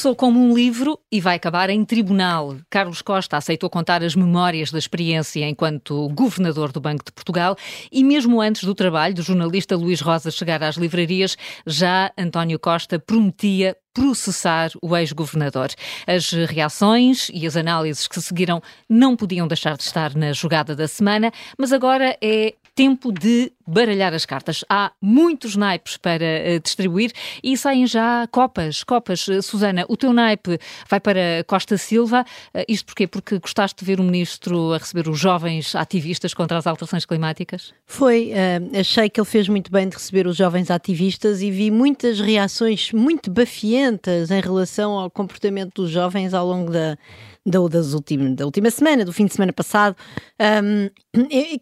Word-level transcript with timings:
Começou 0.00 0.16
como 0.16 0.40
um 0.40 0.54
livro 0.54 0.98
e 1.12 1.20
vai 1.20 1.36
acabar 1.36 1.68
em 1.68 1.84
tribunal. 1.84 2.56
Carlos 2.70 3.02
Costa 3.02 3.36
aceitou 3.36 3.68
contar 3.68 4.02
as 4.02 4.16
memórias 4.16 4.72
da 4.72 4.78
experiência 4.78 5.46
enquanto 5.46 6.08
governador 6.14 6.72
do 6.72 6.80
Banco 6.80 7.04
de 7.04 7.12
Portugal 7.12 7.54
e 7.92 8.02
mesmo 8.02 8.40
antes 8.40 8.64
do 8.64 8.74
trabalho 8.74 9.14
do 9.14 9.20
jornalista 9.20 9.76
Luís 9.76 10.00
Rosa 10.00 10.30
chegar 10.30 10.62
às 10.62 10.76
livrarias, 10.76 11.36
já 11.66 12.10
António 12.16 12.58
Costa 12.58 12.98
prometia 12.98 13.76
processar 13.92 14.70
o 14.80 14.96
ex-governador. 14.96 15.68
As 16.06 16.30
reações 16.30 17.28
e 17.34 17.46
as 17.46 17.54
análises 17.54 18.08
que 18.08 18.22
seguiram 18.22 18.62
não 18.88 19.14
podiam 19.14 19.46
deixar 19.46 19.76
de 19.76 19.82
estar 19.82 20.14
na 20.14 20.32
jogada 20.32 20.74
da 20.74 20.88
semana, 20.88 21.30
mas 21.58 21.74
agora 21.74 22.16
é 22.22 22.54
tempo 22.80 23.12
de 23.12 23.52
baralhar 23.66 24.14
as 24.14 24.24
cartas. 24.24 24.64
Há 24.66 24.90
muitos 25.02 25.54
naipes 25.54 25.98
para 25.98 26.24
uh, 26.24 26.60
distribuir 26.60 27.12
e 27.44 27.54
saem 27.54 27.86
já 27.86 28.26
copas. 28.32 28.82
Copas, 28.82 29.28
uh, 29.28 29.42
Susana, 29.42 29.84
o 29.86 29.98
teu 29.98 30.14
naipe 30.14 30.58
vai 30.88 30.98
para 30.98 31.44
Costa 31.46 31.76
Silva. 31.76 32.24
Uh, 32.54 32.64
isto 32.66 32.86
porquê? 32.86 33.06
Porque 33.06 33.38
gostaste 33.38 33.78
de 33.78 33.84
ver 33.84 34.00
o 34.00 34.02
ministro 34.02 34.72
a 34.72 34.78
receber 34.78 35.10
os 35.10 35.18
jovens 35.18 35.74
ativistas 35.74 36.32
contra 36.32 36.56
as 36.56 36.66
alterações 36.66 37.04
climáticas? 37.04 37.74
Foi. 37.84 38.32
achei 38.78 39.10
que 39.10 39.20
ele 39.20 39.28
fez 39.28 39.46
muito 39.46 39.70
bem 39.70 39.86
de 39.86 39.96
receber 39.96 40.26
os 40.26 40.36
jovens 40.36 40.70
ativistas 40.70 41.42
e 41.42 41.50
vi 41.50 41.70
muitas 41.70 42.18
reações 42.18 42.92
muito 42.92 43.30
bafientas 43.30 44.30
em 44.30 44.40
relação 44.40 44.92
ao 44.92 45.10
comportamento 45.10 45.82
dos 45.82 45.90
jovens 45.90 46.32
ao 46.32 46.46
longo 46.46 46.72
da 46.72 46.96
da, 47.44 47.58
das 47.68 47.94
últimas, 47.94 48.34
da 48.34 48.44
última 48.44 48.70
semana, 48.70 49.04
do 49.04 49.12
fim 49.12 49.26
de 49.26 49.34
semana 49.34 49.52
passado. 49.52 49.96
Um, 50.40 50.90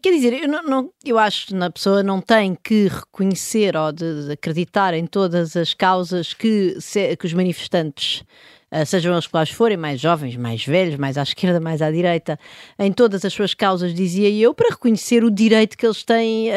quer 0.01 0.11
dizer, 0.11 0.33
eu, 0.43 0.47
não, 0.47 0.63
não, 0.63 0.89
eu 1.05 1.17
acho 1.17 1.47
que 1.47 1.55
a 1.55 1.69
pessoa 1.69 2.03
não 2.03 2.21
tem 2.21 2.55
que 2.55 2.87
reconhecer 2.87 3.75
ou 3.75 3.91
de, 3.91 4.25
de 4.25 4.31
acreditar 4.33 4.93
em 4.93 5.05
todas 5.05 5.55
as 5.55 5.73
causas 5.73 6.33
que, 6.33 6.75
se, 6.79 7.15
que 7.15 7.25
os 7.25 7.33
manifestantes 7.33 8.23
uh, 8.71 8.85
sejam 8.85 9.13
eles 9.13 9.27
quais 9.27 9.49
forem, 9.49 9.77
mais 9.77 9.99
jovens, 9.99 10.35
mais 10.35 10.65
velhos, 10.65 10.95
mais 10.95 11.17
à 11.17 11.23
esquerda, 11.23 11.59
mais 11.59 11.81
à 11.81 11.91
direita, 11.91 12.39
em 12.77 12.91
todas 12.91 13.23
as 13.25 13.33
suas 13.33 13.53
causas, 13.53 13.93
dizia 13.93 14.29
eu, 14.29 14.53
para 14.53 14.69
reconhecer 14.69 15.23
o 15.23 15.31
direito 15.31 15.77
que 15.77 15.85
eles 15.85 16.03
têm 16.03 16.51
a, 16.51 16.55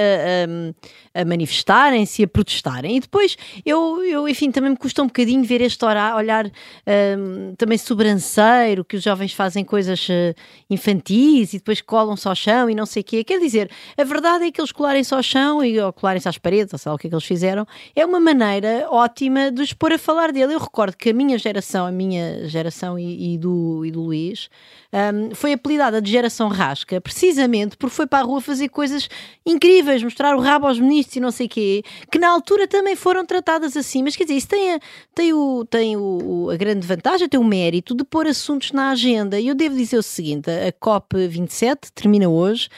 a, 1.14 1.22
a 1.22 1.24
manifestarem-se, 1.24 2.22
a 2.22 2.28
protestarem. 2.28 2.96
E 2.96 3.00
depois, 3.00 3.36
eu, 3.64 4.02
eu, 4.04 4.28
enfim, 4.28 4.50
também 4.50 4.70
me 4.70 4.76
custa 4.76 5.02
um 5.02 5.06
bocadinho 5.06 5.44
ver 5.44 5.60
este 5.60 5.84
olhar 5.84 6.46
um, 6.46 7.54
também 7.56 7.78
sobranceiro, 7.78 8.84
que 8.84 8.96
os 8.96 9.02
jovens 9.02 9.32
fazem 9.32 9.64
coisas 9.64 10.08
uh, 10.08 10.34
infantis 10.70 11.54
e 11.54 11.58
depois 11.58 11.80
colam-se 11.80 12.26
ao 12.28 12.34
chão 12.34 12.68
e 12.68 12.74
não 12.74 12.86
sei 12.86 13.02
o 13.02 13.04
quê. 13.04 13.24
Quer 13.24 13.40
dizer, 13.40 13.70
a 13.96 14.04
verdade 14.04 14.44
é 14.44 14.50
que 14.50 14.60
eles 14.60 14.72
colarem-se 14.72 15.14
ao 15.14 15.22
chão 15.22 15.64
e, 15.64 15.80
ou 15.80 15.92
colarem-se 15.92 16.28
às 16.28 16.38
paredes, 16.38 16.72
ou 16.72 16.78
sei 16.78 16.90
lá 16.90 16.94
o 16.94 16.98
que 16.98 17.06
é 17.06 17.10
que 17.10 17.14
eles 17.14 17.24
fizeram, 17.24 17.66
é 17.94 18.04
uma 18.04 18.20
maneira 18.20 18.86
ótima 18.90 19.50
de 19.50 19.62
os 19.62 19.72
pôr 19.72 19.92
a 19.92 19.98
falar 19.98 20.32
dele. 20.32 20.54
Eu 20.54 20.58
recordo 20.58 20.96
que 20.96 21.10
a 21.10 21.14
minha 21.14 21.38
geração, 21.38 21.86
a 21.86 21.92
minha 21.92 22.01
minha 22.06 22.48
geração 22.48 22.98
e, 22.98 23.34
e 23.34 23.38
do, 23.38 23.84
e 23.84 23.90
do 23.90 24.02
Luís, 24.02 24.48
um, 24.92 25.34
foi 25.34 25.52
apelidada 25.52 26.02
de 26.02 26.10
geração 26.10 26.48
rasca, 26.48 27.00
precisamente 27.00 27.76
porque 27.76 27.94
foi 27.94 28.06
para 28.06 28.20
a 28.20 28.22
rua 28.22 28.40
fazer 28.40 28.68
coisas 28.68 29.08
incríveis, 29.44 30.02
mostrar 30.02 30.36
o 30.36 30.40
rabo 30.40 30.66
aos 30.66 30.78
ministros 30.78 31.16
e 31.16 31.20
não 31.20 31.30
sei 31.30 31.48
quê, 31.48 31.82
que 32.10 32.18
na 32.18 32.28
altura 32.28 32.68
também 32.68 32.94
foram 32.94 33.24
tratadas 33.24 33.76
assim. 33.76 34.02
Mas 34.02 34.16
quer 34.16 34.24
dizer, 34.24 34.36
isso 34.36 34.48
tem 34.48 34.74
a, 34.74 34.80
tem 35.14 35.32
o, 35.32 35.64
tem 35.64 35.96
o, 35.96 36.50
a 36.50 36.56
grande 36.56 36.86
vantagem, 36.86 37.28
tem 37.28 37.40
o 37.40 37.44
mérito 37.44 37.94
de 37.94 38.04
pôr 38.04 38.26
assuntos 38.26 38.72
na 38.72 38.90
agenda. 38.90 39.40
E 39.40 39.48
eu 39.48 39.54
devo 39.54 39.76
dizer 39.76 39.96
o 39.96 40.02
seguinte: 40.02 40.50
a 40.50 40.72
COP27 40.72 41.90
termina 41.94 42.28
hoje. 42.28 42.68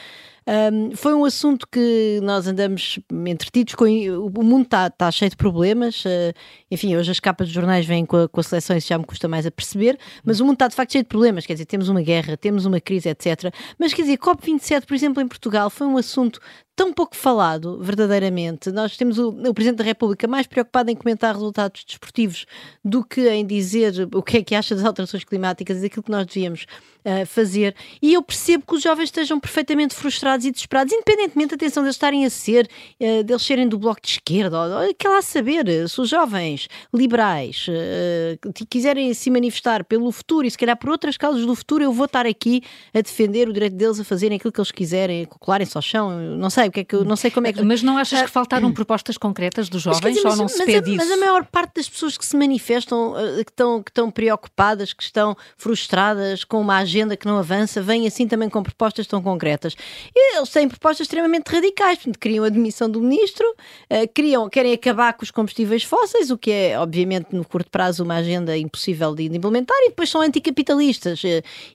Um, 0.47 0.95
foi 0.95 1.15
um 1.15 1.25
assunto 1.25 1.67
que 1.67 2.19
nós 2.21 2.47
andamos 2.47 2.99
entretidos 3.27 3.73
com. 3.73 3.85
O 3.85 4.43
mundo 4.43 4.63
está 4.63 4.89
tá 4.89 5.09
cheio 5.09 5.29
de 5.31 5.35
problemas. 5.37 6.05
Uh, 6.05 6.33
enfim, 6.69 6.95
hoje 6.95 7.09
as 7.09 7.19
capas 7.19 7.47
dos 7.47 7.53
jornais 7.53 7.85
vêm 7.85 8.05
com 8.05 8.17
a, 8.17 8.29
com 8.29 8.39
a 8.39 8.43
seleção, 8.43 8.77
isso 8.77 8.87
já 8.87 8.97
me 8.97 9.05
custa 9.05 9.27
mais 9.27 9.45
a 9.45 9.51
perceber. 9.51 9.97
Mas 10.23 10.39
o 10.39 10.45
mundo 10.45 10.55
está 10.55 10.67
de 10.67 10.75
facto 10.75 10.91
cheio 10.91 11.03
de 11.03 11.09
problemas. 11.09 11.45
Quer 11.45 11.53
dizer, 11.53 11.65
temos 11.65 11.89
uma 11.89 12.01
guerra, 12.01 12.37
temos 12.37 12.65
uma 12.65 12.79
crise, 12.79 13.09
etc. 13.09 13.51
Mas 13.79 13.93
quer 13.93 14.03
dizer, 14.03 14.17
COP27, 14.17 14.85
por 14.85 14.93
exemplo, 14.93 15.21
em 15.21 15.27
Portugal, 15.27 15.69
foi 15.69 15.87
um 15.87 15.97
assunto 15.97 16.39
tão 16.75 16.91
pouco 16.91 17.15
falado, 17.15 17.79
verdadeiramente. 17.81 18.69
Nós 18.71 18.97
temos 18.97 19.17
o, 19.17 19.29
o, 19.29 19.53
Presidente 19.53 19.77
da 19.77 19.83
República 19.83 20.27
mais 20.27 20.45
preocupado 20.45 20.91
em 20.91 20.95
comentar 20.95 21.33
resultados 21.33 21.85
desportivos 21.85 22.45
do 22.83 23.03
que 23.03 23.29
em 23.29 23.45
dizer 23.45 24.07
o 24.13 24.21
que 24.21 24.37
é 24.37 24.43
que 24.43 24.53
acha 24.53 24.75
das 24.75 24.83
alterações 24.83 25.23
climáticas 25.23 25.77
e 25.77 25.81
daquilo 25.81 26.03
que 26.03 26.11
nós 26.11 26.25
devíamos 26.25 26.65
uh, 27.05 27.25
fazer. 27.25 27.73
E 28.01 28.13
eu 28.13 28.21
percebo 28.21 28.65
que 28.67 28.75
os 28.75 28.83
jovens 28.83 29.05
estejam 29.05 29.39
perfeitamente 29.39 29.95
frustrados 29.95 30.45
e 30.45 30.51
desesperados, 30.51 30.91
independentemente, 30.91 31.55
atenção, 31.55 31.81
deles 31.81 31.95
estarem 31.95 32.25
a 32.25 32.29
ser, 32.29 32.69
uh, 32.99 33.23
deles 33.23 33.43
serem 33.43 33.67
do 33.67 33.79
bloco 33.79 34.01
de 34.01 34.09
esquerda, 34.09 34.59
ou, 34.59 34.87
ou 34.87 34.93
que 34.93 35.07
lá 35.07 35.21
saber, 35.21 35.65
se 35.87 36.01
os 36.01 36.09
jovens 36.09 36.67
liberais 36.93 37.67
uh, 37.69 38.65
quiserem 38.69 39.13
se 39.13 39.29
manifestar 39.29 39.85
pelo 39.85 40.11
futuro 40.11 40.45
e 40.45 40.51
se 40.51 40.57
calhar 40.57 40.77
por 40.77 40.89
outras 40.89 41.15
causas 41.15 41.45
do 41.45 41.55
futuro, 41.55 41.85
eu 41.85 41.93
vou 41.93 42.05
estar 42.05 42.25
aqui 42.25 42.61
a 42.93 42.99
defender 42.99 43.47
o 43.47 43.53
direito 43.53 43.77
deles 43.77 43.99
a 43.99 44.03
fazerem 44.03 44.35
aquilo 44.35 44.51
que 44.51 44.59
eles 44.59 44.71
quiserem, 44.71 45.25
colarem-se 45.25 45.77
ao 45.77 45.81
chão, 45.81 46.19
não 46.37 46.49
sei 46.49 46.64
sei 46.65 46.69
o 46.69 46.71
que 46.71 46.79
é 46.79 46.83
que 46.83 46.95
não 47.03 47.15
sei 47.15 47.31
como 47.31 47.47
é 47.47 47.53
que. 47.53 47.61
Mas 47.63 47.83
não 47.83 47.97
achas 47.97 48.21
que 48.21 48.29
faltaram 48.29 48.71
propostas 48.73 49.17
concretas 49.17 49.69
dos 49.69 49.81
jovens 49.81 50.15
dizer, 50.15 50.27
ou 50.27 50.35
não 50.35 50.47
se 50.47 50.63
pede 50.65 50.89
isso? 50.89 50.97
Mas 50.97 51.11
a 51.11 51.17
maior 51.17 51.45
parte 51.45 51.75
das 51.75 51.89
pessoas 51.89 52.17
que 52.17 52.25
se 52.25 52.35
manifestam, 52.35 53.15
eh, 53.17 53.43
que 53.43 53.51
estão, 53.51 53.83
que 53.83 53.91
estão 53.91 54.09
preocupadas, 54.09 54.93
que 54.93 55.03
estão 55.03 55.35
frustradas 55.57 56.43
com 56.43 56.59
uma 56.59 56.77
agenda 56.77 57.15
que 57.15 57.25
não 57.25 57.37
avança, 57.37 57.81
vêm 57.81 58.07
assim 58.07 58.27
também 58.27 58.49
com 58.49 58.63
propostas 58.63 59.07
tão 59.07 59.21
concretas. 59.21 59.75
E 60.13 60.37
eles 60.37 60.49
têm 60.49 60.67
propostas 60.67 61.05
extremamente 61.05 61.49
radicais, 61.49 61.97
portanto, 61.97 62.19
queriam 62.19 62.43
a 62.45 62.49
demissão 62.49 62.89
do 62.89 63.01
ministro, 63.01 63.45
uh, 63.49 64.13
queriam, 64.13 64.49
querem 64.49 64.73
acabar 64.73 65.13
com 65.13 65.23
os 65.23 65.31
combustíveis 65.31 65.83
fósseis, 65.83 66.31
o 66.31 66.37
que 66.37 66.51
é, 66.51 66.79
obviamente, 66.79 67.27
no 67.31 67.45
curto 67.45 67.69
prazo, 67.69 68.03
uma 68.03 68.15
agenda 68.15 68.57
impossível 68.57 69.13
de 69.13 69.23
implementar, 69.25 69.77
e 69.81 69.89
depois 69.89 70.09
são 70.09 70.21
anticapitalistas. 70.21 71.21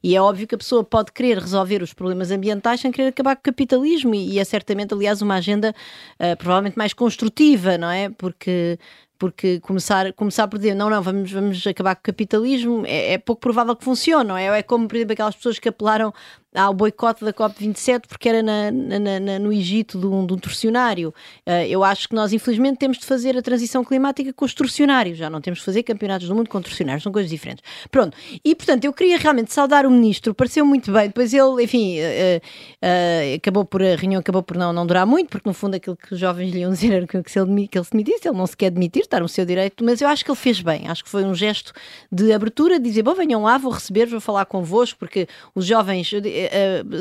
E 0.03 0.17
é 0.17 0.21
óbvio 0.21 0.47
que 0.47 0.55
a 0.55 0.59
pessoa 0.59 0.83
pode 0.83 1.13
querer 1.13 1.39
resolver 1.39 1.83
os 1.83 1.93
problemas 1.93 2.31
ambientais 2.31 2.81
sem 2.81 2.91
querer 2.91 3.09
acabar 3.09 3.37
com 3.37 3.41
o 3.41 3.45
capitalismo, 3.45 4.15
e 4.15 4.39
é 4.39 4.45
certamente 4.45 4.80
aliás, 4.93 5.23
uma 5.23 5.37
agenda 5.37 5.75
uh, 6.15 6.37
provavelmente 6.37 6.77
mais 6.77 6.93
construtiva, 6.93 7.77
não 7.79 7.91
é? 7.91 8.11
Porque 8.11 8.79
porque 9.21 9.61
começar, 9.61 10.15
começar 10.15 10.49
por 10.49 10.57
dizer 10.59 10.75
não, 10.75 10.89
não, 10.89 11.03
vamos, 11.03 11.31
vamos 11.31 11.67
acabar 11.67 11.95
com 11.95 12.01
o 12.01 12.05
capitalismo 12.05 12.87
é, 12.87 13.13
é 13.13 13.19
pouco 13.19 13.39
provável 13.39 13.77
que 13.77 13.85
funcione, 13.85 14.27
não 14.27 14.35
é? 14.35 14.47
É 14.47 14.63
como, 14.63 14.89
por 14.89 14.97
exemplo, 14.97 15.13
aquelas 15.13 15.37
pessoas 15.37 15.59
que 15.59 15.69
apelaram 15.69 16.11
ao 16.55 16.75
boicote 16.75 17.25
da 17.25 17.33
COP27 17.33 18.03
porque 18.09 18.29
era 18.29 18.43
na, 18.43 18.71
na, 18.71 19.21
na, 19.21 19.39
no 19.39 19.53
Egito 19.53 19.99
de 19.99 20.07
um, 20.07 20.27
de 20.27 20.35
um 20.35 20.39
torcionário. 20.39 21.15
Uh, 21.47 21.65
eu 21.69 21.85
acho 21.85 22.09
que 22.09 22.15
nós, 22.15 22.33
infelizmente, 22.33 22.79
temos 22.79 22.99
de 22.99 23.07
fazer 23.07 23.37
a 23.37 23.43
transição 23.43 23.85
climática 23.85 24.33
com 24.33 24.45
os 24.45 24.53
torcionários, 24.53 25.17
já 25.17 25.31
não 25.31 25.41
temos 25.41 25.61
de 25.61 25.65
fazer 25.65 25.83
campeonatos 25.83 26.29
do 26.29 26.35
mundo 26.35 26.49
com 26.49 26.61
torcionários, 26.61 27.03
são 27.03 27.13
coisas 27.13 27.31
diferentes. 27.31 27.63
Pronto, 27.91 28.17
e 28.45 28.55
portanto, 28.55 28.85
eu 28.85 28.93
queria 28.93 29.17
realmente 29.17 29.53
saudar 29.53 29.87
o 29.87 29.91
ministro, 29.91 30.35
pareceu 30.35 30.65
muito 30.65 30.93
bem, 30.93 31.07
depois 31.07 31.33
ele, 31.33 31.63
enfim, 31.63 31.99
uh, 32.01 32.41
uh, 32.83 33.37
acabou 33.37 33.65
por, 33.65 33.83
a 33.83 33.95
reunião 33.95 34.21
acabou 34.21 34.43
por 34.43 34.57
não, 34.57 34.73
não 34.73 34.87
durar 34.87 35.07
muito, 35.07 35.29
porque 35.29 35.49
no 35.49 35.55
fundo 35.55 35.77
aquilo 35.77 35.97
que 35.97 36.15
os 36.15 36.19
jovens 36.19 36.53
lhe 36.53 36.61
iam 36.61 36.73
dizer 36.73 36.93
era 36.93 37.07
que, 37.07 37.17
ele, 37.17 37.25
que 37.69 37.79
ele 37.79 37.85
se 37.85 37.91
demitisse, 37.91 38.29
ele 38.29 38.37
não 38.37 38.47
se 38.47 38.57
quer 38.57 38.71
demitir, 38.71 39.03
está 39.03 39.21
no 39.21 39.29
seu 39.29 39.45
direito, 39.45 39.85
mas 39.85 40.01
eu 40.01 40.09
acho 40.09 40.25
que 40.25 40.31
ele 40.31 40.39
fez 40.39 40.61
bem, 40.61 40.89
acho 40.89 41.05
que 41.05 41.11
foi 41.11 41.25
um 41.25 41.35
gesto 41.35 41.73
de 42.11 42.33
abertura, 42.33 42.79
de 42.79 42.85
dizer, 42.89 43.03
bom, 43.03 43.15
venham 43.15 43.43
lá, 43.43 43.57
vou 43.57 43.71
receber, 43.71 44.07
vou 44.07 44.21
falar 44.21 44.45
convosco, 44.47 44.99
porque 44.99 45.29
os 45.55 45.65
jovens 45.65 46.11
uh, 46.13 46.21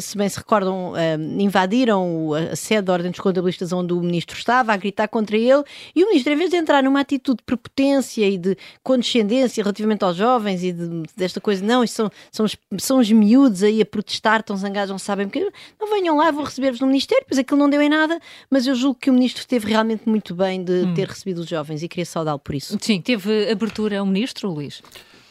se 0.02 0.18
bem 0.18 0.28
se 0.28 0.38
recordam, 0.38 0.94
uh, 0.94 1.42
invadiram 1.42 2.34
a 2.34 2.56
sede 2.56 2.84
da 2.84 2.94
Ordem 2.94 3.12
dos 3.12 3.20
Contabilistas 3.20 3.72
onde 3.72 3.94
o 3.94 4.02
ministro 4.02 4.38
estava, 4.38 4.74
a 4.74 4.78
gritar 4.78 5.08
contra 5.08 5.38
ele, 5.38 5.64
e 5.96 6.04
o 6.04 6.08
ministro, 6.08 6.34
em 6.34 6.36
vez 6.36 6.50
de 6.50 6.58
entrar 6.58 6.84
numa 6.84 7.00
atitude 7.00 7.38
de 7.38 7.44
prepotência 7.44 8.28
e 8.28 8.38
de 8.38 8.58
condescendência 8.84 9.64
relativamente 9.64 10.04
aos 10.04 10.16
jovens 10.16 10.64
e 10.64 10.72
de, 10.72 11.04
desta 11.16 11.40
coisa, 11.40 11.64
não, 11.64 11.84
isto 11.84 11.96
são, 11.96 12.12
são, 12.32 12.46
os, 12.46 12.58
são 12.78 13.00
os 13.00 13.12
miúdos 13.12 13.64
aí 13.64 13.82
a 13.82 13.86
protestar, 13.86 14.40
estão 14.40 14.56
zangados, 14.56 14.92
não 14.92 15.00
sabem 15.00 15.28
porque, 15.28 15.52
não 15.80 15.90
venham 15.90 16.18
lá, 16.18 16.32
vou 16.32 16.44
receber-vos 16.44 16.80
no 16.80 16.88
Ministério, 16.88 17.26
pois 17.28 17.40
aquilo 17.40 17.60
não 17.60 17.70
deu 17.70 17.82
em 17.82 17.90
nada, 17.90 18.20
mas 18.50 18.68
eu 18.68 18.76
julgo 18.76 19.00
que 19.00 19.10
o 19.10 19.14
ministro 19.14 19.42
esteve 19.42 19.68
realmente 19.68 20.08
muito 20.08 20.34
bem 20.34 20.64
de 20.64 20.86
hum. 20.86 20.94
ter 20.94 21.08
recebido 21.08 21.40
os 21.40 21.48
jovens 21.48 21.84
e 21.84 21.88
queria 21.88 22.06
saudá-lo 22.06 22.40
por 22.40 22.56
isso. 22.56 22.78
Sim, 22.82 23.02
teve 23.02 23.50
abertura 23.50 24.00
ao 24.00 24.06
ministro, 24.06 24.50
Luís? 24.50 24.82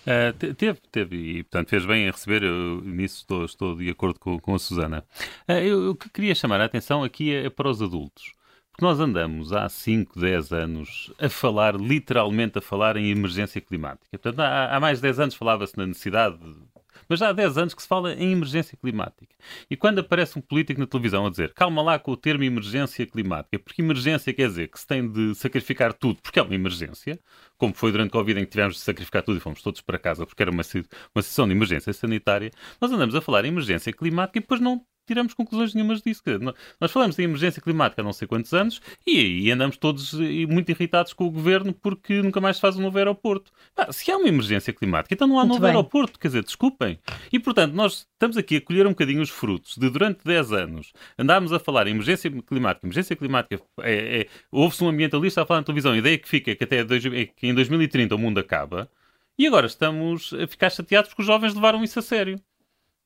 Uh, 0.09 0.55
teve, 0.55 0.81
teve, 0.91 1.17
e 1.17 1.43
portanto 1.43 1.69
fez 1.69 1.85
bem 1.85 2.07
em 2.07 2.11
receber, 2.11 2.43
eu, 2.43 2.81
nisso 2.81 3.17
estou, 3.21 3.45
estou 3.45 3.77
de 3.77 3.91
acordo 3.91 4.19
com, 4.19 4.39
com 4.39 4.55
a 4.55 4.59
Susana. 4.59 5.05
Uh, 5.47 5.53
eu, 5.53 5.95
que 5.95 6.09
queria 6.09 6.35
chamar 6.35 6.63
a 6.63 6.65
atenção 6.65 7.05
aqui 7.05 7.35
é, 7.35 7.45
é 7.45 7.51
para 7.51 7.69
os 7.69 7.83
adultos. 7.83 8.33
Porque 8.71 8.87
nós 8.87 9.01
andamos 9.01 9.53
há 9.53 9.69
5, 9.69 10.19
10 10.19 10.53
anos 10.53 11.13
a 11.19 11.29
falar, 11.29 11.75
literalmente 11.75 12.57
a 12.57 12.63
falar 12.63 12.97
em 12.97 13.11
emergência 13.11 13.61
climática. 13.61 14.19
Portanto, 14.19 14.41
há, 14.41 14.75
há 14.75 14.81
mais 14.81 14.99
de 14.99 15.03
10 15.03 15.21
anos 15.21 15.35
falava-se 15.35 15.77
na 15.77 15.87
necessidade 15.87 16.39
mas 17.09 17.21
já 17.21 17.31
há 17.31 17.33
10 17.33 17.59
anos 17.59 17.75
que 17.75 17.83
se 17.83 17.89
fala 17.89 18.13
em 18.15 18.33
emergência 18.33 18.77
climática. 18.77 19.35
E 19.71 19.77
quando 19.77 20.01
aparece 20.01 20.39
um 20.39 20.43
político 20.43 20.81
na 20.81 20.87
televisão 20.87 21.27
a 21.27 21.31
dizer 21.31 21.55
calma 21.55 21.83
lá 21.83 21.99
com 21.99 22.13
o 22.13 22.17
termo 22.17 22.45
emergência 22.45 23.07
climática, 23.07 23.59
porque 23.59 23.81
emergência 23.81 24.33
quer 24.33 24.49
dizer 24.49 24.69
que 24.69 24.79
se 24.79 24.87
tem 24.87 25.11
de 25.11 25.35
sacrificar 25.35 25.93
tudo 25.95 26.21
porque 26.23 26.39
é 26.39 26.43
uma 26.43 26.55
emergência, 26.55 27.19
como 27.59 27.75
foi 27.75 27.93
durante 27.93 28.09
a 28.09 28.13
Covid 28.13 28.41
em 28.41 28.45
que 28.45 28.51
tivemos 28.51 28.77
de 28.77 28.81
sacrificar 28.81 29.23
tudo 29.23 29.37
e 29.37 29.41
fomos 29.41 29.61
todos 29.61 29.81
para 29.81 29.99
casa 29.99 30.25
porque 30.25 30.43
era 30.43 30.51
uma, 30.51 30.63
uma 31.15 31.23
sessão 31.23 31.47
de 31.47 31.53
emergência 31.53 31.93
sanitária, 31.93 32.51
nós 32.81 32.91
andamos 32.91 33.15
a 33.15 33.21
falar 33.21 33.45
em 33.45 33.49
emergência 33.49 33.93
climática 33.93 34.39
e 34.39 34.41
depois 34.41 34.61
não 34.61 34.85
tiramos 35.09 35.33
conclusões 35.33 35.75
nenhumas 35.75 36.03
disso. 36.03 36.23
Nós 36.79 36.93
falamos 36.93 37.19
em 37.19 37.23
emergência 37.23 37.63
climática 37.63 38.03
há 38.03 38.05
não 38.05 38.13
sei 38.13 38.29
quantos 38.29 38.53
anos 38.53 38.81
e, 39.07 39.47
e 39.47 39.51
andamos 39.51 39.79
todos 39.79 40.13
eh, 40.15 40.47
muito 40.47 40.71
irritados 40.71 41.15
com 41.15 41.25
o 41.25 41.31
governo 41.31 41.73
porque 41.73 42.21
nunca 42.21 42.41
mais 42.41 42.57
se 42.57 42.63
faz 42.63 42.77
um 42.77 42.83
novo 42.83 42.99
aeroporto. 42.99 43.51
Ah, 43.75 43.91
se 43.91 44.11
há 44.11 44.17
uma 44.19 44.29
emergência 44.29 44.73
climática, 44.73 45.15
então 45.15 45.27
não 45.27 45.39
há 45.39 45.43
muito 45.43 45.55
novo 45.55 45.63
bem. 45.63 45.71
aeroporto, 45.71 46.19
quer 46.19 46.29
dizer, 46.29 46.45
desculpem. 46.45 46.99
E 47.33 47.39
portanto, 47.39 47.73
nós 47.73 48.07
estamos 48.13 48.37
aqui 48.37 48.57
a 48.57 48.61
colher 48.61 48.87
um 48.87 48.91
bocadinho 48.91 49.23
os 49.23 49.31
frutos 49.31 49.77
de 49.79 49.89
durante 49.89 50.21
10 50.25 50.53
anos 50.53 50.93
andarmos 51.19 51.53
a 51.53 51.59
falar 51.59 51.87
em 51.87 51.93
emergência 51.93 52.31
climática. 52.31 52.87
Emergência 52.87 53.17
climática, 53.17 53.63
é, 53.81 54.21
é, 54.21 54.27
houve-se 54.53 54.85
um 54.85 54.89
ambientalista 54.89 55.43
a 55.43 55.47
falar 55.47 55.61
na 55.61 55.65
televisão, 55.65 55.93
a 55.93 55.97
ideia 55.97 56.19
que 56.19 56.29
fica 56.29 56.51
é 56.51 56.55
que 56.55 56.65
até 56.65 56.85
dois, 56.85 57.05
é 57.07 57.27
que 57.27 57.48
em 57.49 57.55
2030 57.55 58.15
o 58.15 58.19
mundo 58.19 58.39
acaba. 58.39 58.91
E 59.39 59.47
agora 59.47 59.67
estamos 59.67 60.33
a 60.33 60.47
ficar 60.47 60.71
chateados 60.71 61.11
porque 61.11 61.23
os 61.23 61.27
jovens 61.27 61.55
levaram 61.55 61.83
isso 61.85 61.99
a 61.99 62.03
sério. 62.03 62.41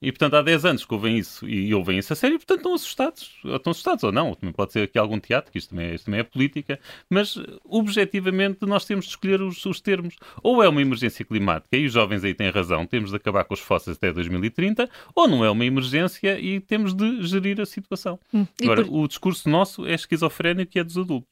E, 0.03 0.11
portanto, 0.11 0.35
há 0.35 0.43
10 0.43 0.65
anos 0.65 0.85
que 0.85 0.93
ouvem 0.93 1.17
isso 1.17 1.49
e 1.49 1.73
ouvem 1.73 1.97
isso 1.97 2.13
a 2.13 2.17
sério, 2.17 2.35
e, 2.35 2.39
portanto, 2.39 2.59
estão 2.59 2.75
assustados. 2.75 3.37
Estão 3.45 3.71
assustados 3.71 4.03
ou 4.03 4.11
não. 4.11 4.35
Também 4.35 4.53
pode 4.53 4.73
ser 4.73 4.83
aqui 4.83 4.99
algum 4.99 5.21
teatro, 5.21 5.53
que 5.53 5.59
isto 5.59 5.71
também 5.71 5.91
é, 5.91 5.95
isto 5.95 6.07
também 6.07 6.19
é 6.19 6.25
política. 6.25 6.81
Mas, 7.09 7.39
objetivamente, 7.65 8.67
nós 8.67 8.85
temos 8.85 9.05
de 9.05 9.13
escolher 9.13 9.41
os, 9.41 9.65
os, 9.65 9.81
termos. 9.81 10.17
Ou 10.43 10.61
é 10.61 10.69
uma 10.69 10.83
emergência 10.83 11.25
climática, 11.25 11.77
e 11.77 11.87
os 11.87 11.93
jovens 11.93 12.25
aí 12.25 12.35
têm 12.35 12.51
razão, 12.51 12.85
temos 12.85 13.11
de 13.11 13.17
acabar 13.17 13.45
com 13.45 13.55
os 13.55 13.61
fósseis 13.61 13.97
até 13.97 14.13
2030, 14.13 14.91
ou 15.15 15.29
não 15.29 15.45
é 15.45 15.51
uma 15.51 15.65
emergência 15.65 16.37
e 16.41 16.59
temos 16.59 16.93
de 16.95 17.23
gerir 17.23 17.61
a 17.61 17.67
situação. 17.67 18.19
Hum, 18.35 18.45
Agora, 18.61 18.85
por... 18.85 18.93
o 18.93 19.07
discurso 19.07 19.49
nosso 19.49 19.87
é 19.87 19.95
esquizofrénico 19.95 20.73
e 20.75 20.81
é 20.81 20.85
dos 20.85 20.99
adultos 20.99 21.32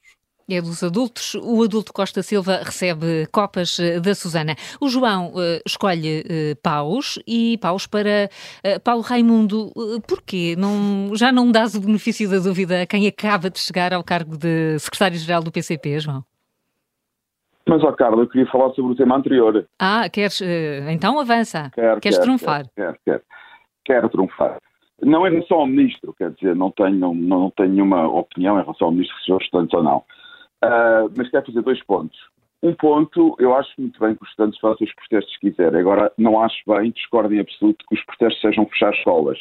é 0.54 0.62
dos 0.62 0.82
adultos. 0.82 1.34
O 1.34 1.62
adulto 1.62 1.92
Costa 1.92 2.22
Silva 2.22 2.60
recebe 2.64 3.26
copas 3.32 3.78
eh, 3.78 4.00
da 4.00 4.14
Susana. 4.14 4.54
O 4.80 4.88
João 4.88 5.28
uh, 5.28 5.60
escolhe 5.66 6.20
uh, 6.20 6.56
paus 6.62 7.18
e 7.26 7.58
paus 7.58 7.86
para 7.86 8.28
Paulo 8.84 9.02
Raimundo. 9.02 9.72
Porquê? 10.06 10.54
Não, 10.58 11.14
já 11.14 11.32
não 11.32 11.50
dás 11.50 11.74
o 11.74 11.80
benefício 11.80 12.28
da 12.30 12.38
dúvida 12.38 12.82
a 12.82 12.86
quem 12.86 13.06
acaba 13.06 13.50
de 13.50 13.58
chegar 13.58 13.92
ao 13.92 14.04
cargo 14.04 14.36
de 14.36 14.78
secretário-geral 14.78 15.42
do 15.42 15.52
PCP, 15.52 16.00
João? 16.00 16.24
Mas, 17.68 17.84
ó 17.84 17.92
Carla, 17.92 18.22
eu 18.22 18.28
queria 18.28 18.50
falar 18.50 18.72
sobre 18.74 18.92
o 18.92 18.96
tema 18.96 19.16
anterior. 19.16 19.66
Ah, 19.78 20.08
queres? 20.08 20.40
então 20.90 21.20
avança. 21.20 21.70
Quero, 21.74 22.00
queres 22.00 22.18
quero, 22.18 22.30
trunfar? 22.30 22.64
Quero, 22.74 22.96
quero, 23.04 23.22
quero 23.84 24.08
trunfar. 24.08 24.58
Não 25.02 25.26
em 25.26 25.30
relação 25.30 25.58
ao 25.58 25.66
ministro, 25.66 26.14
quer 26.16 26.30
dizer, 26.32 26.54
não 26.54 26.70
tenho, 26.70 26.96
não, 26.96 27.14
não 27.14 27.50
tenho 27.50 27.70
nenhuma 27.70 28.06
opinião 28.06 28.58
em 28.58 28.62
relação 28.62 28.88
ao 28.88 28.92
ministro 28.92 29.18
se 29.18 29.26
são 29.26 29.38
estudantes 29.38 29.74
ou 29.74 29.82
não. 29.82 30.04
Uh, 30.64 31.10
mas 31.16 31.30
quero 31.30 31.46
fazer 31.46 31.62
dois 31.62 31.82
pontos. 31.84 32.18
Um 32.62 32.74
ponto, 32.74 33.34
eu 33.38 33.54
acho 33.54 33.70
muito 33.78 33.98
bem 33.98 34.14
que 34.14 34.22
os 34.22 34.28
estudantes 34.28 34.60
façam 34.60 34.86
os 34.86 34.94
protestos 34.94 35.36
que 35.38 35.50
quiserem. 35.50 35.80
Agora, 35.80 36.12
não 36.18 36.42
acho 36.42 36.58
bem, 36.66 36.90
discordo 36.90 37.34
em 37.34 37.40
absoluto, 37.40 37.84
que 37.88 37.94
os 37.94 38.04
protestos 38.04 38.40
sejam 38.42 38.66
fechar 38.66 38.92
escolas. 38.92 39.38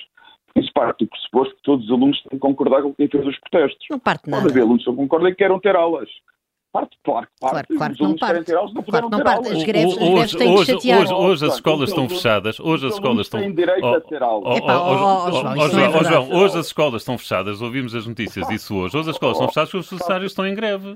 Isso 0.56 0.72
parte 0.74 1.06
do 1.06 1.10
pressuposto 1.10 1.56
que 1.56 1.62
todos 1.64 1.86
os 1.86 1.92
alunos 1.92 2.22
têm 2.24 2.32
que 2.32 2.40
concordar 2.40 2.82
com 2.82 2.94
quem 2.94 3.08
fez 3.08 3.28
os 3.28 3.38
protestos. 3.40 3.86
Não 3.92 4.00
parte 4.00 4.30
nada. 4.30 4.44
Pode 4.44 4.54
haver 4.54 4.64
alunos 4.64 4.84
que 4.84 4.90
não 4.90 4.96
concordam 4.96 5.30
e 5.30 5.36
queiram 5.36 5.60
ter 5.60 5.76
aulas. 5.76 6.10
Parte, 6.72 6.96
claro 7.04 7.26
que 7.26 7.34
parte. 7.40 7.68
Claro, 7.68 7.78
claro 7.78 7.96
que 7.96 8.04
não 8.04 8.16
parte. 8.16 8.46
Ter 8.46 8.56
aulas, 8.56 8.74
não 8.74 8.84
claro 8.84 9.10
não 9.10 9.24
parte. 9.24 9.50
As 9.50 9.64
greves, 9.64 9.98
as 9.98 10.10
greves 10.10 10.36
têm 10.36 10.54
hoje, 10.54 10.66
que 10.66 10.72
chatear. 10.72 11.02
Hoje, 11.02 11.14
hoje 11.14 11.46
as 11.46 11.54
escolas 11.56 11.90
estão 11.90 12.10
fechadas. 12.10 12.60
Hoje 12.60 12.88
as 12.88 12.94
escolas 12.94 13.26
estão... 13.26 13.40
têm 13.40 13.56
direito 13.56 13.86
a 13.88 14.02
ter 14.02 14.22
aulas. 14.22 14.58
João, 16.08 16.30
hoje 16.32 16.60
as 16.60 16.66
escolas 16.68 17.02
estão 17.02 17.18
fechadas. 17.18 17.62
Ouvimos 17.62 17.96
as 17.96 18.06
notícias 18.06 18.48
disso 18.48 18.76
hoje. 18.76 18.98
Hoje 18.98 19.10
as 19.10 19.16
escolas 19.16 19.38
estão 19.38 19.48
fechadas 19.48 19.72
porque 19.72 19.84
os 19.84 19.90
funcionários 19.90 20.32
estão 20.32 20.46
em 20.46 20.54
greve. 20.54 20.96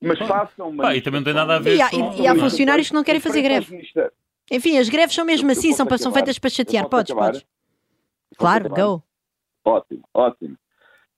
Mas 0.00 0.18
façam 0.18 0.70
uma. 0.70 0.96
e 0.96 1.02
também 1.02 1.20
não 1.20 1.24
tem 1.24 1.34
nada 1.34 1.56
a 1.56 1.58
ver 1.58 1.76
e 1.76 1.82
há, 1.82 1.90
com... 1.90 2.22
e, 2.22 2.26
há 2.26 2.34
funcionários 2.34 2.88
que 2.88 2.94
não 2.94 3.04
querem 3.04 3.20
fazer 3.20 3.42
greve. 3.42 3.82
Enfim, 4.50 4.78
as 4.78 4.88
greves 4.88 5.14
são 5.14 5.24
mesmo 5.24 5.50
assim, 5.50 5.72
são, 5.72 5.86
são 5.98 6.12
feitas 6.12 6.38
para 6.38 6.50
chatear. 6.50 6.88
Podes, 6.88 7.14
podes. 7.14 7.44
Claro, 8.36 8.68
go. 8.70 9.02
Ótimo, 9.64 10.02
ótimo. 10.14 10.56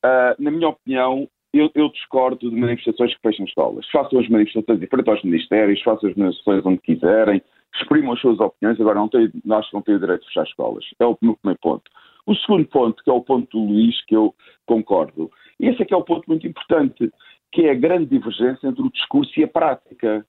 Uh, 0.05 0.34
na 0.43 0.50
minha 0.50 0.69
opinião, 0.69 1.29
eu, 1.52 1.70
eu, 1.75 1.88
discordo 1.90 2.50
de 2.50 2.56
manifestações 2.56 3.14
que 3.14 3.20
fecham 3.23 3.46
escolas. 3.46 3.87
Façam 3.90 4.19
as 4.19 4.29
manifestações 4.29 4.82
em 4.82 4.87
frente 4.87 5.08
aos 5.08 5.23
ministérios, 5.23 5.82
façam 5.82 6.11
as 6.11 6.17
manifestações 6.17 6.67
onde 6.67 6.81
quiserem, 6.81 7.43
exprimam 7.75 8.12
as 8.12 8.20
suas 8.20 8.40
opiniões, 8.40 8.81
agora 8.81 8.99
não 8.99 9.08
tem, 9.08 9.31
nós 9.44 9.67
não 9.73 9.81
temos 9.81 10.02
o 10.02 10.05
direito 10.05 10.23
de 10.23 10.29
fechar 10.29 10.44
escolas. 10.44 10.84
É 10.99 11.06
o 11.06 11.17
meu 11.23 11.37
primeiro 11.37 11.61
ponto. 11.61 11.90
O 12.26 12.34
segundo 12.34 12.67
ponto, 12.67 13.02
que 13.02 13.11
é 13.11 13.12
o 13.12 13.20
ponto 13.20 13.49
do 13.50 13.64
Luís, 13.64 14.05
que 14.06 14.17
eu 14.17 14.34
concordo, 14.67 15.31
e 15.61 15.69
esse 15.69 15.82
é 15.82 15.84
que 15.84 15.94
é 15.94 15.96
o 15.96 16.05
ponto 16.05 16.25
muito 16.26 16.46
importante 16.46 17.12
que 17.52 17.66
é 17.66 17.70
a 17.70 17.75
grande 17.75 18.06
divergência 18.06 18.66
entre 18.66 18.82
o 18.82 18.90
discurso 18.90 19.38
e 19.38 19.44
a 19.44 19.49
prática. 19.49 20.26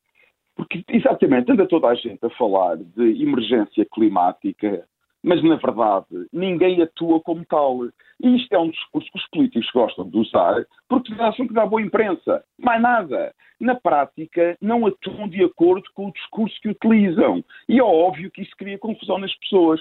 Porque, 0.55 0.83
exatamente, 0.89 1.51
anda 1.51 1.65
toda 1.65 1.87
a 1.87 1.95
gente 1.95 2.23
a 2.23 2.29
falar 2.31 2.77
de 2.77 3.23
emergência 3.23 3.85
climática, 3.91 4.85
mas, 5.23 5.41
na 5.41 5.55
verdade, 5.55 6.27
ninguém 6.31 6.81
atua 6.81 7.19
como 7.21 7.45
tal. 7.45 7.85
E 8.21 8.35
isto 8.35 8.53
é 8.53 8.59
um 8.59 8.69
discurso 8.69 9.09
que 9.09 9.17
os 9.17 9.29
políticos 9.29 9.69
gostam 9.73 10.09
de 10.09 10.17
usar 10.17 10.65
porque 10.87 11.13
acham 11.13 11.47
que 11.47 11.53
dá 11.53 11.65
boa 11.65 11.81
imprensa. 11.81 12.43
Mais 12.59 12.81
nada. 12.81 13.33
Na 13.59 13.73
prática, 13.73 14.57
não 14.61 14.85
atuam 14.85 15.29
de 15.29 15.43
acordo 15.43 15.85
com 15.95 16.07
o 16.07 16.13
discurso 16.13 16.59
que 16.61 16.69
utilizam. 16.69 17.43
E 17.69 17.79
é 17.79 17.83
óbvio 17.83 18.29
que 18.29 18.41
isso 18.41 18.55
cria 18.57 18.77
confusão 18.77 19.17
nas 19.17 19.33
pessoas. 19.37 19.79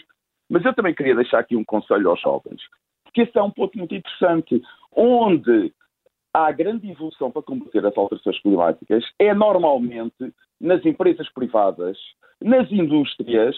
Mas 0.48 0.64
eu 0.64 0.74
também 0.74 0.94
queria 0.94 1.16
deixar 1.16 1.40
aqui 1.40 1.56
um 1.56 1.64
conselho 1.64 2.10
aos 2.10 2.20
jovens, 2.20 2.60
porque 3.04 3.22
esse 3.22 3.36
é 3.36 3.42
um 3.42 3.50
ponto 3.50 3.76
muito 3.76 3.94
interessante, 3.94 4.62
onde 4.94 5.72
há 6.32 6.50
grande 6.52 6.90
evolução 6.90 7.30
para 7.30 7.42
combater 7.42 7.84
as 7.84 7.96
alterações 7.96 8.40
climáticas 8.40 9.04
é 9.18 9.34
normalmente 9.34 10.32
nas 10.60 10.84
empresas 10.84 11.28
privadas, 11.32 11.98
nas 12.40 12.70
indústrias, 12.70 13.56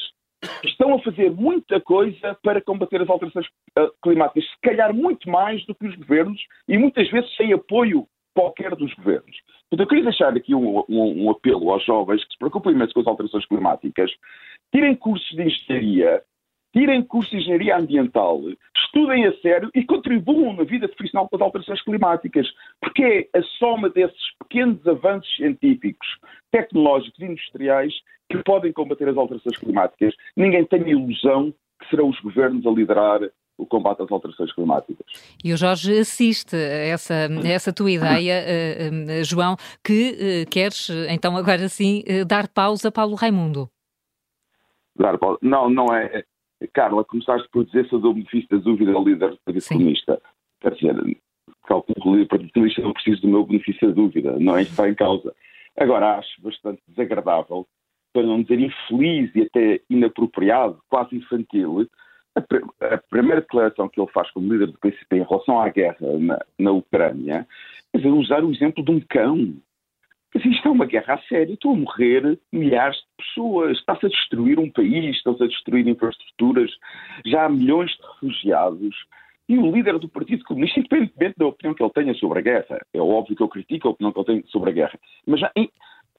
que 0.61 0.69
estão 0.69 0.95
a 0.95 0.99
fazer 1.01 1.31
muita 1.31 1.81
coisa 1.81 2.37
para 2.43 2.61
combater 2.61 3.01
as 3.01 3.09
alterações 3.09 3.47
eh, 3.79 3.91
climáticas, 4.03 4.45
se 4.45 4.61
calhar 4.63 4.95
muito 4.95 5.29
mais 5.29 5.65
do 5.67 5.75
que 5.75 5.87
os 5.87 5.97
governos 5.97 6.41
e 6.69 6.77
muitas 6.77 7.09
vezes 7.11 7.35
sem 7.37 7.53
apoio 7.53 8.07
qualquer 8.35 8.75
dos 8.75 8.93
governos. 8.95 9.37
Portanto, 9.71 9.81
eu 9.81 9.87
queria 9.87 10.05
deixar 10.05 10.37
aqui 10.37 10.55
um, 10.55 10.85
um, 10.89 11.25
um 11.25 11.31
apelo 11.31 11.71
aos 11.71 11.85
jovens 11.85 12.23
que 12.25 12.33
se 12.33 12.39
preocupem 12.39 12.73
imenso 12.73 12.93
com 12.93 13.01
as 13.01 13.07
alterações 13.07 13.47
climáticas, 13.47 14.11
tirem 14.75 14.95
cursos 14.97 15.29
de 15.31 15.43
engenharia, 15.43 16.23
tirem 16.75 17.03
curso 17.03 17.31
de 17.31 17.37
engenharia 17.37 17.77
ambiental, 17.79 18.41
estudem 18.77 19.27
a 19.27 19.33
sério 19.39 19.71
e 19.75 19.85
contribuam 19.85 20.55
na 20.55 20.65
vida 20.65 20.89
profissional 20.89 21.29
com 21.29 21.37
as 21.37 21.43
alterações 21.43 21.81
climáticas, 21.83 22.47
porque 22.81 23.29
é 23.33 23.39
a 23.39 23.43
soma 23.59 23.89
desses 23.89 24.37
pequenos 24.41 24.85
avanços 24.87 25.35
científicos, 25.37 26.07
tecnológicos 26.51 27.19
e 27.21 27.25
industriais 27.25 27.95
que 28.29 28.43
podem 28.43 28.73
combater 28.73 29.09
as 29.09 29.17
alterações 29.17 29.57
climáticas. 29.57 30.15
Ninguém 30.37 30.67
tem 30.67 30.83
a 30.83 30.89
ilusão 30.89 31.55
que 31.81 31.89
serão 31.89 32.11
os 32.11 32.19
governos 32.21 32.67
a 32.67 32.71
liderar 32.71 33.21
o 33.57 33.65
combate 33.65 34.03
às 34.03 34.11
alterações 34.11 34.53
climáticas. 34.53 35.07
E 35.45 35.53
o 35.53 35.57
Jorge 35.57 35.97
assiste 35.97 36.57
a 36.57 36.59
essa, 36.59 37.15
a 37.29 37.49
essa 37.49 37.73
tua 37.73 37.91
ideia, 37.91 38.43
uh, 38.43 39.21
uh, 39.21 39.25
João, 39.25 39.57
que 39.85 40.43
uh, 40.43 40.51
queres 40.51 40.91
então 41.09 41.37
agora 41.37 41.69
sim 41.69 42.03
dar 42.27 42.49
pausa 42.49 42.89
a 42.89 42.93
Paulo 42.93 43.15
Raimundo. 43.15 43.69
Dar 44.97 45.17
pausa. 45.19 45.39
Não, 45.41 45.71
não 45.71 45.95
é. 45.95 46.25
Carla, 46.73 47.05
começaste 47.05 47.49
por 47.51 47.65
dizer 47.65 47.87
se 47.89 47.95
eu 47.95 48.01
dou 48.01 48.13
o 48.13 48.15
benefício 48.15 48.49
da 48.49 48.57
dúvida 48.57 48.93
ao 48.93 49.05
líder 49.05 49.31
do 49.31 49.39
Partido 49.45 49.69
Comunista. 49.69 50.23
Quer 50.61 50.75
dizer, 50.75 51.19
calculo 51.67 52.01
que 52.01 52.09
o 52.09 52.13
líder 52.13 52.25
do 52.25 52.29
Partido 52.29 52.53
Comunista 52.53 52.83
não 52.83 52.93
precisa 52.93 53.21
do 53.21 53.29
meu 53.29 53.45
benefício 53.45 53.89
da 53.89 53.95
dúvida, 53.95 54.39
não 54.39 54.57
é 54.57 54.63
isso 54.63 54.71
que 54.71 54.75
está 54.75 54.89
em 54.89 54.95
causa. 54.95 55.35
Agora, 55.77 56.19
acho 56.19 56.41
bastante 56.41 56.81
desagradável, 56.89 57.67
para 58.13 58.23
não 58.23 58.43
dizer 58.43 58.61
infeliz 58.61 59.35
e 59.35 59.43
até 59.43 59.81
inapropriado, 59.91 60.79
quase 60.89 61.17
infantil, 61.17 61.89
a, 62.37 62.95
a 62.95 62.99
primeira 62.99 63.41
declaração 63.41 63.89
que 63.89 64.01
ele 64.01 64.11
faz 64.13 64.31
como 64.31 64.53
líder 64.53 64.69
do 64.69 64.79
PCP 64.79 65.17
em 65.17 65.25
relação 65.25 65.61
à 65.61 65.69
guerra 65.69 65.97
na, 66.19 66.39
na 66.59 66.71
Ucrânia, 66.73 67.47
é 67.93 68.09
usar 68.09 68.45
o 68.45 68.53
exemplo 68.53 68.85
de 68.85 68.91
um 68.91 69.01
cão. 69.01 69.55
Mas 70.35 70.45
isto 70.45 70.67
é 70.67 70.71
uma 70.71 70.85
guerra 70.85 71.15
a 71.15 71.23
sério, 71.23 71.55
estão 71.55 71.73
a 71.73 71.77
morrer 71.77 72.39
milhares 72.53 72.97
de 72.97 73.25
pessoas, 73.25 73.79
está-se 73.79 74.07
a 74.07 74.09
destruir 74.09 74.59
um 74.59 74.69
país, 74.69 75.17
estão-se 75.17 75.45
a 75.45 75.47
destruir 75.47 75.87
infraestruturas, 75.87 76.71
já 77.25 77.45
há 77.45 77.49
milhões 77.49 77.93
de 77.93 78.03
refugiados. 78.15 78.97
E 79.49 79.57
o 79.57 79.71
líder 79.71 79.99
do 79.99 80.09
Partido 80.09 80.43
Comunista, 80.45 80.81
independentemente 80.81 81.37
da 81.39 81.47
opinião 81.47 81.75
que 81.75 81.83
ele 81.83 81.93
tenha 81.93 82.15
sobre 82.15 82.39
a 82.41 82.43
guerra, 82.43 82.81
é 82.93 83.01
óbvio 83.01 83.37
que 83.37 83.43
eu 83.43 83.49
critico 83.49 83.89
a 83.89 83.91
opinião 83.93 84.13
que 84.13 84.19
ele 84.19 84.27
tem 84.27 84.51
sobre 84.51 84.71
a 84.71 84.73
guerra, 84.73 84.99
mas 85.27 85.39
já, 85.39 85.53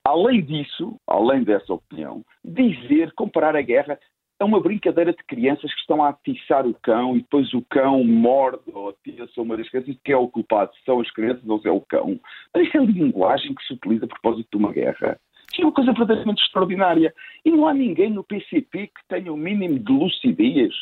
além 0.04 0.42
disso, 0.42 0.96
além 1.08 1.44
dessa 1.44 1.74
opinião, 1.74 2.24
dizer, 2.44 3.12
comparar 3.14 3.56
a 3.56 3.62
guerra 3.62 4.00
é 4.40 4.44
uma 4.44 4.60
brincadeira 4.60 5.14
de 5.14 5.24
crianças 5.24 5.74
que 5.74 5.80
estão 5.80 6.04
a 6.04 6.10
atiçar 6.10 6.68
o 6.68 6.74
cão 6.74 7.16
e 7.16 7.22
depois 7.22 7.54
o 7.54 7.62
cão 7.70 8.04
morde 8.04 8.64
ou 8.74 8.90
atiça 8.90 9.42
uma 9.42 9.56
das 9.56 9.70
crianças 9.70 9.96
que 10.04 10.12
é 10.12 10.18
o 10.18 10.28
culpado. 10.28 10.72
São 10.86 11.00
as 11.00 11.10
crianças 11.12 11.48
ou 11.48 11.62
é 11.64 11.72
o 11.72 11.82
cão. 11.82 12.20
Mas 12.54 12.68
isso 12.68 12.78
é 12.78 12.82
linguagem 12.82 13.56
que 13.56 13.64
se 13.66 13.74
utiliza 13.74 14.06
a 14.06 14.10
propósito 14.10 14.48
de 14.52 14.58
uma 14.58 14.74
guerra. 14.74 15.18
Isto 15.52 15.62
é 15.62 15.66
uma 15.66 15.72
coisa 15.72 15.94
verdadeiramente 15.94 16.44
extraordinária. 16.44 17.14
E 17.46 17.52
não 17.52 17.68
há 17.68 17.74
ninguém 17.74 18.10
no 18.10 18.24
PCP 18.24 18.88
que 18.88 19.08
tenha 19.08 19.32
o 19.32 19.38
mínimo 19.38 19.80
de 19.80 19.92
lucidez 19.92 20.74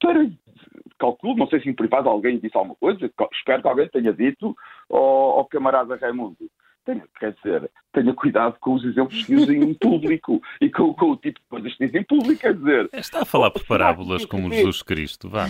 para. 0.00 0.30
Calculo, 0.98 1.36
não 1.36 1.46
sei 1.48 1.60
se 1.60 1.68
em 1.68 1.74
privado 1.74 2.08
alguém 2.08 2.38
disse 2.38 2.56
alguma 2.56 2.74
coisa, 2.76 3.10
espero 3.34 3.60
que 3.60 3.68
alguém 3.68 3.88
tenha 3.88 4.14
dito 4.14 4.56
ao, 4.88 5.40
ao 5.40 5.44
camarada 5.44 5.94
Raimundo 5.96 6.48
tenha, 6.86 7.04
quer 7.18 7.34
dizer, 7.34 7.70
tenha 7.92 8.14
cuidado 8.14 8.56
com 8.60 8.74
os 8.74 8.84
exemplos 8.84 9.24
que 9.24 9.34
usa 9.34 9.52
em 9.52 9.74
público 9.74 10.40
e 10.60 10.70
com, 10.70 10.94
com, 10.94 11.10
o 11.10 11.16
tipo 11.16 11.40
de 11.40 11.46
coisas 11.48 11.74
que 11.74 11.86
diz 11.86 11.94
em 11.94 12.04
público, 12.04 12.40
quer 12.40 12.54
dizer. 12.54 12.88
Está 12.92 13.22
a 13.22 13.24
falar 13.24 13.50
por 13.50 13.66
parábolas 13.66 14.24
como 14.24 14.50
Jesus 14.50 14.82
Cristo, 14.82 15.28
vá. 15.28 15.46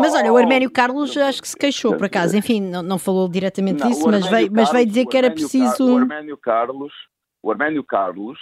Mas 0.00 0.14
olha, 0.14 0.32
o 0.32 0.36
Arménio 0.36 0.70
Carlos 0.70 1.16
acho 1.16 1.42
que 1.42 1.48
se 1.48 1.56
queixou, 1.56 1.96
por 1.96 2.06
acaso. 2.06 2.36
Enfim, 2.36 2.60
não, 2.60 2.82
não 2.82 2.98
falou 2.98 3.28
diretamente 3.28 3.80
não, 3.80 3.90
disso, 3.90 4.08
mas 4.08 4.26
veio, 4.26 4.50
mas 4.50 4.70
veio 4.72 4.86
dizer 4.86 5.06
que 5.06 5.16
era 5.16 5.30
preciso. 5.30 5.94
O 5.94 5.98
Arménio 5.98 6.38
Carlos, 6.38 6.92
o 7.42 7.50
Arménio 7.50 7.84
Carlos 7.84 8.38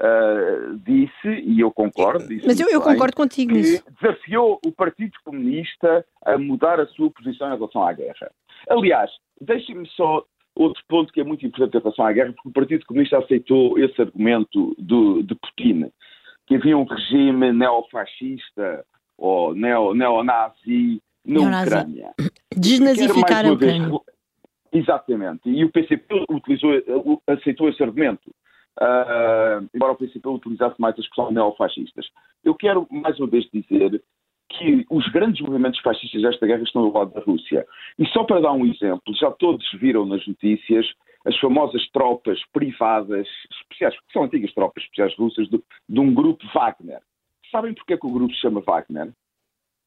uh, 0.00 0.78
disse, 0.78 1.28
e 1.44 1.58
eu 1.58 1.72
concordo. 1.72 2.28
Disse 2.28 2.46
mas 2.46 2.60
eu, 2.60 2.68
eu 2.68 2.80
concordo 2.80 3.16
contigo 3.16 3.52
nisso. 3.52 3.84
Desafiou 4.00 4.60
o 4.64 4.70
Partido 4.70 5.12
Comunista 5.24 6.06
a 6.24 6.38
mudar 6.38 6.78
a 6.78 6.86
sua 6.86 7.10
posição 7.10 7.52
em 7.52 7.56
relação 7.56 7.82
à 7.82 7.92
guerra. 7.92 8.30
Aliás, 8.68 9.10
deixem-me 9.40 9.88
só 9.88 10.24
outro 10.56 10.82
ponto 10.88 11.12
que 11.12 11.20
é 11.20 11.24
muito 11.24 11.46
importante 11.46 11.76
em 11.76 11.80
relação 11.80 12.04
à 12.04 12.12
guerra, 12.12 12.32
porque 12.32 12.48
o 12.48 12.52
Partido 12.52 12.86
Comunista 12.86 13.18
aceitou 13.18 13.78
esse 13.78 14.00
argumento 14.00 14.74
do, 14.78 15.22
de 15.22 15.34
Putin, 15.34 15.90
que 16.46 16.56
havia 16.56 16.76
um 16.76 16.84
regime 16.84 17.52
neofascista 17.52 18.84
ou 19.18 19.54
neo, 19.54 19.94
neonazi 19.94 21.00
na 21.24 21.40
Neonazi. 21.40 21.68
Ucrânia. 21.68 22.14
Desnazificar 22.56 23.46
a 23.46 23.52
Ucrânia. 23.52 23.88
Vez, 23.88 24.00
exatamente. 24.72 25.48
E 25.50 25.64
o 25.64 25.70
PCP 25.70 26.24
utilizou, 26.30 27.22
aceitou 27.26 27.68
esse 27.68 27.82
argumento. 27.82 28.30
Uh, 28.80 29.66
embora 29.74 29.92
o 29.92 29.96
PCP 29.96 30.28
utilizasse 30.28 30.78
mais 30.78 30.94
a 30.96 31.00
expressão 31.00 31.32
neofascistas. 31.32 32.06
Eu 32.44 32.54
quero 32.54 32.86
mais 32.90 33.18
uma 33.18 33.26
vez 33.26 33.48
dizer 33.50 34.02
que 34.48 34.86
os 34.90 35.06
grandes 35.08 35.40
movimentos 35.40 35.80
fascistas 35.80 36.22
desta 36.22 36.46
guerra 36.46 36.62
estão 36.62 36.82
do 36.82 36.96
lado 36.96 37.12
da 37.12 37.20
Rússia. 37.20 37.66
E 37.98 38.06
só 38.08 38.24
para 38.24 38.40
dar 38.40 38.52
um 38.52 38.64
exemplo, 38.64 39.14
já 39.14 39.30
todos 39.30 39.66
viram 39.74 40.06
nas 40.06 40.26
notícias 40.26 40.86
as 41.24 41.36
famosas 41.38 41.86
tropas 41.90 42.40
privadas 42.52 43.26
especiais, 43.50 43.94
que 43.94 44.12
são 44.12 44.24
antigas 44.24 44.54
tropas 44.54 44.84
especiais 44.84 45.14
russas, 45.16 45.48
de, 45.48 45.60
de 45.88 46.00
um 46.00 46.14
grupo 46.14 46.44
Wagner. 46.54 47.00
Sabem 47.50 47.74
porquê 47.74 47.94
é 47.94 47.96
que 47.96 48.06
o 48.06 48.12
grupo 48.12 48.32
se 48.32 48.40
chama 48.40 48.60
Wagner? 48.60 49.12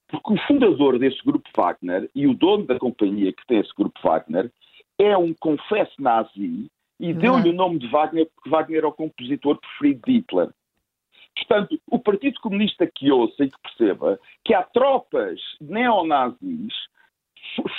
Porque 0.09 0.33
o 0.33 0.47
fundador 0.47 0.99
desse 0.99 1.23
grupo 1.23 1.47
Wagner 1.55 2.09
e 2.13 2.27
o 2.27 2.33
dono 2.33 2.65
da 2.65 2.77
companhia 2.77 3.31
que 3.31 3.45
tem 3.47 3.59
esse 3.59 3.73
grupo 3.75 3.99
Wagner 4.03 4.51
é 4.99 5.15
um 5.17 5.33
confesso 5.39 5.93
nazi 5.99 6.69
e 6.99 7.13
deu-lhe 7.13 7.49
o 7.49 7.53
nome 7.53 7.79
de 7.79 7.87
Wagner 7.87 8.27
porque 8.35 8.49
Wagner 8.49 8.79
era 8.79 8.87
o 8.87 8.93
compositor 8.93 9.57
preferido 9.57 10.01
de 10.05 10.11
Hitler. 10.17 10.49
Portanto, 11.35 11.79
o 11.87 11.99
Partido 11.99 12.39
Comunista 12.41 12.85
que 12.87 13.11
ouça 13.11 13.43
e 13.43 13.49
que 13.49 13.61
perceba 13.61 14.19
que 14.43 14.53
há 14.53 14.63
tropas 14.63 15.39
neonazis 15.61 16.73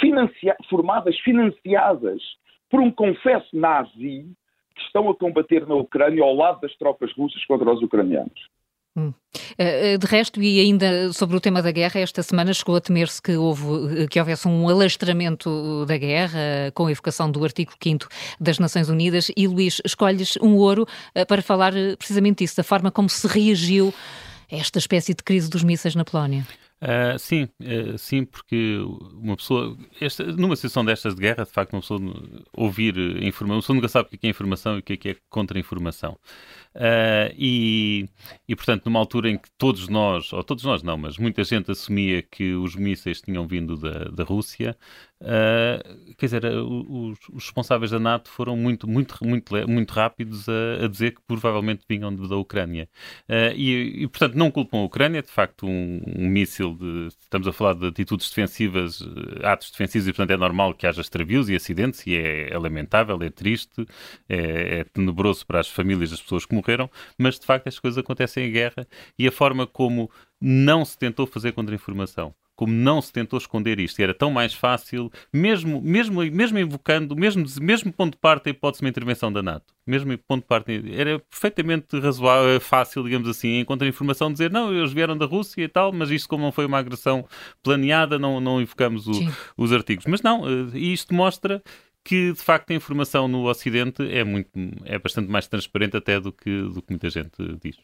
financia 0.00 0.56
formadas, 0.68 1.18
financiadas 1.20 2.22
por 2.68 2.80
um 2.80 2.90
confesso 2.90 3.48
nazi 3.54 4.26
que 4.74 4.82
estão 4.82 5.08
a 5.08 5.14
combater 5.14 5.66
na 5.66 5.74
Ucrânia 5.74 6.22
ao 6.22 6.34
lado 6.34 6.60
das 6.60 6.74
tropas 6.76 7.12
russas 7.12 7.44
contra 7.44 7.70
os 7.70 7.82
ucranianos. 7.82 8.48
Hum. 8.96 9.14
Eh, 9.56 9.94
eh, 9.94 9.98
de 9.98 10.06
resto, 10.06 10.42
e 10.42 10.58
ainda 10.60 11.12
sobre 11.12 11.36
o 11.36 11.40
tema 11.40 11.62
da 11.62 11.70
guerra, 11.70 12.00
esta 12.00 12.22
semana 12.22 12.52
chegou 12.52 12.74
a 12.74 12.80
temer-se 12.80 13.22
que, 13.22 13.36
houve, 13.36 14.08
que 14.08 14.18
houvesse 14.18 14.48
um 14.48 14.68
alastramento 14.68 15.84
da 15.86 15.96
guerra, 15.96 16.72
com 16.74 16.86
a 16.86 16.90
evocação 16.90 17.30
do 17.30 17.44
artigo 17.44 17.72
5 17.80 18.08
das 18.40 18.58
Nações 18.58 18.88
Unidas. 18.88 19.30
E, 19.36 19.46
Luís, 19.46 19.80
escolhes 19.84 20.36
um 20.42 20.56
ouro 20.56 20.86
eh, 21.14 21.24
para 21.24 21.40
falar 21.40 21.72
precisamente 21.98 22.38
disso, 22.38 22.56
da 22.56 22.64
forma 22.64 22.90
como 22.90 23.08
se 23.08 23.26
reagiu 23.28 23.94
a 24.50 24.56
esta 24.56 24.78
espécie 24.78 25.14
de 25.14 25.22
crise 25.22 25.48
dos 25.48 25.62
mísseis 25.62 25.94
na 25.94 26.04
Polónia. 26.04 26.44
Uh, 26.82 27.18
sim, 27.18 27.46
uh, 27.60 27.98
sim, 27.98 28.24
porque 28.24 28.78
uma 29.12 29.36
pessoa, 29.36 29.76
esta, 30.00 30.24
numa 30.24 30.56
situação 30.56 30.82
destas 30.82 31.14
de 31.14 31.20
guerra, 31.20 31.44
de 31.44 31.50
facto, 31.50 31.74
uma 31.74 31.80
pessoa 31.82 32.00
ouvir 32.54 32.96
informação, 33.22 33.56
uma 33.56 33.60
pessoa 33.60 33.76
nunca 33.76 33.88
sabe 33.88 34.08
o 34.08 34.18
que 34.18 34.26
é, 34.26 34.28
é 34.28 34.30
informação 34.30 34.76
e 34.76 34.78
o 34.78 34.82
que 34.82 35.08
é, 35.08 35.12
é 35.12 35.16
contra-informação. 35.28 36.18
Uh, 36.74 37.28
e, 37.36 38.08
e, 38.48 38.56
portanto, 38.56 38.86
numa 38.86 38.98
altura 38.98 39.28
em 39.28 39.36
que 39.36 39.50
todos 39.58 39.88
nós, 39.88 40.32
ou 40.32 40.42
todos 40.42 40.64
nós 40.64 40.82
não, 40.82 40.96
mas 40.96 41.18
muita 41.18 41.44
gente 41.44 41.70
assumia 41.70 42.22
que 42.22 42.54
os 42.54 42.74
mísseis 42.74 43.20
tinham 43.20 43.46
vindo 43.46 43.76
da, 43.76 44.04
da 44.04 44.24
Rússia, 44.24 44.74
uh, 45.20 46.14
quer 46.16 46.26
dizer, 46.26 46.44
os, 46.46 47.18
os, 47.32 47.44
responsáveis 47.44 47.90
da 47.90 47.98
NATO 47.98 48.30
foram 48.30 48.56
muito, 48.56 48.88
muito, 48.88 49.16
muito, 49.24 49.68
muito 49.68 49.90
rápidos 49.92 50.48
a, 50.48 50.84
a 50.84 50.88
dizer 50.88 51.14
que 51.14 51.20
provavelmente 51.26 51.84
vinham 51.88 52.14
da 52.14 52.36
Ucrânia. 52.36 52.88
Uh, 53.28 53.54
e, 53.54 54.02
e, 54.02 54.08
portanto, 54.08 54.34
não 54.34 54.50
culpam 54.50 54.78
a 54.78 54.84
Ucrânia, 54.84 55.22
de 55.22 55.30
facto, 55.30 55.66
um, 55.66 56.00
um 56.16 56.28
míssil 56.28 56.74
de. 56.74 57.08
Estamos 57.20 57.46
a 57.46 57.52
falar 57.52 57.74
de 57.74 57.86
atitudes 57.86 58.28
defensivas, 58.28 59.02
atos 59.42 59.70
defensivos, 59.70 60.08
e 60.08 60.12
portanto 60.12 60.30
é 60.32 60.36
normal 60.36 60.74
que 60.74 60.86
haja 60.86 61.00
extravios 61.00 61.48
e 61.48 61.56
acidentes, 61.56 62.06
e 62.06 62.14
é, 62.14 62.52
é 62.52 62.58
lamentável, 62.58 63.18
é 63.22 63.30
triste, 63.30 63.86
é, 64.28 64.80
é 64.80 64.84
tenebroso 64.84 65.46
para 65.46 65.60
as 65.60 65.68
famílias 65.68 66.10
das 66.10 66.20
pessoas 66.20 66.44
que 66.46 66.54
morreram, 66.54 66.90
mas 67.18 67.38
de 67.38 67.46
facto 67.46 67.68
as 67.68 67.78
coisas 67.78 67.98
acontecem 67.98 68.48
em 68.48 68.52
guerra 68.52 68.86
e 69.18 69.26
a 69.26 69.32
forma 69.32 69.66
como 69.66 70.10
não 70.40 70.84
se 70.84 70.98
tentou 70.98 71.26
fazer 71.26 71.52
contra-informação 71.52 72.34
como 72.60 72.74
não 72.74 73.00
se 73.00 73.10
tentou 73.10 73.38
esconder 73.38 73.80
isto, 73.80 73.98
e 73.98 74.02
era 74.02 74.12
tão 74.12 74.30
mais 74.30 74.52
fácil, 74.52 75.10
mesmo, 75.32 75.80
mesmo, 75.80 76.22
mesmo 76.22 76.58
invocando, 76.58 77.16
mesmo, 77.16 77.42
mesmo 77.58 77.90
ponto 77.90 78.12
de 78.12 78.18
parte 78.18 78.48
a 78.48 78.50
hipótese 78.50 78.80
de 78.80 78.84
uma 78.84 78.90
intervenção 78.90 79.32
da 79.32 79.42
NATO, 79.42 79.72
mesmo 79.86 80.18
ponto 80.18 80.42
de 80.42 80.46
parte, 80.46 80.92
era 80.94 81.18
perfeitamente 81.20 81.98
razoável, 81.98 82.60
fácil, 82.60 83.02
digamos 83.02 83.26
assim, 83.30 83.60
encontrar 83.60 83.88
informação, 83.88 84.30
dizer 84.30 84.50
não, 84.50 84.74
eles 84.74 84.92
vieram 84.92 85.16
da 85.16 85.24
Rússia 85.24 85.64
e 85.64 85.68
tal, 85.68 85.90
mas 85.90 86.10
isto 86.10 86.28
como 86.28 86.44
não 86.44 86.52
foi 86.52 86.66
uma 86.66 86.76
agressão 86.76 87.24
planeada, 87.62 88.18
não, 88.18 88.42
não 88.42 88.60
invocamos 88.60 89.08
o, 89.08 89.12
os 89.56 89.72
artigos. 89.72 90.04
Mas 90.04 90.20
não, 90.20 90.46
eh, 90.46 90.78
isto 90.78 91.14
mostra 91.14 91.62
que 92.04 92.32
de 92.32 92.40
facto 92.40 92.70
a 92.70 92.74
informação 92.74 93.28
no 93.28 93.48
Ocidente 93.48 94.02
é 94.10 94.24
muito 94.24 94.50
é 94.84 94.98
bastante 94.98 95.30
mais 95.30 95.46
transparente 95.46 95.96
até 95.96 96.18
do 96.18 96.32
que, 96.32 96.62
do 96.62 96.82
que 96.82 96.90
muita 96.90 97.10
gente 97.10 97.30
diz. 97.62 97.76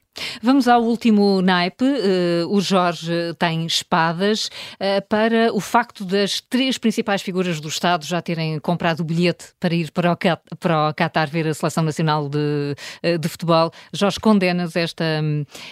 Vamos 0.42 0.66
ao 0.68 0.82
último 0.82 1.42
naipe. 1.42 1.84
Uh, 1.84 2.48
o 2.48 2.60
Jorge 2.60 3.12
tem 3.38 3.66
espadas 3.66 4.46
uh, 4.74 5.06
para 5.08 5.52
o 5.52 5.60
facto 5.60 6.04
das 6.04 6.40
três 6.40 6.78
principais 6.78 7.22
figuras 7.22 7.60
do 7.60 7.68
Estado 7.68 8.04
já 8.04 8.22
terem 8.22 8.58
comprado 8.58 9.00
o 9.00 9.04
bilhete 9.04 9.52
para 9.60 9.74
ir 9.74 9.90
para 9.90 10.12
o, 10.12 10.16
para 10.56 10.88
o 10.88 10.94
Qatar 10.94 11.28
ver 11.30 11.46
a 11.48 11.54
Seleção 11.54 11.84
Nacional 11.84 12.28
de, 12.28 12.74
uh, 13.04 13.18
de 13.18 13.28
Futebol. 13.28 13.70
Jorge, 13.92 14.18
condenas 14.18 14.76
esta, 14.76 15.04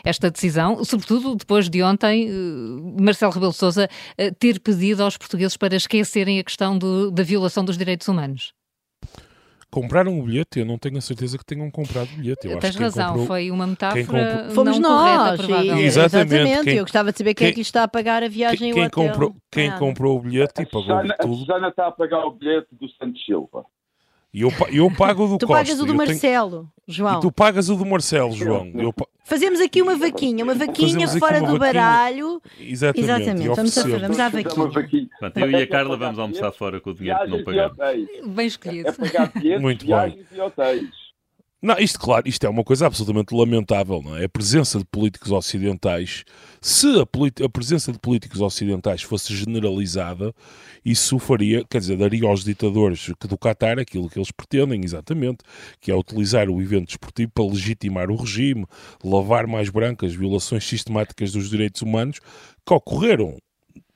esta 0.04 0.30
decisão, 0.30 0.84
sobretudo 0.84 1.34
depois 1.34 1.68
de 1.68 1.82
ontem 1.82 2.28
Marcelo 3.00 3.32
Rebelo 3.32 3.52
de 3.52 3.58
Sousa 3.58 3.88
ter 4.38 4.60
pedido 4.60 5.02
aos 5.02 5.16
portugueses 5.16 5.56
para 5.56 5.76
esquecerem 5.76 6.38
a 6.38 6.44
questão 6.44 6.76
do, 6.78 7.10
da 7.10 7.22
violação 7.22 7.64
dos 7.64 7.78
direitos 7.78 8.08
humanos 8.08 8.43
compraram 9.74 10.20
o 10.20 10.22
bilhete, 10.22 10.60
eu 10.60 10.64
não 10.64 10.78
tenho 10.78 10.98
a 10.98 11.00
certeza 11.00 11.36
que 11.36 11.44
tenham 11.44 11.68
comprado 11.68 12.08
o 12.12 12.16
bilhete. 12.16 12.46
Eu 12.46 12.60
Tens 12.60 12.76
razão, 12.76 13.08
comprou, 13.08 13.26
foi 13.26 13.50
uma 13.50 13.66
metáfora 13.66 14.04
comprou... 14.04 14.54
Fomos 14.54 14.78
não 14.78 14.88
nós, 14.88 15.40
correta, 15.40 15.52
e, 15.52 15.84
exatamente. 15.84 16.34
exatamente. 16.34 16.64
Quem, 16.64 16.76
eu 16.76 16.84
gostava 16.84 17.10
de 17.10 17.18
saber 17.18 17.34
quem, 17.34 17.46
quem, 17.46 17.50
é 17.50 17.54
que 17.54 17.60
está 17.60 17.82
a 17.82 17.88
pagar 17.88 18.22
a 18.22 18.28
viagem 18.28 18.72
quem, 18.72 18.84
hotel. 18.84 19.08
Comprou, 19.08 19.36
quem 19.50 19.68
ah, 19.70 19.78
comprou 19.78 20.16
o 20.16 20.20
bilhete 20.20 20.62
e 20.62 20.66
pagou 20.66 20.82
Susana, 20.82 21.16
tudo. 21.20 21.34
A 21.34 21.36
Susana 21.36 21.68
está 21.68 21.86
a 21.88 21.90
pagar 21.90 22.24
o 22.24 22.30
bilhete 22.30 22.68
do 22.70 22.88
Santos 22.90 23.24
Silva. 23.24 23.64
E 24.34 24.40
eu, 24.40 24.52
eu 24.72 24.90
pago 24.90 25.24
o 25.24 25.28
do 25.28 25.38
tu 25.38 25.46
Costa. 25.46 25.62
Tu 25.62 25.68
pagas 25.68 25.80
o 25.80 25.86
do 25.86 25.94
Marcelo, 25.94 26.68
tenho... 26.84 26.96
João. 26.98 27.18
E 27.18 27.20
tu 27.20 27.30
pagas 27.32 27.68
o 27.68 27.76
do 27.76 27.86
Marcelo, 27.86 28.32
João. 28.32 28.68
Eu... 28.74 28.92
Fazemos 29.22 29.60
aqui 29.60 29.80
uma 29.80 29.96
vaquinha, 29.96 30.44
uma 30.44 30.54
vaquinha 30.54 31.06
fora 31.06 31.38
uma 31.38 31.52
do 31.52 31.58
vaquinha. 31.58 31.58
baralho. 31.58 32.42
Exatamente. 32.60 33.10
Exatamente. 33.10 33.48
Vamos, 33.48 33.78
a, 33.78 33.82
vamos 33.82 34.18
à 34.18 34.28
vaquinha. 34.28 35.08
Pronto, 35.18 35.38
eu 35.38 35.50
e 35.50 35.56
a 35.56 35.66
Carla 35.68 35.96
vamos 35.96 36.18
almoçar 36.18 36.52
fora 36.52 36.80
com 36.80 36.90
o 36.90 36.94
dinheiro 36.94 37.20
que 37.20 37.30
não 37.30 37.44
pagamos. 37.44 37.76
Bem 38.26 38.46
escolhido. 38.46 38.88
É 38.88 38.92
pagar 38.92 39.32
bilhetes, 39.32 39.62
Muito 39.62 39.86
bem. 39.86 40.26
Não, 41.64 41.78
isto, 41.78 41.98
claro, 41.98 42.28
isto 42.28 42.44
é 42.44 42.48
uma 42.50 42.62
coisa 42.62 42.86
absolutamente 42.86 43.34
lamentável, 43.34 44.02
não 44.02 44.14
é? 44.18 44.26
A 44.26 44.28
presença 44.28 44.78
de 44.78 44.84
políticos 44.84 45.32
ocidentais, 45.32 46.22
se 46.60 46.86
a, 46.88 47.44
a, 47.44 47.48
presença 47.48 47.90
de 47.90 47.98
políticos 47.98 48.42
ocidentais 48.42 49.00
fosse 49.00 49.34
generalizada, 49.34 50.34
isso 50.84 51.18
faria, 51.18 51.64
quer 51.64 51.78
dizer, 51.78 51.96
daria 51.96 52.28
aos 52.28 52.44
ditadores 52.44 53.10
do 53.18 53.38
Qatar 53.38 53.78
aquilo 53.78 54.10
que 54.10 54.18
eles 54.18 54.30
pretendem, 54.30 54.84
exatamente, 54.84 55.38
que 55.80 55.90
é 55.90 55.96
utilizar 55.96 56.50
o 56.50 56.60
evento 56.60 56.88
desportivo 56.88 57.32
para 57.32 57.46
legitimar 57.46 58.10
o 58.10 58.16
regime, 58.16 58.66
lavar 59.02 59.46
mais 59.46 59.70
brancas 59.70 60.14
violações 60.14 60.68
sistemáticas 60.68 61.32
dos 61.32 61.48
direitos 61.48 61.80
humanos 61.80 62.20
que 62.66 62.74
ocorreram 62.74 63.38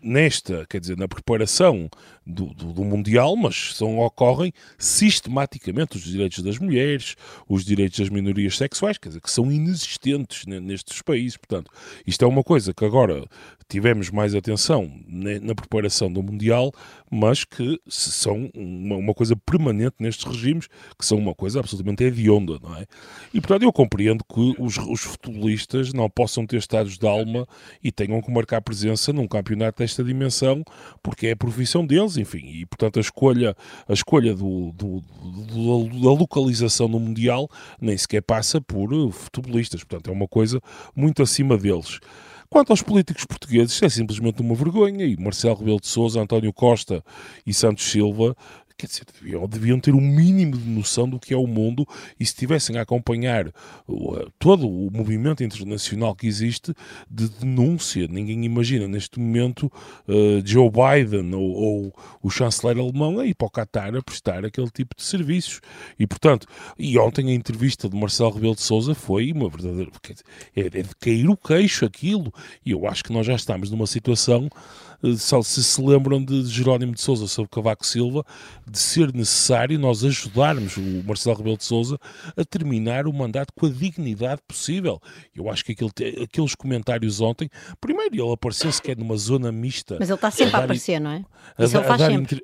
nesta, 0.00 0.64
quer 0.68 0.80
dizer, 0.80 0.96
na 0.96 1.08
preparação 1.08 1.90
do, 2.28 2.52
do, 2.52 2.73
do, 2.75 2.85
Mundial, 2.85 3.35
mas 3.37 3.75
são, 3.75 3.99
ocorrem 3.99 4.52
sistematicamente 4.76 5.97
os 5.97 6.04
direitos 6.04 6.42
das 6.42 6.58
mulheres, 6.58 7.16
os 7.49 7.64
direitos 7.64 7.99
das 7.99 8.11
minorias 8.11 8.56
sexuais, 8.56 8.99
quer 8.99 9.08
dizer, 9.08 9.20
que 9.20 9.30
são 9.30 9.50
inexistentes 9.50 10.44
nestes 10.47 11.00
países. 11.00 11.38
Portanto, 11.38 11.70
isto 12.06 12.23
é 12.25 12.28
uma 12.28 12.44
coisa 12.44 12.75
que 12.75 12.85
agora 12.85 13.25
tivemos 13.68 14.11
mais 14.11 14.35
atenção 14.35 14.90
na 15.06 15.54
preparação 15.54 16.11
do 16.11 16.23
Mundial, 16.23 16.73
mas 17.11 17.44
que 17.44 17.78
são 17.87 18.50
uma, 18.54 18.97
uma, 18.97 19.14
coisa 19.14 19.37
permanente 19.37 19.97
nestes 19.99 20.25
regimes, 20.25 20.68
que 20.99 21.04
são 21.04 21.18
uma 21.18 21.35
coisa 21.35 21.61
absolutamente 21.61 22.02
hedionda, 22.02 22.58
não 22.62 22.76
é? 22.76 22.87
E, 23.32 23.40
portanto, 23.40 23.62
eu 23.62 23.73
compreendo 23.73 24.25
que 24.25 24.54
os, 24.58 24.78
os 24.78 25.00
futebolistas 25.00 25.92
não 25.92 26.08
possam 26.08 26.47
ter 26.47 26.56
estados 26.56 26.97
de 26.97 27.06
alma 27.06 27.47
e 27.82 27.92
tenham 27.92 28.23
que 28.23 28.30
marcar 28.30 28.62
presença 28.62 29.12
num 29.12 29.28
campeonato 29.28 29.82
desta 29.82 30.02
dimensão, 30.02 30.64
porque 31.02 31.28
é 31.28 31.32
a 31.32 31.37
profissão 31.37 31.85
deles, 31.85 32.16
enfim, 32.18 32.38
e, 32.44 32.66
portanto, 32.66 32.98
a 32.98 33.00
escolha, 33.00 33.56
a 33.88 33.92
escolha 33.92 34.34
do, 34.34 34.72
do, 34.72 35.00
do, 35.00 35.84
da 36.02 36.10
localização 36.10 36.88
no 36.88 37.00
Mundial 37.00 37.48
nem 37.80 37.96
sequer 37.96 38.22
passa 38.22 38.60
por 38.60 38.90
futebolistas, 39.12 39.84
portanto, 39.84 40.10
é 40.10 40.12
uma 40.12 40.28
coisa 40.28 40.60
muito 40.94 41.22
acima 41.22 41.56
deles. 41.56 42.00
Quanto 42.50 42.70
aos 42.70 42.80
políticos 42.80 43.26
portugueses, 43.26 43.82
é 43.82 43.88
simplesmente 43.90 44.40
uma 44.40 44.54
vergonha. 44.54 45.04
E 45.04 45.16
Marcelo 45.18 45.56
Rebelo 45.56 45.80
de 45.80 45.87
Sousa, 45.87 46.20
António 46.20 46.50
Costa 46.50 47.04
e 47.46 47.52
Santos 47.52 47.90
Silva 47.90 48.34
quer 48.78 48.87
dizer, 48.87 49.04
deviam, 49.20 49.49
deviam, 49.49 49.80
ter 49.80 49.92
um 49.92 50.00
mínimo 50.00 50.56
de 50.56 50.68
noção 50.70 51.08
do 51.08 51.18
que 51.18 51.35
é 51.35 51.37
o 51.37 51.49
mundo 51.49 51.87
e 52.18 52.25
se 52.25 52.32
estivessem 52.32 52.78
a 52.78 52.82
acompanhar 52.82 53.49
uh, 53.88 54.30
todo 54.38 54.68
o 54.68 54.88
movimento 54.92 55.42
internacional 55.42 56.14
que 56.14 56.28
existe 56.28 56.73
de 57.11 57.28
denúncia. 57.28 58.06
Ninguém 58.06 58.44
imagina 58.44 58.87
neste 58.87 59.18
momento 59.18 59.64
uh, 60.06 60.40
Joe 60.44 60.70
Biden 60.70 61.35
ou, 61.35 61.50
ou, 61.50 61.94
o 62.23 62.30
chanceler 62.30 62.78
alemão 62.78 63.18
a 63.18 63.26
ir 63.26 63.35
para 63.35 63.49
o 63.49 63.50
Qatar 63.50 63.97
a 63.97 64.02
prestar 64.02 64.44
aquele 64.44 64.70
tipo 64.70 64.94
de 64.97 65.02
serviços. 65.02 65.61
E, 65.99 66.06
portanto, 66.06 66.47
e 66.78 66.97
ontem 66.99 67.30
a 67.30 67.35
entrevista 67.35 67.88
de 67.88 67.97
Marcelo 67.97 68.30
Rebelo 68.30 68.54
de 68.54 68.62
Sousa 68.62 68.94
foi 68.94 69.32
uma 69.32 69.49
verdadeira... 69.49 69.90
É, 70.54 70.61
é 70.61 70.68
de 70.68 70.97
cair 71.00 71.28
o 71.28 71.37
queixo 71.37 71.85
aquilo. 71.85 72.32
E 72.64 72.70
eu 72.70 72.87
acho 72.87 73.02
que 73.02 73.12
nós 73.12 73.26
já 73.26 73.35
estamos 73.35 73.70
numa 73.73 73.87
situação 73.88 74.49
eh, 75.02 75.17
se 75.17 75.64
se 75.64 75.83
lembram 75.83 76.25
de 76.25 76.45
Jerónimo 76.47 76.95
de 76.95 77.00
Sousa 77.00 77.26
sobre 77.26 77.50
Cavaco 77.50 77.87
Silva, 77.87 78.25
de 78.69 78.78
ser 78.78 79.12
necessário 79.12 79.78
nós 79.78 80.05
ajudarmos 80.05 80.76
o 80.76 81.05
Marcelo 81.07 81.37
Rebelo 81.37 81.57
de 81.57 81.64
Sousa 81.64 81.99
a 82.37 82.45
terminar 82.45 83.07
o 83.07 83.12
mandato 83.12 83.52
com 83.55 83.67
a 83.67 83.71
dignidade 83.71 84.40
possível. 84.47 85.00
Eu 85.35 85.50
acho 85.50 85.64
que 85.64 85.73
aquele, 85.73 86.23
aqueles 86.23 86.55
comentários 86.55 87.21
ontem, 87.21 87.49
primeiro 87.81 88.14
ele 88.14 88.33
apareceu 88.33 88.73
sequer 88.73 88.97
numa 88.97 89.17
zona 89.17 89.52
mista. 89.52 89.97
Mas 89.99 90.09
ele 90.09 90.17
está 90.17 90.31
sempre 90.31 90.57
a, 90.57 90.61
a 90.61 90.64
aparecer, 90.64 91.00
não 91.00 91.11
é? 91.11 91.25
Isso 91.59 91.76
a, 91.76 91.81
ele 91.81 91.88
faz 91.88 92.00
sempre. 92.00 92.43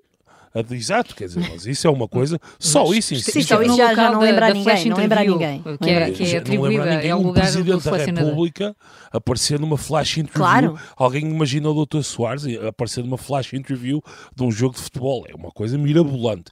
Exato, 0.70 1.16
quer 1.16 1.24
dizer, 1.24 1.40
mas 1.50 1.66
isso 1.66 1.86
é 1.86 1.90
uma 1.90 2.06
coisa, 2.06 2.38
só 2.58 2.84
mas, 2.86 2.98
isso 2.98 3.14
em 3.14 3.18
si. 3.18 3.32
Sim, 3.32 3.42
só 3.42 3.60
isso 3.60 3.76
já, 3.76 3.94
já 3.94 4.10
não 4.10 4.20
lembra 4.20 4.46
a 4.46 4.54
ninguém, 4.54 4.84
não 4.86 4.96
lembra 4.96 5.20
a 5.20 5.24
ninguém. 5.24 5.62
Que 5.82 5.90
é, 5.90 6.10
que 6.10 6.34
é 6.34 6.38
atribuída, 6.38 6.84
ninguém, 6.84 7.10
é 7.10 7.14
o 7.14 7.22
lugar 7.22 7.44
um 7.44 7.50
Presidente 7.50 8.12
da 8.12 8.22
República 8.22 8.76
aparecer 9.12 9.60
numa 9.60 9.76
flash 9.78 10.18
interview. 10.18 10.42
Claro. 10.44 10.78
Alguém 10.96 11.22
imagina 11.22 11.70
o 11.70 11.86
Dr. 11.86 12.02
Soares 12.02 12.44
aparecer 12.66 13.04
numa 13.04 13.16
flash 13.16 13.52
interview 13.52 14.02
de 14.34 14.42
um 14.42 14.50
jogo 14.50 14.74
de 14.74 14.82
futebol. 14.82 15.24
É 15.28 15.34
uma 15.34 15.50
coisa 15.52 15.78
mirabolante. 15.78 16.50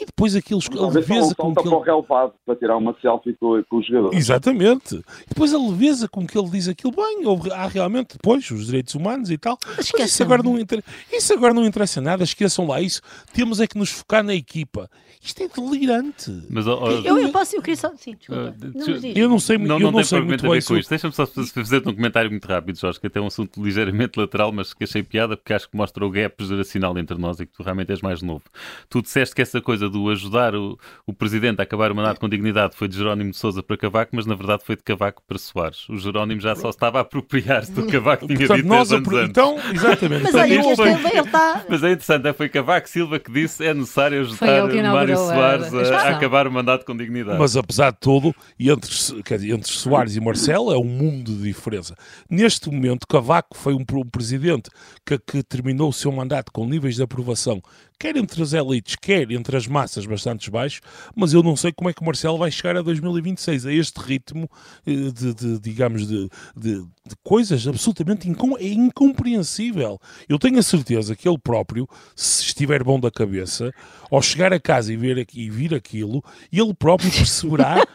E 0.00 0.06
depois 0.06 0.34
aqueles... 0.36 0.68
A 0.68 0.86
leveza 0.88 1.34
com 1.34 1.54
que 1.54 1.66
ele... 1.66 1.76
relevado 1.84 2.32
para 2.46 2.56
tirar 2.56 2.76
uma 2.76 2.96
selfie 3.00 3.34
com, 3.34 3.62
com 3.68 3.76
o 3.76 3.82
jogador. 3.82 4.14
Exatamente. 4.14 4.96
E 4.96 5.28
depois 5.28 5.52
a 5.52 5.58
leveza 5.58 6.08
com 6.08 6.26
que 6.26 6.38
ele 6.38 6.50
diz 6.50 6.68
aquilo, 6.68 6.92
bem, 6.92 7.22
há 7.52 7.66
realmente, 7.66 8.14
depois, 8.14 8.48
os 8.50 8.66
direitos 8.66 8.94
humanos 8.94 9.30
e 9.30 9.38
tal. 9.38 9.58
Mas 9.76 9.92
isso 10.10 10.22
agora, 10.22 10.42
não 10.42 10.58
inter... 10.58 10.82
isso 11.12 11.32
agora 11.32 11.52
não 11.52 11.64
interessa 11.64 12.00
nada, 12.00 12.22
esqueçam 12.22 12.66
lá 12.66 12.80
isso. 12.80 13.00
Temos 13.44 13.60
é 13.60 13.66
que 13.66 13.76
nos 13.76 13.90
focar 13.90 14.24
na 14.24 14.34
equipa. 14.34 14.90
Isto 15.22 15.42
é 15.42 15.48
delirante. 15.48 16.32
Mas, 16.48 16.66
oh, 16.66 16.78
oh, 16.80 16.90
eu, 16.90 17.18
eu 17.18 17.28
posso, 17.30 17.54
eu 17.54 17.60
queria 17.60 17.76
só. 17.76 17.94
Sim, 17.94 18.14
desculpa. 18.14 18.54
Uh, 18.58 18.72
não, 18.74 19.10
eu 19.14 19.28
não 19.28 19.38
sei, 19.38 19.58
não, 19.58 19.76
eu 19.76 19.80
não, 19.80 19.92
não 19.92 20.02
sei 20.02 20.22
muito 20.22 20.40
bem 20.48 20.62
com 20.62 20.76
isto. 20.76 20.88
Deixa-me 20.88 21.12
só 21.12 21.26
fazer 21.26 21.86
um 21.86 21.94
comentário 21.94 22.30
muito 22.30 22.48
rápido, 22.48 22.78
Jorge, 22.78 22.98
que 22.98 23.06
até 23.06 23.18
é 23.18 23.22
um 23.22 23.26
assunto 23.26 23.62
ligeiramente 23.62 24.18
lateral, 24.18 24.50
mas 24.50 24.72
que 24.72 24.84
achei 24.84 25.02
piada 25.02 25.36
porque 25.36 25.52
acho 25.52 25.68
que 25.68 25.76
mostra 25.76 26.06
o 26.06 26.10
gap 26.10 26.42
geracional 26.42 26.96
entre 26.96 27.18
nós 27.18 27.38
e 27.38 27.44
que 27.44 27.52
tu 27.52 27.62
realmente 27.62 27.90
és 27.90 28.00
mais 28.00 28.22
novo. 28.22 28.44
Tu 28.88 29.02
disseste 29.02 29.34
que 29.34 29.42
essa 29.42 29.60
coisa 29.60 29.90
do 29.90 30.08
ajudar 30.08 30.54
o, 30.54 30.78
o 31.06 31.12
presidente 31.12 31.60
a 31.60 31.64
acabar 31.64 31.92
o 31.92 31.94
mandato 31.94 32.18
com 32.18 32.26
dignidade 32.26 32.74
foi 32.74 32.88
de 32.88 32.96
Jerónimo 32.96 33.30
de 33.30 33.36
Souza 33.36 33.62
para 33.62 33.76
Cavaco, 33.76 34.16
mas 34.16 34.24
na 34.24 34.34
verdade 34.34 34.64
foi 34.64 34.74
de 34.74 34.82
Cavaco 34.82 35.22
para 35.28 35.36
Soares. 35.36 35.86
O 35.90 35.98
Jerónimo 35.98 36.40
já 36.40 36.56
só 36.56 36.70
estava 36.70 36.96
a 36.96 37.02
apropriar-se 37.02 37.72
do 37.72 37.86
Cavaco 37.86 38.26
tinha 38.26 38.38
Portanto, 38.38 38.56
dito 38.56 38.68
nós 38.68 38.90
anos 38.90 39.08
antes. 39.08 39.28
Então, 39.28 39.58
exatamente. 39.70 40.22
mas 40.22 40.34
olha, 40.34 40.62
foi... 40.76 40.90
ele 41.10 41.20
está... 41.20 41.64
Mas 41.68 41.82
é 41.82 41.92
interessante, 41.92 42.26
é, 42.26 42.32
foi 42.32 42.48
Cavaco 42.48 42.88
Silva 42.88 43.18
que 43.18 43.33
disse 43.34 43.64
é 43.64 43.74
necessário 43.74 44.20
ajudar 44.20 44.68
Mário 44.92 45.16
Soares 45.16 45.74
a, 45.74 45.96
a, 45.96 46.08
acabar 46.16 46.46
o 46.46 46.52
mandato 46.52 46.86
com 46.86 46.96
dignidade. 46.96 47.38
Mas 47.38 47.56
apesar 47.56 47.90
de 47.90 47.98
tudo, 47.98 48.34
entre, 48.58 49.52
entre 49.52 49.70
Soares 49.70 50.16
e 50.16 50.20
Marcelo 50.20 50.72
é 50.72 50.78
um 50.78 50.84
mundo 50.84 51.32
de 51.32 51.42
diferença. 51.42 51.94
Neste 52.30 52.70
momento, 52.70 53.06
Cavaco 53.06 53.56
foi 53.56 53.74
um, 53.74 53.84
um 53.92 54.08
presidente 54.08 54.70
que, 55.04 55.18
que 55.18 55.42
terminou 55.42 55.88
o 55.90 55.92
seu 55.92 56.12
mandato 56.12 56.52
com 56.52 56.66
níveis 56.66 56.94
de 56.94 57.02
aprovação 57.02 57.60
quer 57.98 58.16
entre 58.16 58.42
as 58.42 58.52
elites, 58.52 58.96
quer 58.96 59.30
entre 59.30 59.56
as 59.56 59.66
massas 59.66 60.06
bastante 60.06 60.50
baixos, 60.50 60.80
mas 61.14 61.32
eu 61.32 61.42
não 61.42 61.56
sei 61.56 61.72
como 61.72 61.88
é 61.88 61.92
que 61.92 62.02
o 62.02 62.04
Marcelo 62.04 62.38
vai 62.38 62.50
chegar 62.50 62.76
a 62.76 62.82
2026, 62.82 63.66
a 63.66 63.72
este 63.72 63.98
ritmo 64.00 64.48
eh, 64.86 65.10
de, 65.12 65.34
de 65.34 65.58
digamos, 65.58 66.06
de, 66.06 66.28
de, 66.56 66.80
de, 66.80 67.16
coisas 67.22 67.66
absolutamente 67.66 68.28
incom 68.28 68.56
é 68.58 68.68
incompreensível. 68.68 70.00
Eu 70.28 70.38
tenho 70.38 70.58
a 70.58 70.62
certeza 70.62 71.16
que 71.16 71.28
ele 71.28 71.38
próprio, 71.38 71.88
se 72.14 72.44
estiver 72.44 72.82
bom 72.82 72.98
da 72.98 73.10
cabeça, 73.10 73.72
ao 74.10 74.22
chegar 74.22 74.52
a 74.52 74.60
casa 74.60 74.92
e, 74.92 74.96
ver 74.96 75.26
e 75.34 75.50
vir 75.50 75.74
aquilo, 75.74 76.22
ele 76.52 76.74
próprio 76.74 77.10
perceberá 77.12 77.86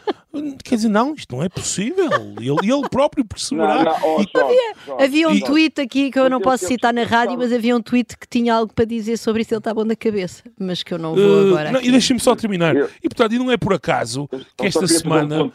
Quer 0.64 0.76
dizer, 0.76 0.88
não, 0.88 1.14
isto 1.14 1.34
não 1.34 1.42
é 1.42 1.48
possível. 1.48 2.08
Ele, 2.38 2.72
ele 2.72 2.88
próprio 2.88 3.24
perceberá. 3.24 3.76
Não, 3.76 3.84
não, 3.84 3.96
oh, 4.02 4.20
havia, 4.20 5.04
havia 5.04 5.28
um 5.28 5.40
tweet 5.40 5.80
aqui 5.80 6.10
que 6.10 6.18
eu 6.18 6.30
não 6.30 6.40
posso 6.40 6.66
citar 6.66 6.94
na 6.94 7.02
rádio, 7.02 7.36
mas 7.36 7.52
havia 7.52 7.76
um 7.76 7.82
tweet 7.82 8.16
que 8.16 8.28
tinha 8.28 8.54
algo 8.54 8.72
para 8.72 8.84
dizer 8.84 9.16
sobre 9.16 9.42
isso. 9.42 9.52
Ele 9.52 9.58
está 9.58 9.74
bom 9.74 9.84
na 9.84 9.96
cabeça, 9.96 10.44
mas 10.58 10.84
que 10.84 10.94
eu 10.94 10.98
não 10.98 11.16
vou 11.16 11.24
uh, 11.24 11.46
agora. 11.48 11.72
Não, 11.72 11.80
e 11.80 11.90
deixem-me 11.90 12.20
só 12.20 12.36
terminar. 12.36 12.76
E 12.76 13.08
portanto, 13.08 13.34
e 13.34 13.38
não 13.38 13.50
é 13.50 13.56
por 13.56 13.74
acaso 13.74 14.28
que 14.56 14.66
esta 14.66 14.86
semana. 14.86 15.44
Um 15.44 15.52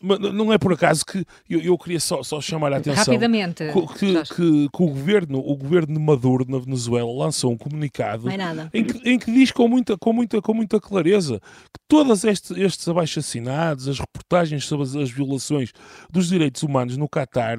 não 0.00 0.52
é 0.52 0.58
por 0.58 0.72
acaso 0.72 1.04
que 1.06 1.24
eu, 1.48 1.60
eu 1.60 1.78
queria 1.78 1.98
só, 1.98 2.22
só, 2.22 2.40
chamar 2.40 2.72
a 2.72 2.76
atenção 2.76 3.14
rapidamente 3.14 3.64
que, 3.98 4.24
que, 4.24 4.68
que, 4.68 4.82
o 4.82 4.86
governo 4.88 5.38
o 5.38 5.56
governo 5.56 5.94
de 5.94 6.00
Maduro 6.00 6.44
na 6.48 6.58
Venezuela 6.58 7.10
lançou 7.10 7.52
um 7.52 7.56
comunicado 7.56 8.28
em 8.74 8.84
que, 8.84 9.08
em 9.08 9.18
que, 9.18 9.32
diz 9.32 9.50
com 9.50 9.66
muita 9.66 9.96
com 9.96 10.12
muita 10.12 10.42
com 10.42 10.52
muita 10.52 10.78
clareza 10.78 11.40
que 11.40 11.80
todos 11.88 12.24
estes, 12.24 12.50
estes 12.58 12.86
abaixo 12.88 13.20
assinados 13.20 13.88
as 13.88 13.98
reportagens 13.98 14.66
sobre 14.66 14.84
as, 14.84 14.94
as 14.94 15.10
violações 15.10 15.72
dos 16.10 16.28
direitos 16.28 16.62
humanos 16.62 16.96
no 16.96 17.08
Catar 17.08 17.58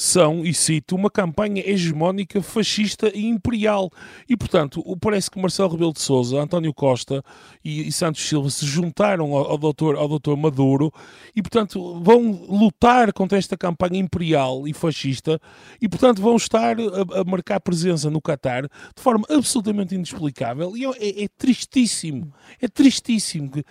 são, 0.00 0.46
e 0.46 0.54
cito, 0.54 0.96
uma 0.96 1.10
campanha 1.10 1.62
hegemónica, 1.62 2.40
fascista 2.40 3.12
e 3.14 3.26
imperial. 3.26 3.90
E, 4.26 4.34
portanto, 4.34 4.82
parece 4.98 5.30
que 5.30 5.38
Marcelo 5.38 5.68
Rebelo 5.68 5.92
de 5.92 6.00
Sousa, 6.00 6.40
António 6.40 6.72
Costa 6.72 7.22
e, 7.62 7.86
e 7.86 7.92
Santos 7.92 8.26
Silva 8.26 8.48
se 8.48 8.64
juntaram 8.64 9.36
ao, 9.36 9.50
ao, 9.50 9.58
doutor, 9.58 9.96
ao 9.96 10.08
doutor 10.08 10.38
Maduro 10.38 10.90
e, 11.36 11.42
portanto, 11.42 12.00
vão 12.00 12.46
lutar 12.48 13.12
contra 13.12 13.36
esta 13.36 13.58
campanha 13.58 13.98
imperial 13.98 14.66
e 14.66 14.72
fascista 14.72 15.38
e, 15.82 15.86
portanto, 15.86 16.22
vão 16.22 16.34
estar 16.34 16.76
a, 16.80 17.20
a 17.20 17.24
marcar 17.24 17.60
presença 17.60 18.08
no 18.08 18.22
Catar 18.22 18.62
de 18.62 19.02
forma 19.02 19.26
absolutamente 19.28 19.94
inexplicável 19.94 20.74
e 20.78 20.86
é, 20.86 20.90
é, 20.98 21.24
é 21.24 21.28
tristíssimo, 21.36 22.32
é 22.58 22.68
tristíssimo 22.68 23.50
que, 23.50 23.64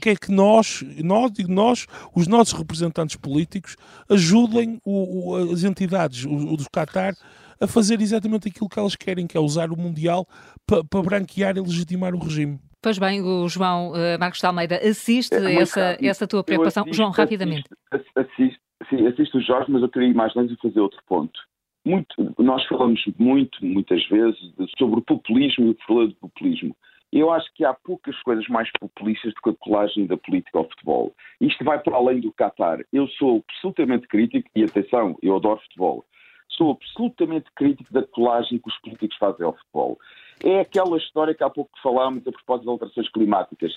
que 0.00 0.08
é 0.08 0.16
que 0.16 0.32
nós, 0.32 0.82
nós, 1.04 1.30
digo 1.32 1.52
nós, 1.52 1.86
os 2.14 2.26
nossos 2.26 2.54
representantes 2.54 3.16
políticos 3.16 3.76
ajudem 4.08 4.80
o, 4.82 5.32
o, 5.32 5.52
as 5.52 5.65
entidades, 5.66 6.24
o, 6.24 6.30
o 6.30 6.56
do 6.56 6.64
Qatar, 6.70 7.14
a 7.60 7.66
fazer 7.66 8.00
exatamente 8.00 8.48
aquilo 8.48 8.68
que 8.68 8.78
elas 8.78 8.96
querem, 8.96 9.26
que 9.26 9.36
é 9.36 9.40
usar 9.40 9.70
o 9.70 9.76
Mundial 9.76 10.26
para 10.66 10.84
pa 10.84 11.02
branquear 11.02 11.56
e 11.56 11.60
legitimar 11.60 12.14
o 12.14 12.18
regime. 12.18 12.58
Pois 12.82 12.98
bem, 12.98 13.20
o 13.20 13.48
João 13.48 13.92
uh, 13.92 14.18
Marcos 14.18 14.38
de 14.38 14.46
Almeida 14.46 14.76
assiste 14.76 15.34
é, 15.34 15.38
a 15.38 15.50
essa, 15.50 15.98
essa 16.00 16.26
tua 16.26 16.44
preocupação. 16.44 16.84
Assisto, 16.84 16.96
João, 16.96 17.10
rapidamente. 17.10 17.64
Assisto, 17.90 18.60
sim, 18.88 19.06
assisto 19.06 19.38
o 19.38 19.40
Jorge, 19.40 19.70
mas 19.70 19.82
eu 19.82 19.88
queria 19.88 20.08
ir 20.08 20.14
mais 20.14 20.34
longe 20.34 20.54
e 20.54 20.56
fazer 20.56 20.80
outro 20.80 21.00
ponto. 21.08 21.38
Muito, 21.84 22.34
nós 22.38 22.64
falamos 22.66 23.00
muito, 23.18 23.64
muitas 23.64 24.06
vezes, 24.08 24.38
sobre 24.76 25.00
o 25.00 25.02
populismo 25.02 25.66
e 25.66 25.70
o 25.70 25.74
problema 25.74 26.10
do 26.10 26.16
populismo. 26.16 26.76
Eu 27.12 27.30
acho 27.30 27.52
que 27.54 27.64
há 27.64 27.72
poucas 27.72 28.20
coisas 28.22 28.46
mais 28.48 28.70
populistas 28.78 29.32
do 29.34 29.40
que 29.40 29.50
a 29.50 29.54
colagem 29.54 30.06
da 30.06 30.16
política 30.16 30.58
ao 30.58 30.68
futebol. 30.68 31.14
Isto 31.40 31.64
vai 31.64 31.78
para 31.78 31.96
além 31.96 32.20
do 32.20 32.32
Qatar. 32.32 32.80
Eu 32.92 33.08
sou 33.08 33.44
absolutamente 33.48 34.06
crítico, 34.08 34.48
e 34.54 34.64
atenção, 34.64 35.16
eu 35.22 35.36
adoro 35.36 35.60
futebol, 35.60 36.04
sou 36.48 36.72
absolutamente 36.72 37.46
crítico 37.54 37.92
da 37.92 38.02
colagem 38.02 38.58
que 38.58 38.68
os 38.68 38.78
políticos 38.80 39.16
fazem 39.18 39.46
ao 39.46 39.56
futebol. 39.56 39.98
É 40.44 40.60
aquela 40.60 40.96
história 40.98 41.34
que 41.34 41.42
há 41.42 41.50
pouco 41.50 41.70
falámos 41.82 42.26
a 42.26 42.32
propósito 42.32 42.64
de 42.64 42.70
alterações 42.70 43.08
climáticas. 43.10 43.72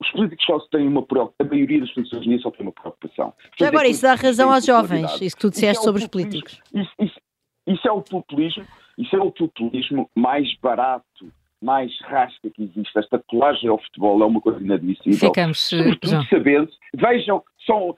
Os 0.00 0.10
políticos 0.10 0.44
só 0.44 0.58
têm 0.70 0.86
uma 0.86 1.02
preocupação, 1.02 1.46
a 1.46 1.54
maioria 1.54 1.80
das 1.80 1.92
pessoas 1.92 2.26
nisso 2.26 2.44
só 2.44 2.50
tem 2.50 2.66
uma 2.66 2.72
preocupação. 2.72 3.32
Já 3.58 3.68
agora, 3.68 3.88
isso 3.88 4.02
dá 4.02 4.14
razão 4.14 4.52
aos 4.52 4.64
jovens, 4.64 5.20
isso 5.20 5.36
que 5.36 5.42
tu 5.42 5.50
disseste 5.50 5.80
é 5.80 5.84
sobre 5.84 6.02
os 6.02 6.08
políticos. 6.08 6.60
Isso, 6.72 6.92
isso, 7.00 7.20
isso 7.66 7.88
é 7.88 7.92
o 7.92 8.02
populismo, 8.02 8.64
isso 8.98 9.16
é 9.16 9.20
o 9.20 9.30
populismo 9.30 10.10
mais 10.14 10.54
barato 10.58 11.32
mais 11.64 11.90
rasca 12.02 12.50
que 12.50 12.62
existe. 12.62 12.98
Esta 12.98 13.18
colagem 13.26 13.70
ao 13.70 13.78
futebol 13.78 14.22
é 14.22 14.26
uma 14.26 14.40
coisa 14.40 14.60
inadmissível. 14.60 15.28
Ficamos, 15.28 15.72
eh, 15.72 15.78
Sobretudo 15.78 16.24
sabendo, 16.28 16.68
vejam, 16.94 17.42
só 17.64 17.88
um, 17.88 17.94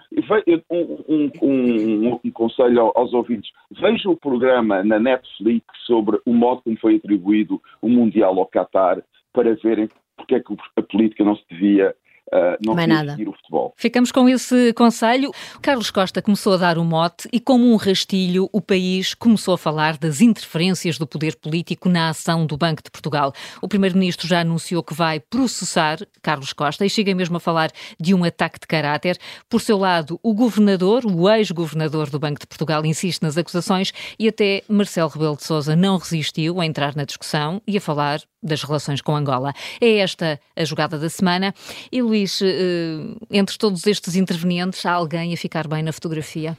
um, 0.71 1.31
um, 1.43 2.21
um, 2.25 2.31
conselho 2.31 2.93
aos 2.95 3.13
ouvintes, 3.13 3.51
vejam 3.73 4.13
o 4.13 4.17
programa 4.17 4.85
na 4.85 5.01
Netflix 5.01 5.67
sobre 5.85 6.21
o 6.25 6.33
modo 6.33 6.63
como 6.63 6.79
foi 6.79 6.97
atribuído 6.97 7.61
o 7.83 7.89
Mundial 7.89 8.39
ao 8.39 8.47
Qatar 8.47 9.03
para 9.33 9.55
verem 9.57 9.89
porque 10.17 10.37
é 10.37 10.41
que 10.41 10.57
a 10.77 10.83
política 10.83 11.25
não 11.25 11.37
se 11.37 11.45
devia 11.51 11.95
Uh, 12.33 12.59
não 12.61 12.75
Mais 12.75 12.89
nada. 12.89 13.13
seguir 13.13 13.29
o 13.29 13.33
futebol. 13.33 13.73
Ficamos 13.77 14.11
com 14.11 14.29
esse 14.29 14.73
conselho. 14.73 15.31
Carlos 15.63 15.91
Costa 15.91 16.21
começou 16.21 16.55
a 16.55 16.57
dar 16.57 16.77
o 16.77 16.85
mote 16.85 17.29
e, 17.33 17.39
como 17.39 17.73
um 17.73 17.77
rastilho, 17.77 18.49
o 18.53 18.61
país 18.61 19.15
começou 19.15 19.55
a 19.55 19.59
falar 19.59 19.97
das 19.97 20.21
interferências 20.21 20.99
do 20.99 21.07
poder 21.07 21.37
político 21.37 21.89
na 21.89 22.09
ação 22.09 22.45
do 22.45 22.57
Banco 22.57 22.83
de 22.83 22.91
Portugal. 22.91 23.33
O 23.63 23.69
Primeiro-Ministro 23.69 24.27
já 24.27 24.41
anunciou 24.41 24.83
que 24.83 24.93
vai 24.93 25.21
processar 25.21 25.99
Carlos 26.21 26.53
Costa 26.53 26.85
e 26.85 26.91
chega 26.91 27.15
mesmo 27.15 27.37
a 27.37 27.41
falar 27.41 27.71
de 28.01 28.13
um 28.13 28.25
ataque 28.25 28.59
de 28.59 28.67
caráter. 28.67 29.17
Por 29.49 29.61
seu 29.61 29.79
lado, 29.79 30.19
o 30.23 30.35
governador, 30.35 31.05
o 31.07 31.31
ex-governador 31.31 32.11
do 32.11 32.19
Banco 32.19 32.41
de 32.41 32.47
Portugal, 32.47 32.85
insiste 32.85 33.23
nas 33.23 33.39
acusações 33.39 33.93
e 34.19 34.27
até 34.27 34.63
Marcelo 34.69 35.11
Rebelo 35.11 35.37
de 35.37 35.45
Sousa 35.45 35.77
não 35.77 35.97
resistiu 35.97 36.61
a 36.61 36.67
entrar 36.67 36.97
na 36.97 37.05
discussão 37.05 37.63
e 37.67 37.77
a 37.77 37.81
falar 37.81 38.21
das 38.43 38.63
relações 38.63 39.01
com 39.01 39.15
Angola. 39.15 39.53
É 39.81 39.99
esta 39.99 40.41
a 40.55 40.65
jogada 40.65 40.99
da 40.99 41.11
semana. 41.11 41.53
E 41.91 42.01
Luís, 42.01 42.16
eh, 42.25 43.17
entre 43.31 43.59
todos 43.59 43.87
estes 43.87 44.15
intervenientes, 44.15 44.85
há 44.87 44.93
alguém 44.93 45.33
a 45.35 45.37
ficar 45.37 45.67
bem 45.69 45.83
na 45.83 45.93
fotografia? 45.93 46.57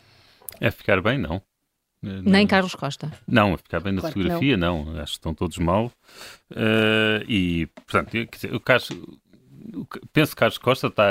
É 0.60 0.72
ficar 0.72 1.02
bem, 1.02 1.18
não. 1.18 1.42
Nem 2.02 2.46
Carlos 2.46 2.76
Costa. 2.76 3.12
Não, 3.28 3.54
a 3.54 3.58
ficar 3.58 3.80
bem 3.80 3.92
na 3.92 4.02
claro 4.02 4.14
fotografia, 4.14 4.56
não. 4.56 4.86
não. 4.86 5.02
Acho 5.02 5.14
que 5.14 5.18
estão 5.18 5.34
todos 5.34 5.58
mal. 5.58 5.92
Uh, 6.52 7.24
e, 7.28 7.68
portanto, 7.68 8.12
dizer, 8.32 8.54
o 8.54 8.60
Carlos, 8.60 8.90
penso 10.14 10.32
que 10.32 10.40
Carlos 10.40 10.58
Costa 10.58 10.88
está, 10.88 11.10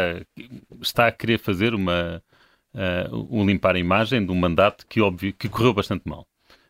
está 0.81 1.07
a 1.09 1.13
querer 1.13 1.39
fazer 1.39 1.75
uma, 1.75 2.23
uh, 2.73 3.27
um 3.31 3.45
limpar 3.45 3.75
a 3.75 3.79
imagem 3.79 4.25
de 4.25 4.31
um 4.31 4.37
mandato 4.37 4.87
que, 4.87 5.01
óbvio, 5.01 5.33
que 5.33 5.49
correu 5.49 5.75
bastante 5.75 6.09
mal. 6.09 6.27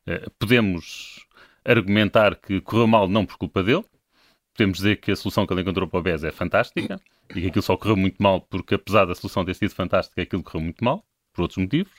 Uh, 0.07 0.31
podemos 0.39 1.27
argumentar 1.65 2.37
que 2.37 2.61
correu 2.61 2.87
mal 2.87 3.09
não 3.09 3.27
por 3.27 3.37
culpa 3.37 3.63
dele, 3.63 3.85
podemos 4.57 4.79
dizer 4.79 4.97
que 4.97 5.11
a 5.13 5.17
solução 5.17 5.47
que 5.47 5.53
ele 5.53 5.63
encontrou 5.63 5.87
para 5.87 6.01
o 6.01 6.03
BES 6.03 6.25
é 6.25 6.31
fantástica 6.31 7.01
e 7.31 7.41
que 7.41 7.47
aquilo 7.49 7.63
só 7.63 7.77
correu 7.77 7.97
muito 7.97 8.23
mal 8.23 8.41
porque, 8.41 8.75
apesar 8.75 9.05
da 9.05 9.15
solução 9.15 9.45
ter 9.45 9.55
sido 9.55 9.75
fantástica, 9.75 10.23
aquilo 10.23 10.43
correu 10.43 10.63
muito 10.63 10.85
mal, 10.85 11.05
por 11.33 11.43
outros 11.43 11.59
motivos. 11.59 11.93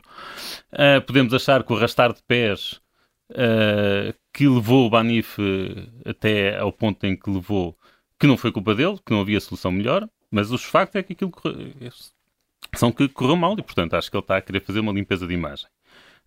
Uh, 0.74 1.02
podemos 1.06 1.34
achar 1.34 1.64
que 1.64 1.72
o 1.72 1.78
arrastar 1.78 2.14
de 2.14 2.22
pés 2.24 2.82
uh, 3.32 4.14
que 4.34 4.48
levou 4.48 4.88
o 4.88 4.90
Banif 4.90 5.38
até 6.06 6.58
ao 6.58 6.72
ponto 6.72 7.06
em 7.06 7.16
que 7.16 7.30
levou, 7.30 7.78
que 8.20 8.28
não 8.28 8.38
foi 8.38 8.52
culpa 8.52 8.74
dele, 8.74 8.98
que 9.06 9.12
não 9.12 9.22
havia 9.22 9.40
solução 9.40 9.72
melhor, 9.72 10.10
mas 10.32 10.52
o 10.52 10.58
facto 10.58 10.96
é 10.96 11.04
que 11.04 11.14
aquilo 11.14 11.32
correu, 11.32 11.72
são 12.76 12.92
que 12.92 13.08
correu 13.08 13.36
mal 13.36 13.54
e, 13.54 13.64
portanto, 13.64 13.94
acho 13.94 14.10
que 14.10 14.18
ele 14.18 14.24
está 14.24 14.38
a 14.38 14.42
querer 14.42 14.62
fazer 14.62 14.80
uma 14.80 14.92
limpeza 14.92 15.28
de 15.28 15.34
imagem. 15.34 15.68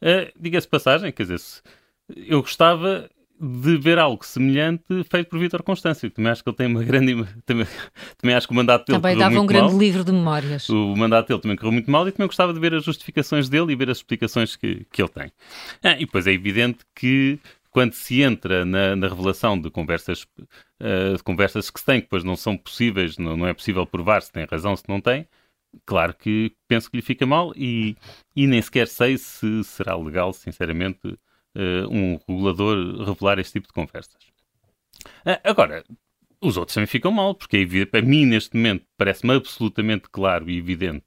Uh, 0.01 0.33
Diga-se 0.39 0.69
passagem, 0.69 1.13
quer 1.13 1.25
dizer, 1.25 1.41
eu 2.17 2.41
gostava 2.41 3.11
de 3.41 3.79
ver 3.79 3.99
algo 3.99 4.25
semelhante 4.25 4.85
feito 5.11 5.29
por 5.29 5.39
Vítor 5.39 5.63
Constâncio. 5.63 6.11
Também 6.11 6.31
acho 6.31 6.43
que 6.43 6.51
ele 6.51 6.57
tem 6.57 6.67
uma 6.67 6.85
grande. 6.85 7.25
Também, 7.47 7.67
também 8.19 8.37
acho 8.37 8.47
que 8.47 8.53
o 8.53 8.57
mandato 8.57 8.87
dele. 8.87 8.99
Também 8.99 9.17
dava 9.17 9.41
um 9.41 9.47
grande 9.47 9.73
mal. 9.73 9.79
livro 9.79 10.05
de 10.05 10.13
memórias. 10.13 10.69
O 10.69 10.95
mandato 10.95 11.29
dele 11.29 11.41
também 11.41 11.57
correu 11.57 11.73
muito 11.73 11.91
mal 11.91 12.07
e 12.07 12.13
também 12.13 12.27
gostava 12.27 12.53
de 12.53 12.61
ver 12.61 12.75
as 12.75 12.85
justificações 12.85 13.49
dele 13.49 13.73
e 13.73 13.77
ver 13.77 13.89
as 13.89 13.99
explicações 13.99 14.57
que, 14.57 14.87
que 14.93 15.01
ele 15.01 15.09
tem. 15.09 15.33
Ah, 15.83 15.93
e 15.93 16.01
depois 16.01 16.27
é 16.27 16.33
evidente 16.33 16.81
que 16.95 17.39
quando 17.71 17.95
se 17.95 18.21
entra 18.21 18.65
na, 18.65 18.95
na 18.95 19.09
revelação 19.09 19.59
de 19.59 19.71
conversas, 19.71 20.27
uh, 20.81 21.17
de 21.17 21.23
conversas 21.23 21.71
que 21.71 21.81
se 21.81 21.87
tem, 21.87 22.01
que 22.01 22.07
depois 22.07 22.25
não 22.25 22.37
são 22.37 22.57
possíveis, 22.57 23.17
não, 23.17 23.37
não 23.37 23.47
é 23.47 23.55
possível 23.55 23.87
provar 23.87 24.23
se 24.23 24.33
tem 24.33 24.45
razão, 24.45 24.77
se 24.77 24.85
não 24.89 25.01
tem, 25.01 25.27
claro 25.87 26.13
que 26.13 26.53
penso 26.69 26.91
que 26.91 26.97
lhe 26.97 27.03
fica 27.03 27.25
mal 27.25 27.53
e, 27.57 27.97
e 28.35 28.47
nem 28.47 28.61
sequer 28.61 28.89
sei 28.89 29.17
se 29.17 29.63
será 29.65 29.97
legal, 29.97 30.33
sinceramente 30.33 31.17
um 31.91 32.19
regulador 32.29 33.05
revelar 33.05 33.39
este 33.39 33.55
tipo 33.55 33.69
de 33.69 33.73
conversas. 33.73 34.23
Uh, 35.27 35.41
agora, 35.45 35.85
os 36.41 36.57
outros 36.57 36.75
também 36.75 36.87
ficam 36.87 37.13
mal, 37.13 37.35
porque 37.35 37.57
é 37.57 37.87
para 37.87 38.03
mim, 38.03 38.25
neste 38.25 38.57
momento, 38.57 38.87
parece-me 38.97 39.35
absolutamente 39.35 40.09
claro 40.11 40.49
e 40.49 40.57
evidente 40.57 41.05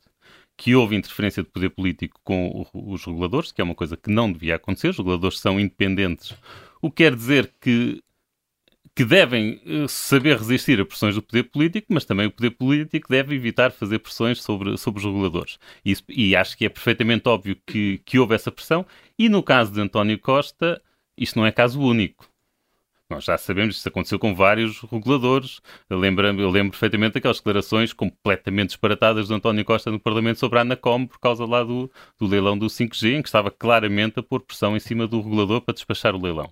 que 0.55 0.75
houve 0.75 0.95
interferência 0.95 1.41
de 1.43 1.49
poder 1.49 1.69
político 1.71 2.19
com 2.23 2.65
os 2.73 3.03
reguladores, 3.03 3.51
que 3.51 3.59
é 3.59 3.63
uma 3.63 3.73
coisa 3.73 3.97
que 3.97 4.11
não 4.11 4.31
devia 4.31 4.55
acontecer. 4.55 4.89
Os 4.89 4.97
reguladores 4.97 5.39
são 5.39 5.59
independentes, 5.59 6.35
o 6.81 6.91
que 6.91 7.03
quer 7.03 7.15
dizer 7.15 7.53
que 7.59 8.01
que 8.95 9.03
devem 9.03 9.59
eh, 9.65 9.87
saber 9.87 10.37
resistir 10.37 10.79
a 10.79 10.85
pressões 10.85 11.15
do 11.15 11.21
poder 11.21 11.43
político, 11.43 11.87
mas 11.89 12.05
também 12.05 12.27
o 12.27 12.31
poder 12.31 12.51
político 12.51 13.09
deve 13.09 13.35
evitar 13.35 13.71
fazer 13.71 13.99
pressões 13.99 14.41
sobre, 14.41 14.77
sobre 14.77 14.99
os 14.99 15.05
reguladores. 15.05 15.57
Isso, 15.83 16.03
e 16.07 16.35
acho 16.35 16.57
que 16.57 16.65
é 16.65 16.69
perfeitamente 16.69 17.27
óbvio 17.27 17.57
que, 17.65 17.99
que 18.05 18.19
houve 18.19 18.35
essa 18.35 18.51
pressão. 18.51 18.85
E 19.17 19.27
no 19.29 19.41
caso 19.41 19.71
de 19.71 19.81
António 19.81 20.19
Costa, 20.19 20.81
isto 21.17 21.39
não 21.39 21.45
é 21.45 21.51
caso 21.51 21.81
único. 21.81 22.27
Nós 23.09 23.25
já 23.25 23.37
sabemos, 23.37 23.77
isso 23.77 23.87
aconteceu 23.87 24.17
com 24.17 24.33
vários 24.33 24.79
reguladores. 24.81 25.61
Eu 25.89 25.99
lembro, 25.99 26.25
eu 26.25 26.49
lembro 26.49 26.71
perfeitamente 26.71 27.15
daquelas 27.15 27.37
declarações 27.37 27.93
completamente 27.93 28.69
disparatadas 28.69 29.27
de 29.27 29.33
António 29.33 29.65
Costa 29.65 29.91
no 29.91 29.99
Parlamento 29.99 30.39
sobre 30.39 30.57
a 30.57 30.61
Anacom 30.61 31.05
por 31.05 31.19
causa 31.19 31.45
lá 31.45 31.63
do, 31.63 31.91
do 32.17 32.25
leilão 32.25 32.57
do 32.57 32.67
5G, 32.67 33.17
em 33.17 33.21
que 33.21 33.27
estava 33.27 33.51
claramente 33.51 34.19
a 34.19 34.23
pôr 34.23 34.41
pressão 34.41 34.75
em 34.75 34.79
cima 34.79 35.07
do 35.07 35.21
regulador 35.21 35.61
para 35.61 35.73
despachar 35.73 36.15
o 36.15 36.21
leilão. 36.21 36.51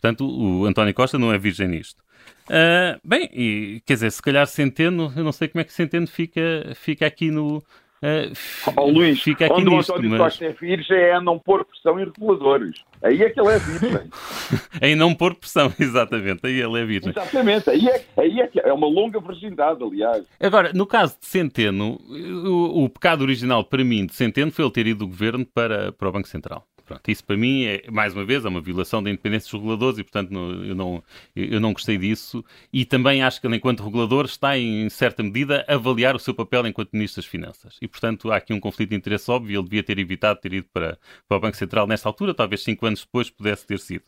Portanto, 0.00 0.24
o 0.26 0.64
António 0.64 0.94
Costa 0.94 1.18
não 1.18 1.32
é 1.32 1.38
virgem 1.38 1.68
nisto. 1.68 2.02
Uh, 2.48 2.98
bem, 3.04 3.28
e, 3.32 3.82
quer 3.84 3.94
dizer, 3.94 4.12
se 4.12 4.22
calhar 4.22 4.46
Centeno, 4.46 5.12
eu 5.14 5.24
não 5.24 5.32
sei 5.32 5.48
como 5.48 5.60
é 5.60 5.64
que 5.64 5.72
Centeno 5.72 6.06
fica, 6.06 6.72
fica 6.74 7.06
aqui 7.06 7.30
no. 7.30 7.58
Uh, 8.00 8.32
oh, 8.76 8.86
Luís, 8.86 9.20
fica 9.20 9.46
aqui 9.46 9.54
onde 9.54 9.70
nisto, 9.70 9.90
o 9.90 9.92
António 9.92 10.10
mas... 10.10 10.20
Costa 10.20 10.44
é 10.44 10.52
virgem 10.52 10.96
é 10.96 11.20
não 11.20 11.36
pôr 11.36 11.64
pressão 11.64 11.98
em 11.98 12.04
reguladores. 12.04 12.84
Aí 13.02 13.20
é 13.22 13.28
que 13.28 13.40
ele 13.40 13.48
é 13.48 13.58
virgem. 13.58 14.10
em 14.80 14.94
não 14.94 15.14
pôr 15.14 15.34
pressão, 15.34 15.72
exatamente. 15.78 16.46
Aí 16.46 16.60
ele 16.60 16.80
é 16.80 16.84
virgem. 16.84 17.10
Exatamente. 17.10 17.68
Aí 17.68 17.88
é, 17.88 18.04
aí 18.16 18.40
é 18.40 18.46
que 18.46 18.60
é 18.60 18.72
uma 18.72 18.86
longa 18.86 19.20
virgindade, 19.20 19.82
aliás. 19.82 20.24
Agora, 20.38 20.72
no 20.72 20.86
caso 20.86 21.18
de 21.20 21.26
Centeno, 21.26 21.98
o, 22.08 22.84
o 22.84 22.88
pecado 22.88 23.22
original 23.22 23.64
para 23.64 23.82
mim 23.82 24.06
de 24.06 24.14
Centeno 24.14 24.52
foi 24.52 24.64
ele 24.64 24.72
ter 24.72 24.86
ido 24.86 25.00
do 25.00 25.08
governo 25.08 25.44
para, 25.44 25.90
para 25.90 26.08
o 26.08 26.12
Banco 26.12 26.28
Central. 26.28 26.64
Pronto, 26.88 27.06
isso 27.10 27.22
para 27.22 27.36
mim 27.36 27.64
é, 27.64 27.84
mais 27.90 28.14
uma 28.14 28.24
vez, 28.24 28.46
é 28.46 28.48
uma 28.48 28.62
violação 28.62 29.02
da 29.02 29.10
independência 29.10 29.50
dos 29.50 29.60
reguladores 29.60 29.98
e, 29.98 30.02
portanto, 30.02 30.30
não, 30.30 30.64
eu, 30.64 30.74
não, 30.74 31.04
eu 31.36 31.60
não 31.60 31.74
gostei 31.74 31.98
disso. 31.98 32.42
E 32.72 32.86
também 32.86 33.22
acho 33.22 33.38
que 33.42 33.46
ele, 33.46 33.56
enquanto 33.56 33.84
regulador, 33.84 34.24
está, 34.24 34.56
em 34.56 34.88
certa 34.88 35.22
medida, 35.22 35.66
a 35.68 35.74
avaliar 35.74 36.16
o 36.16 36.18
seu 36.18 36.32
papel 36.32 36.66
enquanto 36.66 36.94
Ministro 36.94 37.20
das 37.20 37.30
Finanças. 37.30 37.76
E, 37.82 37.86
portanto, 37.86 38.32
há 38.32 38.36
aqui 38.36 38.54
um 38.54 38.60
conflito 38.60 38.88
de 38.88 38.96
interesse 38.96 39.30
óbvio. 39.30 39.60
Ele 39.60 39.64
devia 39.64 39.82
ter 39.82 39.98
evitado 39.98 40.40
ter 40.40 40.54
ido 40.54 40.66
para, 40.72 40.98
para 41.28 41.36
o 41.36 41.40
Banco 41.40 41.58
Central 41.58 41.86
nesta 41.86 42.08
altura, 42.08 42.32
talvez 42.32 42.62
cinco 42.62 42.86
anos 42.86 43.02
depois 43.02 43.28
pudesse 43.28 43.66
ter 43.66 43.78
sido. 43.78 44.04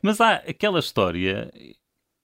Mas 0.00 0.18
há 0.18 0.36
aquela 0.36 0.78
história 0.78 1.52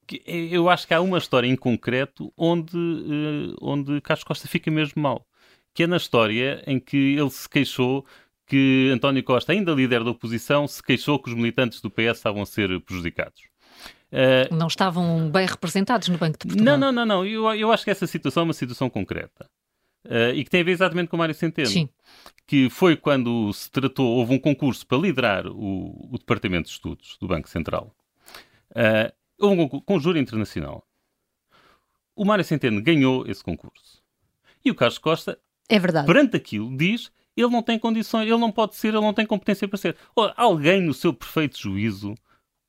que 0.07 0.23
eu 0.27 0.71
acho 0.71 0.87
que 0.87 0.95
há 0.95 1.03
uma 1.03 1.19
história 1.19 1.47
em 1.47 1.55
concreto 1.55 2.33
onde, 2.35 2.79
uh, 2.79 3.57
onde 3.61 4.01
Carlos 4.01 4.25
Costa 4.25 4.49
fica 4.49 4.71
mesmo 4.71 5.03
mal. 5.03 5.27
Que 5.75 5.83
é 5.83 5.87
na 5.87 5.99
história 5.99 6.65
em 6.67 6.81
que 6.81 6.97
ele 6.97 7.29
se 7.29 7.47
queixou 7.47 8.07
que 8.49 8.91
António 8.93 9.23
Costa, 9.23 9.53
ainda 9.53 9.73
líder 9.73 10.03
da 10.03 10.11
oposição, 10.11 10.67
se 10.67 10.83
queixou 10.83 11.19
que 11.19 11.29
os 11.29 11.37
militantes 11.37 11.81
do 11.81 11.91
PS 11.91 12.17
estavam 12.17 12.43
a 12.43 12.47
ser 12.47 12.81
prejudicados. 12.81 13.43
Uh, 14.11 14.55
não 14.55 14.69
estavam 14.69 15.31
bem 15.31 15.47
representados 15.47 16.09
no 16.09 16.17
Banco 16.17 16.39
de 16.39 16.47
Portugal? 16.49 16.79
Não, 16.79 16.79
não, 16.79 16.93
não, 16.93 17.07
não. 17.07 17.27
Eu, 17.27 17.55
eu 17.55 17.71
acho 17.71 17.85
que 17.85 17.91
essa 17.91 18.07
situação 18.07 18.43
é 18.43 18.45
uma 18.45 18.55
situação 18.55 18.89
concreta. 18.89 19.47
Uh, 20.07 20.33
e 20.35 20.45
que 20.45 20.51
tem 20.51 20.63
a 20.63 20.65
ver 20.65 20.71
exatamente 20.71 21.09
com 21.09 21.17
o 21.17 21.19
Mário 21.19 21.35
Centeno. 21.35 21.69
Sim. 21.69 21.89
Que 22.47 22.71
foi 22.71 22.97
quando 22.97 23.53
se 23.53 23.71
tratou, 23.71 24.17
houve 24.17 24.33
um 24.33 24.39
concurso 24.39 24.87
para 24.87 24.97
liderar 24.97 25.47
o, 25.47 26.09
o 26.11 26.19
Departamento 26.19 26.69
de 26.69 26.73
Estudos 26.73 27.19
do 27.21 27.29
Banco 27.29 27.49
Central. 27.49 27.95
Uh, 28.71 29.13
houve 29.39 29.61
um 29.61 29.69
conjuro 29.69 30.19
internacional. 30.19 30.83
O 32.17 32.25
Mário 32.25 32.45
Centeno 32.45 32.83
ganhou 32.83 33.27
esse 33.27 33.45
concurso. 33.45 34.03
E 34.65 34.71
o 34.71 34.75
Carlos 34.75 34.99
Costa, 34.99 35.39
é 35.69 35.79
verdade. 35.79 36.07
perante 36.07 36.37
aquilo, 36.37 36.75
diz 36.75 37.13
ele 37.41 37.53
não 37.53 37.63
tem 37.63 37.79
condições, 37.79 38.27
ele 38.27 38.37
não 38.37 38.51
pode 38.51 38.75
ser, 38.75 38.89
ele 38.89 39.01
não 39.01 39.15
tem 39.15 39.25
competência 39.25 39.69
para 39.69 39.79
ser. 39.79 39.97
alguém 40.37 40.81
no 40.81 40.93
seu 40.93 41.15
perfeito 41.15 41.59
juízo 41.59 42.15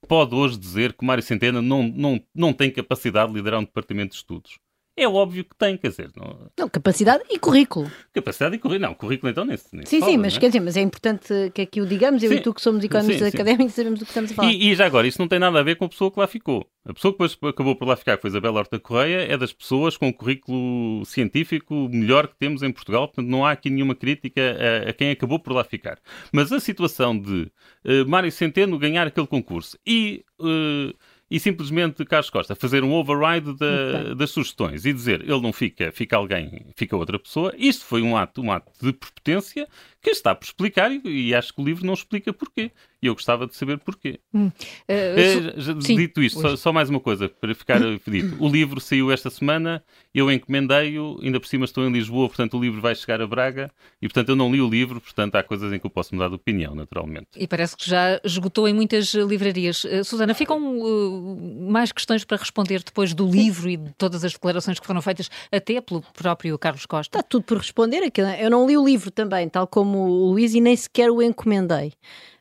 pode 0.07 0.35
hoje 0.35 0.57
dizer 0.57 0.93
que 0.93 1.05
Mário 1.05 1.23
Centeno 1.23 1.61
não, 1.61 1.83
não, 1.83 2.23
não 2.33 2.53
tem 2.53 2.71
capacidade 2.71 3.31
de 3.31 3.37
liderar 3.37 3.59
um 3.59 3.63
departamento 3.63 4.11
de 4.11 4.17
estudos. 4.17 4.59
É 4.99 5.07
óbvio 5.07 5.45
que 5.45 5.55
tem, 5.55 5.77
quer 5.77 5.91
dizer. 5.91 6.11
Não, 6.13 6.51
não 6.59 6.67
capacidade 6.67 7.23
e 7.29 7.39
currículo. 7.39 7.89
Capacidade 8.13 8.57
e 8.57 8.59
currículo. 8.59 8.89
Não, 8.89 8.93
currículo 8.93 9.31
então 9.31 9.45
nem, 9.45 9.57
nem 9.71 9.85
Sim, 9.85 10.01
fala, 10.01 10.11
sim, 10.11 10.17
mas 10.17 10.35
é? 10.35 10.39
quer 10.41 10.47
dizer, 10.47 10.59
mas 10.59 10.75
é 10.75 10.81
importante 10.81 11.51
que 11.53 11.61
aqui 11.61 11.79
o 11.79 11.85
digamos, 11.85 12.21
eu 12.21 12.29
sim, 12.29 12.35
e 12.35 12.41
tu 12.41 12.53
que 12.53 12.61
somos 12.61 12.83
economistas 12.83 13.33
académicos 13.33 13.73
sabemos 13.73 13.99
do 13.99 14.05
que 14.05 14.11
estamos 14.11 14.31
a 14.31 14.35
falar. 14.35 14.51
E, 14.51 14.69
e, 14.69 14.75
já 14.75 14.85
agora, 14.85 15.07
isso 15.07 15.21
não 15.21 15.29
tem 15.29 15.39
nada 15.39 15.57
a 15.57 15.63
ver 15.63 15.77
com 15.77 15.85
a 15.85 15.89
pessoa 15.89 16.11
que 16.11 16.19
lá 16.19 16.27
ficou. 16.27 16.69
A 16.85 16.93
pessoa 16.93 17.13
que 17.13 17.23
depois 17.23 17.53
acabou 17.53 17.77
por 17.77 17.87
lá 17.87 17.95
ficar, 17.95 18.17
que 18.17 18.21
foi 18.23 18.29
Isabel 18.29 18.53
Horta 18.53 18.77
Correia, 18.77 19.21
é 19.31 19.37
das 19.37 19.53
pessoas 19.53 19.95
com 19.95 20.09
o 20.09 20.13
currículo 20.13 21.05
científico 21.05 21.87
melhor 21.89 22.27
que 22.27 22.35
temos 22.35 22.61
em 22.61 22.71
Portugal, 22.71 23.07
portanto 23.07 23.29
não 23.29 23.45
há 23.45 23.51
aqui 23.51 23.69
nenhuma 23.69 23.95
crítica 23.95 24.41
a, 24.41 24.89
a 24.89 24.93
quem 24.93 25.11
acabou 25.11 25.39
por 25.39 25.53
lá 25.53 25.63
ficar. 25.63 25.97
Mas 26.33 26.51
a 26.51 26.59
situação 26.59 27.17
de 27.17 27.49
uh, 27.85 28.05
Mário 28.05 28.31
Centeno 28.31 28.77
ganhar 28.77 29.07
aquele 29.07 29.27
concurso 29.27 29.77
e... 29.87 30.25
Uh, 30.39 30.93
e 31.29 31.39
simplesmente 31.39 32.03
Carlos 32.05 32.29
Costa 32.29 32.55
fazer 32.55 32.83
um 32.83 32.93
override 32.93 33.53
da, 33.55 34.13
das 34.15 34.31
sugestões 34.31 34.85
e 34.85 34.93
dizer 34.93 35.21
ele 35.21 35.41
não 35.41 35.53
fica, 35.53 35.91
fica 35.91 36.17
alguém, 36.17 36.65
fica 36.75 36.95
outra 36.95 37.19
pessoa, 37.19 37.53
isto 37.57 37.85
foi 37.85 38.01
um 38.01 38.17
ato, 38.17 38.41
um 38.41 38.51
ato 38.51 38.71
de 38.81 38.91
prepotência 38.91 39.67
que 40.01 40.09
está 40.09 40.33
por 40.33 40.45
explicar 40.45 40.91
e, 40.91 41.01
e 41.05 41.35
acho 41.35 41.53
que 41.53 41.61
o 41.61 41.63
livro 41.65 41.85
não 41.85 41.93
explica 41.93 42.31
porquê. 42.31 42.71
E 43.01 43.07
eu 43.07 43.13
gostava 43.13 43.47
de 43.47 43.55
saber 43.55 43.77
porquê. 43.79 44.19
Hum. 44.33 44.51
Uh, 44.89 45.73
dito 45.79 46.21
isto, 46.21 46.41
só, 46.41 46.55
só, 46.57 46.73
mais 46.73 46.89
uma 46.89 46.99
coisa 46.99 47.29
para 47.29 47.55
ficar 47.55 47.79
dito. 48.05 48.35
O 48.39 48.49
livro 48.49 48.81
saiu 48.81 49.09
esta 49.09 49.29
semana, 49.29 49.81
eu 50.13 50.29
encomendei-o, 50.29 51.17
ainda 51.21 51.39
por 51.39 51.47
cima 51.47 51.63
estou 51.63 51.85
em 51.85 51.91
Lisboa, 51.91 52.27
portanto 52.27 52.57
o 52.57 52.61
livro 52.61 52.81
vai 52.81 52.93
chegar 52.95 53.21
a 53.21 53.27
Braga 53.27 53.71
e 54.01 54.07
portanto 54.07 54.29
eu 54.29 54.35
não 54.35 54.51
li 54.51 54.61
o 54.61 54.69
livro, 54.69 54.99
portanto 54.99 55.35
há 55.35 55.43
coisas 55.43 55.71
em 55.71 55.79
que 55.79 55.85
eu 55.85 55.89
posso 55.89 56.13
mudar 56.13 56.27
de 56.27 56.35
opinião, 56.35 56.75
naturalmente. 56.75 57.27
E 57.37 57.47
parece 57.47 57.77
que 57.77 57.89
já 57.89 58.19
esgotou 58.23 58.67
em 58.67 58.73
muitas 58.73 59.13
livrarias. 59.13 59.85
Uh, 59.85 60.03
Susana, 60.03 60.33
ficam 60.33 60.59
uh, 60.59 61.71
mais 61.71 61.93
questões 61.93 62.25
para 62.25 62.37
responder 62.37 62.83
depois 62.83 63.13
do 63.13 63.29
livro 63.29 63.69
e 63.69 63.77
de 63.77 63.93
todas 63.93 64.25
as 64.25 64.33
declarações 64.33 64.77
que 64.77 64.85
foram 64.85 65.01
feitas 65.01 65.29
até 65.49 65.79
pelo 65.79 66.01
próprio 66.13 66.57
Carlos 66.57 66.85
Costa? 66.85 67.17
Está 67.17 67.23
tudo 67.23 67.43
por 67.43 67.57
responder. 67.57 68.01
Eu 68.39 68.49
não 68.49 68.67
li 68.67 68.77
o 68.77 68.85
livro 68.85 69.09
também, 69.09 69.47
tal 69.47 69.65
como 69.67 69.88
o 69.95 70.31
Luís, 70.31 70.53
e 70.53 70.61
nem 70.61 70.75
sequer 70.75 71.09
o 71.09 71.21
encomendei. 71.21 71.93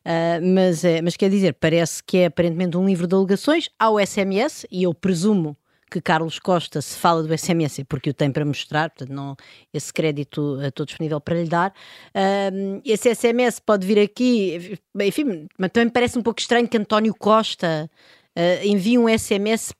Uh, 0.04 0.40
mas, 0.54 0.84
é, 0.84 1.02
mas 1.02 1.16
quer 1.16 1.28
dizer, 1.30 1.54
parece 1.54 2.02
que 2.02 2.18
é 2.18 2.26
aparentemente 2.26 2.76
um 2.76 2.86
livro 2.86 3.06
de 3.06 3.14
alegações 3.14 3.68
ao 3.78 3.98
SMS, 3.98 4.66
e 4.70 4.84
eu 4.84 4.94
presumo 4.94 5.56
que 5.90 6.00
Carlos 6.00 6.38
Costa 6.38 6.80
se 6.82 6.96
fala 6.96 7.22
do 7.22 7.36
SMS 7.36 7.80
porque 7.88 8.10
o 8.10 8.14
tem 8.14 8.30
para 8.30 8.44
mostrar, 8.44 8.90
portanto, 8.90 9.14
não, 9.14 9.36
esse 9.72 9.92
crédito 9.92 10.60
estou 10.62 10.84
disponível 10.84 11.20
para 11.20 11.42
lhe 11.42 11.48
dar. 11.48 11.72
Uh, 12.14 12.80
esse 12.84 13.14
SMS 13.14 13.60
pode 13.60 13.86
vir 13.86 13.98
aqui, 13.98 14.78
enfim, 15.00 15.46
mas 15.58 15.70
também 15.70 15.88
parece 15.88 16.18
um 16.18 16.22
pouco 16.22 16.40
estranho 16.40 16.68
que 16.68 16.76
António 16.76 17.14
Costa 17.14 17.90
uh, 18.38 18.64
envia 18.64 19.00
um 19.00 19.08
SMS, 19.08 19.72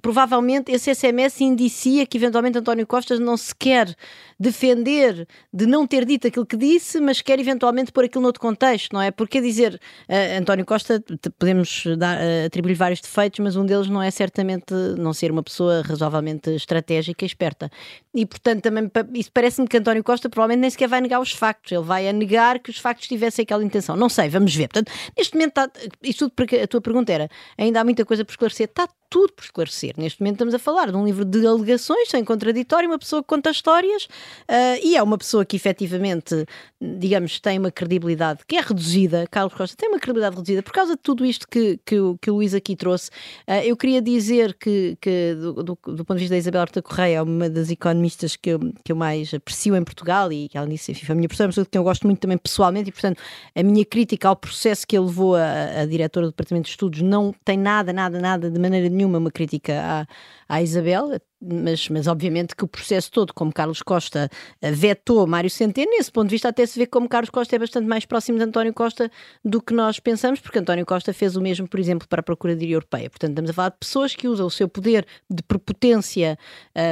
provavelmente 0.00 0.72
esse 0.72 0.94
SMS 0.94 1.42
indicia 1.42 2.06
que 2.06 2.16
eventualmente 2.16 2.58
António 2.58 2.86
Costa 2.86 3.18
não 3.20 3.36
se 3.36 3.54
quer 3.54 3.94
defender 4.40 5.26
de 5.52 5.66
não 5.66 5.86
ter 5.86 6.04
dito 6.04 6.26
aquilo 6.26 6.46
que 6.46 6.56
disse, 6.56 7.00
mas 7.00 7.20
quer 7.20 7.38
eventualmente 7.38 7.92
pôr 7.92 8.04
aquilo 8.04 8.22
noutro 8.22 8.40
contexto, 8.40 8.92
não 8.92 9.02
é? 9.02 9.10
Porque 9.10 9.40
dizer 9.40 9.80
uh, 10.08 10.38
António 10.38 10.64
Costa, 10.64 11.02
podemos 11.38 11.84
dar, 11.98 12.18
uh, 12.18 12.46
atribuir 12.46 12.74
vários 12.74 13.00
defeitos, 13.00 13.40
mas 13.40 13.56
um 13.56 13.66
deles 13.66 13.88
não 13.88 14.02
é 14.02 14.10
certamente 14.10 14.72
não 14.98 15.12
ser 15.12 15.30
uma 15.30 15.42
pessoa 15.42 15.82
razoavelmente 15.82 16.50
estratégica 16.50 17.24
e 17.24 17.26
esperta. 17.26 17.70
E 18.14 18.24
portanto 18.24 18.62
também 18.62 18.90
isso 19.14 19.30
parece-me 19.32 19.68
que 19.68 19.76
António 19.76 20.02
Costa 20.02 20.28
provavelmente 20.30 20.60
nem 20.62 20.70
sequer 20.70 20.88
vai 20.88 21.00
negar 21.00 21.20
os 21.20 21.32
factos, 21.32 21.72
ele 21.72 21.84
vai 21.84 22.08
a 22.08 22.12
negar 22.12 22.58
que 22.60 22.70
os 22.70 22.78
factos 22.78 23.06
tivessem 23.08 23.42
aquela 23.42 23.62
intenção. 23.62 23.96
Não 23.96 24.08
sei, 24.08 24.28
vamos 24.28 24.54
ver. 24.54 24.68
Portanto, 24.68 24.90
neste 25.16 25.34
momento 25.34 25.50
está, 25.50 25.70
isto 26.02 26.26
tudo 26.26 26.32
porque 26.34 26.56
a 26.56 26.66
tua 26.66 26.80
pergunta 26.80 27.12
era, 27.12 27.28
ainda 27.58 27.80
há 27.80 27.84
muita 27.84 28.05
coisa 28.06 28.24
por 28.24 28.32
esclarecer, 28.32 28.68
está 28.68 28.88
tudo 29.08 29.32
por 29.32 29.44
esclarecer. 29.44 29.94
Neste 29.96 30.20
momento 30.20 30.34
estamos 30.34 30.54
a 30.54 30.58
falar 30.58 30.90
de 30.90 30.96
um 30.96 31.04
livro 31.04 31.24
de 31.24 31.46
alegações, 31.46 32.08
sem 32.08 32.24
contraditório, 32.24 32.88
uma 32.88 32.98
pessoa 32.98 33.22
que 33.22 33.28
conta 33.28 33.50
histórias 33.50 34.04
uh, 34.04 34.80
e 34.82 34.96
é 34.96 35.02
uma 35.02 35.18
pessoa 35.18 35.44
que 35.44 35.56
efetivamente, 35.56 36.46
digamos, 36.80 37.40
tem 37.40 37.58
uma 37.58 37.70
credibilidade 37.70 38.40
que 38.46 38.56
é 38.56 38.60
reduzida. 38.60 39.26
Carlos 39.30 39.54
Costa 39.54 39.76
tem 39.76 39.88
uma 39.88 39.98
credibilidade 39.98 40.36
reduzida 40.36 40.62
por 40.62 40.72
causa 40.72 40.92
de 40.92 41.02
tudo 41.02 41.24
isto 41.24 41.46
que, 41.48 41.78
que, 41.84 41.96
que 42.20 42.30
o 42.30 42.34
Luís 42.34 42.54
aqui 42.54 42.76
trouxe. 42.76 43.10
Uh, 43.48 43.62
eu 43.64 43.76
queria 43.76 44.02
dizer 44.02 44.54
que, 44.54 44.96
que 45.00 45.34
do, 45.34 45.52
do, 45.54 45.78
do, 45.84 46.04
ponto 46.04 46.14
de 46.14 46.20
vista 46.20 46.34
da 46.34 46.38
Isabel 46.38 46.60
Horta 46.62 46.82
Correia, 46.82 47.16
é 47.16 47.22
uma 47.22 47.48
das 47.48 47.70
economistas 47.70 48.36
que 48.36 48.50
eu, 48.50 48.60
que 48.84 48.92
eu 48.92 48.96
mais 48.96 49.32
aprecio 49.32 49.76
em 49.76 49.84
Portugal 49.84 50.32
e 50.32 50.48
que 50.48 50.58
ela 50.58 50.66
disse, 50.66 50.92
enfim, 50.92 51.06
foi 51.06 51.12
a 51.12 51.16
minha 51.16 51.28
professora, 51.28 51.52
mas 51.54 51.68
que 51.68 51.78
eu 51.78 51.84
gosto 51.84 52.06
muito 52.06 52.20
também 52.20 52.38
pessoalmente 52.38 52.88
e, 52.88 52.92
portanto, 52.92 53.20
a 53.54 53.62
minha 53.62 53.84
crítica 53.84 54.28
ao 54.28 54.36
processo 54.36 54.86
que 54.86 54.96
ele 54.96 55.06
levou 55.06 55.36
a, 55.36 55.82
a 55.82 55.86
diretora 55.86 56.26
do 56.26 56.30
Departamento 56.30 56.64
de 56.64 56.70
Estudos 56.70 57.02
não 57.02 57.34
tem 57.44 57.56
nada, 57.56 57.92
nada, 57.92 58.20
nada 58.20 58.50
de 58.50 58.58
maneira 58.58 58.88
nenhuma 58.96 59.18
uma 59.18 59.30
crítica 59.30 60.06
à, 60.48 60.56
à 60.56 60.62
Isabel, 60.62 61.20
mas, 61.40 61.88
mas 61.88 62.06
obviamente 62.06 62.56
que 62.56 62.64
o 62.64 62.68
processo 62.68 63.10
todo, 63.10 63.32
como 63.34 63.52
Carlos 63.52 63.82
Costa 63.82 64.28
eh, 64.60 64.70
vetou 64.72 65.26
Mário 65.26 65.50
Centeno, 65.50 65.90
nesse 65.90 66.10
ponto 66.10 66.28
de 66.28 66.34
vista 66.34 66.48
até 66.48 66.64
se 66.64 66.78
vê 66.78 66.86
como 66.86 67.08
Carlos 67.08 67.30
Costa 67.30 67.54
é 67.54 67.58
bastante 67.58 67.86
mais 67.86 68.04
próximo 68.04 68.38
de 68.38 68.44
António 68.44 68.72
Costa 68.72 69.10
do 69.44 69.60
que 69.60 69.74
nós 69.74 70.00
pensamos, 70.00 70.40
porque 70.40 70.58
António 70.58 70.86
Costa 70.86 71.12
fez 71.12 71.36
o 71.36 71.40
mesmo, 71.40 71.68
por 71.68 71.78
exemplo, 71.78 72.08
para 72.08 72.20
a 72.20 72.22
Procuradoria 72.22 72.74
Europeia. 72.74 73.10
Portanto, 73.10 73.30
estamos 73.30 73.50
a 73.50 73.54
falar 73.54 73.68
de 73.70 73.78
pessoas 73.78 74.14
que 74.14 74.26
usam 74.26 74.46
o 74.46 74.50
seu 74.50 74.68
poder 74.68 75.06
de 75.30 75.42
prepotência 75.42 76.38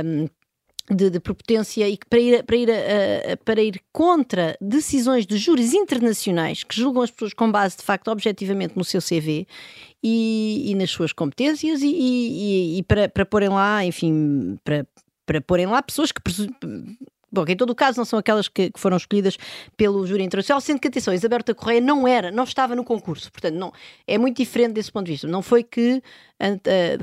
um, 0.05 0.29
de, 0.91 1.11
de 1.11 1.21
prepotência 1.21 1.89
e 1.89 1.99
para 2.09 2.19
ir, 2.19 2.43
para, 2.45 2.57
ir, 2.57 2.69
para 3.45 3.63
ir 3.63 3.81
contra 3.93 4.57
decisões 4.61 5.27
de 5.27 5.37
júris 5.37 5.73
internacionais 5.73 6.63
que 6.63 6.77
julgam 6.77 7.03
as 7.03 7.11
pessoas 7.11 7.33
com 7.33 7.51
base, 7.51 7.77
de 7.77 7.83
facto, 7.83 8.09
objetivamente 8.09 8.77
no 8.77 8.85
seu 8.85 9.01
CV 9.01 9.47
e, 10.03 10.71
e 10.71 10.75
nas 10.75 10.91
suas 10.91 11.13
competências 11.13 11.81
e, 11.83 11.87
e, 11.87 12.79
e, 12.79 12.83
para, 12.83 13.09
para 13.09 13.25
porem 13.25 13.49
lá, 13.49 13.85
enfim, 13.85 14.59
para, 14.63 14.87
para 15.25 15.41
porem 15.41 15.67
lá 15.67 15.83
pessoas 15.83 16.13
que 16.13 16.21
Bom, 17.35 17.45
em 17.49 17.57
todo 17.57 17.71
o 17.71 17.75
caso 17.75 17.99
não 17.99 18.05
são 18.05 18.17
aquelas 18.17 18.47
que, 18.47 18.71
que, 18.71 18.79
foram 18.79 18.97
escolhidas 18.97 19.37
pelo 19.77 20.07
júri 20.07 20.23
internacional, 20.23 20.61
sendo 20.61 20.79
que, 20.79 20.87
atenção, 20.87 21.13
Isabel 21.13 21.41
Correia 21.57 21.81
não 21.81 22.07
era, 22.07 22.31
não 22.31 22.45
estava 22.45 22.77
no 22.77 22.85
concurso, 22.85 23.33
portanto, 23.33 23.57
não, 23.57 23.73
é 24.07 24.17
muito 24.17 24.37
diferente 24.37 24.75
desse 24.75 24.93
ponto 24.93 25.07
de 25.07 25.13
vista. 25.13 25.27
Não 25.27 25.43
foi 25.43 25.65
que 25.65 26.01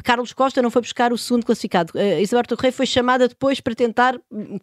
Carlos 0.03 0.33
Costa 0.33 0.61
não 0.61 0.69
foi 0.69 0.81
buscar 0.81 1.13
o 1.13 1.17
segundo 1.17 1.45
classificado. 1.45 1.93
Uh, 1.95 2.19
Isabel 2.19 2.43
Correia 2.55 2.71
foi 2.71 2.85
chamada 2.85 3.27
depois 3.27 3.59
para 3.59 3.73
tentar 3.73 4.19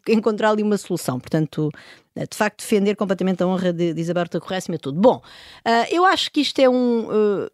encontrar 0.07 0.51
ali 0.51 0.63
uma 0.63 0.77
solução, 0.77 1.19
portanto, 1.19 1.71
uh, 2.17 2.29
de 2.29 2.37
facto, 2.37 2.59
defender 2.59 2.95
completamente 2.95 3.43
a 3.43 3.47
honra 3.47 3.73
de, 3.73 3.95
de 3.95 4.01
Isabel 4.01 4.27
Correia 4.41 4.59
acima 4.59 4.77
de 4.77 4.83
tudo. 4.83 5.01
Bom, 5.01 5.23
eu 5.91 6.05
acho 6.05 6.31
que 6.31 6.41
isto 6.41 6.59
é 6.59 6.69
um, 6.69 7.07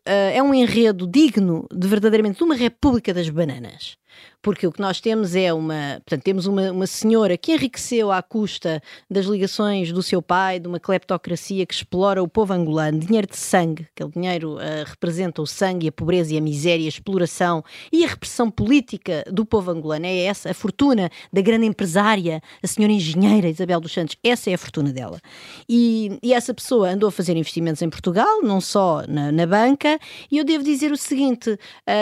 é 0.07 0.43
um 0.43 0.55
enredo 0.55 1.07
digno 1.07 1.67
de 1.71 1.87
verdadeiramente 1.87 2.39
de 2.39 2.45
uma 2.45 2.55
República 2.55 3.13
das 3.13 3.29
Bananas 3.29 3.99
porque 4.45 4.67
o 4.67 4.73
que 4.73 4.81
nós 4.81 5.01
temos 5.01 5.35
é 5.35 5.53
uma, 5.53 6.03
portanto, 6.05 6.23
temos 6.23 6.47
uma, 6.47 6.71
uma 6.71 6.87
senhora 6.87 7.37
que 7.37 7.53
enriqueceu 7.53 8.13
à 8.13 8.23
custa 8.23 8.83
das 9.11 9.25
ligações 9.25 9.91
do 9.91 10.03
seu 10.03 10.21
pai, 10.21 10.61
de 10.61 10.69
uma 10.69 10.79
cleptocracia 10.79 11.65
que 11.65 11.73
explora 11.73 12.23
o 12.23 12.29
povo 12.29 12.53
angolano, 12.53 12.99
dinheiro 12.99 13.27
de 13.27 13.39
sangue, 13.39 13.89
aquele 13.95 14.11
dinheiro 14.11 14.57
uh, 14.57 14.85
representa 14.87 15.41
o 15.41 15.47
sangue, 15.47 15.89
a 15.89 15.93
pobreza 15.93 16.35
e 16.35 16.39
a 16.39 16.43
miséria, 16.43 16.87
exploração 17.05 17.63
e 17.93 18.05
a 18.05 18.09
repressão 18.09 18.51
política 18.51 19.25
do 19.31 19.45
povo 19.45 19.71
angolano. 19.71 20.07
É 20.07 20.25
essa 20.25 20.51
a 20.51 20.55
fortuna 20.55 21.11
da 21.33 21.43
grande 21.43 21.67
empresária, 21.67 22.41
a 22.63 22.67
senhora 22.67 22.93
engenheira 22.93 23.49
Isabel 23.49 23.81
dos 23.81 23.93
Santos, 23.93 24.17
essa 24.25 24.51
é 24.51 24.55
a 24.55 24.59
fortuna 24.59 24.93
dela. 24.93 25.21
E, 25.69 26.19
e 26.23 26.33
essa 26.33 26.55
pessoa 26.55 26.89
andou 26.89 27.09
a 27.09 27.13
fazer 27.13 27.37
investimentos 27.37 27.83
em 27.83 27.91
Portugal, 27.91 28.43
não 28.43 28.61
só 28.61 29.03
na, 29.07 29.31
na 29.31 29.47
banca, 29.47 29.99
e 30.31 30.39
eu 30.39 30.45
devo 30.45 30.65
dizer 30.65 30.91
o 30.91 30.97
seguinte: 30.97 31.51
uh, 31.51 31.59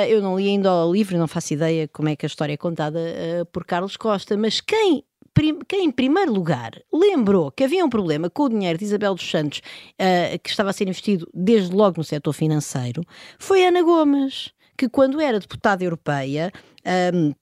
eu 0.09 0.23
não 0.23 0.39
li 0.39 0.49
ainda 0.49 0.73
o 0.73 0.93
livro, 0.93 1.19
não 1.19 1.29
faço 1.29 1.53
ideia 1.53 1.89
como 1.89 2.09
é 2.09 2.17
que 2.17 2.25
a 2.25 2.29
história 2.29 2.53
é 2.53 2.57
contada 2.57 2.99
uh, 2.99 3.47
por 3.47 3.65
Carlos 3.65 3.97
Costa, 3.97 4.37
mas 4.37 4.61
quem 4.61 5.05
quem, 5.67 5.87
em 5.87 5.91
primeiro 5.91 6.33
lugar, 6.33 6.73
lembrou 6.93 7.51
que 7.51 7.65
havia 7.65 7.85
um 7.85 7.89
problema 7.89 8.29
com 8.29 8.45
o 8.45 8.49
dinheiro 8.49 8.79
de 8.79 8.85
Isabel 8.85 9.15
dos 9.15 9.29
Santos, 9.29 9.59
uh, 9.59 10.39
que 10.43 10.51
estava 10.51 10.71
a 10.71 10.73
ser 10.73 10.85
investido 10.85 11.29
desde 11.33 11.75
logo 11.75 11.95
no 11.99 12.05
setor 12.05 12.33
financeiro, 12.33 13.03
foi 13.39 13.65
Ana 13.65 13.83
Gomes, 13.83 14.53
que 14.83 14.89
quando 14.89 15.21
era 15.21 15.39
deputada 15.39 15.85
europeia. 15.85 16.53
Um, 17.15 17.33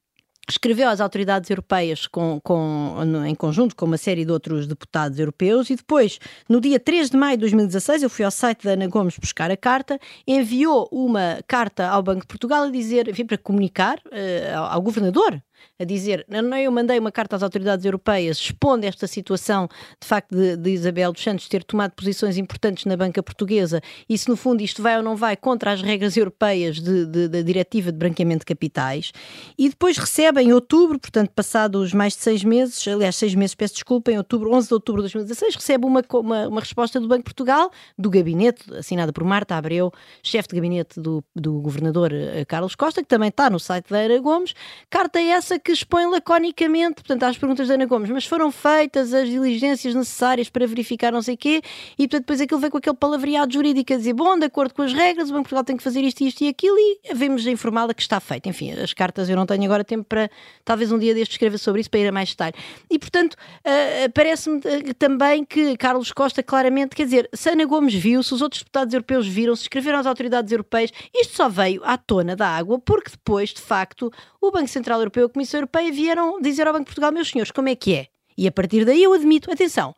escreveu 0.49 0.89
às 0.89 1.01
autoridades 1.01 1.49
europeias 1.49 2.09
com, 2.09 2.41
com, 2.43 2.97
em 3.25 3.37
conjunto 3.37 3.77
com 3.77 3.87
uma 3.87 3.97
série 3.97 4.25
de 4.25 4.33
outros 4.33 4.67
deputados 4.67 5.17
europeus 5.17 5.71
e 5.71 5.77
depois, 5.77 6.19
no 6.49 6.61
dia 6.61 6.81
3 6.81 7.09
de 7.09 7.17
maio 7.17 7.37
de 7.37 7.43
2016, 7.43 8.03
eu 8.03 8.11
fui 8.11 8.25
ao 8.25 8.33
site 8.33 8.65
da 8.65 8.73
Ana 8.73 8.89
Gomes 8.89 9.17
buscar 9.17 9.49
a 9.49 9.57
carta, 9.57 9.97
enviou 10.27 10.89
uma 10.91 11.39
carta 11.47 11.87
ao 11.87 12.03
Banco 12.03 12.23
de 12.23 12.27
Portugal 12.27 12.65
a 12.65 12.71
dizer, 12.71 13.07
enfim, 13.07 13.25
para 13.25 13.39
comunicar 13.39 13.99
uh, 14.07 14.57
ao, 14.57 14.65
ao 14.73 14.83
governador 14.83 15.41
a 15.79 15.85
dizer, 15.85 16.25
não, 16.29 16.57
eu 16.57 16.71
mandei 16.71 16.99
uma 16.99 17.11
carta 17.11 17.37
às 17.37 17.43
autoridades 17.43 17.85
europeias 17.85 18.37
expondo 18.37 18.87
esta 18.87 19.07
situação, 19.07 19.69
de 20.01 20.07
facto, 20.07 20.35
de, 20.35 20.57
de, 20.57 20.71
Isabel 20.71 21.13
dos 21.13 21.23
Santos 21.23 21.49
ter 21.49 21.65
tomado 21.65 21.93
posições 21.93 22.37
importantes 22.37 22.85
na 22.85 22.97
banca 22.97 23.23
portuguesa 23.23 23.81
e 24.09 24.17
se 24.17 24.29
no 24.29 24.37
fundo 24.37 24.63
isto 24.63 24.83
vai 24.83 24.97
ou 24.97 25.03
não 25.03 25.17
vai 25.17 25.37
contra 25.37 25.73
as 25.73 25.83
regras 25.83 26.17
europeias 26.17 26.81
da 26.81 27.43
diretiva 27.43 27.91
de 27.91 27.99
branqueamento 27.99 28.41
de 28.41 28.47
capitais. 28.47 29.13
E 29.59 29.69
depois 29.69 29.97
recebe 29.97 30.41
em 30.43 30.53
outubro, 30.53 30.99
portanto 30.99 31.31
passados 31.35 31.93
mais 31.93 32.15
de 32.15 32.23
seis 32.23 32.45
meses, 32.45 32.87
aliás 32.87 33.17
seis 33.17 33.35
meses, 33.35 33.55
peço 33.55 33.75
desculpa, 33.75 34.11
em 34.13 34.19
outubro, 34.19 34.53
11 34.53 34.69
de 34.69 34.75
outubro 34.75 35.03
de 35.03 35.13
2016, 35.13 35.55
recebe 35.57 35.87
uma, 35.87 36.03
uma, 36.13 36.49
uma 36.49 36.61
resposta 36.61 37.01
do 37.01 37.09
Banco 37.09 37.21
de 37.21 37.25
Portugal, 37.25 37.71
do 37.99 38.11
gabinete, 38.11 38.73
assinada 38.75 39.13
por 39.13 39.25
Marta 39.25 39.57
Abreu, 39.57 39.93
chefe 40.23 40.49
de 40.49 40.57
gabinete 40.57 41.01
do, 41.01 41.25
do 41.35 41.61
governador 41.61 42.13
eh, 42.13 42.45
Carlos 42.45 42.75
Costa, 42.75 43.03
que 43.03 43.09
também 43.09 43.29
está 43.29 43.49
no 43.49 43.59
site 43.59 43.91
da 43.91 43.99
Era 43.99 44.19
Gomes, 44.19 44.55
carta 44.89 45.21
essa 45.21 45.50
que 45.59 45.73
expõe 45.73 46.07
laconicamente, 46.07 46.97
portanto, 46.97 47.23
às 47.25 47.37
perguntas 47.39 47.69
da 47.69 47.75
Ana 47.75 47.87
Gomes, 47.87 48.11
mas 48.11 48.25
foram 48.25 48.51
feitas 48.51 49.13
as 49.13 49.29
diligências 49.29 49.95
necessárias 49.95 50.49
para 50.49 50.67
verificar 50.67 51.13
não 51.13 51.23
sei 51.23 51.37
quê, 51.37 51.63
e 51.99 52.07
portanto 52.07 52.21
depois 52.21 52.41
aquilo 52.41 52.61
vem 52.61 52.71
com 52.71 52.79
aquele 52.79 52.97
palavreado 52.97 53.53
jurídico 53.53 53.93
a 53.93 53.97
dizer, 53.97 54.13
bom, 54.13 54.39
de 54.39 54.47
acordo 54.47 54.75
com 54.75 54.83
as 54.83 54.93
regras, 54.93 55.31
o 55.31 55.33
Banco 55.33 55.45
de 55.45 55.49
Portugal 55.49 55.65
tem 55.65 55.77
que 55.77 55.83
fazer 55.83 56.03
isto, 56.03 56.23
isto 56.23 56.43
e 56.43 56.49
aquilo, 56.49 56.77
e 56.79 57.15
vemos 57.15 57.47
informá-la 57.47 57.95
que 57.95 58.03
está 58.03 58.21
feito. 58.21 58.49
Enfim, 58.49 58.73
as 58.73 58.93
cartas 58.93 59.29
eu 59.29 59.37
não 59.37 59.47
tenho 59.47 59.65
agora 59.65 59.85
tempo 59.85 60.05
para, 60.05 60.31
talvez 60.65 60.93
um 60.93 60.99
dia 60.99 61.15
deste 61.15 61.33
escrever 61.33 61.59
sobre 61.59 61.81
isso, 61.81 61.91
para 61.91 62.01
ir 62.01 62.09
a 62.09 62.13
mais 62.13 62.31
detalhe. 62.31 62.55
E 62.91 62.99
portanto, 62.99 63.35
uh, 63.35 64.11
parece-me 64.13 64.59
uh, 64.59 64.95
também 64.99 65.45
que 65.45 65.77
Carlos 65.77 66.13
Costa 66.13 66.43
claramente, 66.43 66.95
quer 66.95 67.05
dizer, 67.05 67.29
se 67.33 67.51
Ana 67.51 67.65
Gomes 67.65 67.95
viu, 67.95 68.23
se 68.23 68.35
os 68.35 68.43
outros 68.43 68.63
deputados 68.63 68.93
europeus 68.95 69.27
viram, 69.27 69.55
se 69.57 69.63
escreveram 69.63 69.99
às 69.99 70.07
autoridades 70.07 70.53
europeias, 70.53 70.91
isto 71.15 71.37
só 71.37 71.49
veio 71.49 71.83
à 71.85 71.97
tona 71.97 72.37
da 72.37 72.49
água, 72.49 72.79
porque 72.79 73.11
depois, 73.11 73.51
de 73.51 73.61
facto, 73.61 74.13
o 74.41 74.51
Banco 74.51 74.69
Central 74.69 75.01
Europeu, 75.01 75.29
Comissão 75.41 75.61
Europeia 75.61 75.91
vieram 75.91 76.39
dizer 76.39 76.67
ao 76.67 76.75
Banco 76.75 76.85
de 76.85 76.89
Portugal, 76.89 77.11
meus 77.13 77.31
senhores, 77.31 77.51
como 77.51 77.71
é 77.71 77.75
que 77.75 77.95
é? 77.95 78.09
E 78.37 78.47
a 78.47 78.53
partir 78.53 78.85
daí 78.85 79.03
eu 79.03 79.15
admito, 79.15 79.51
atenção, 79.51 79.95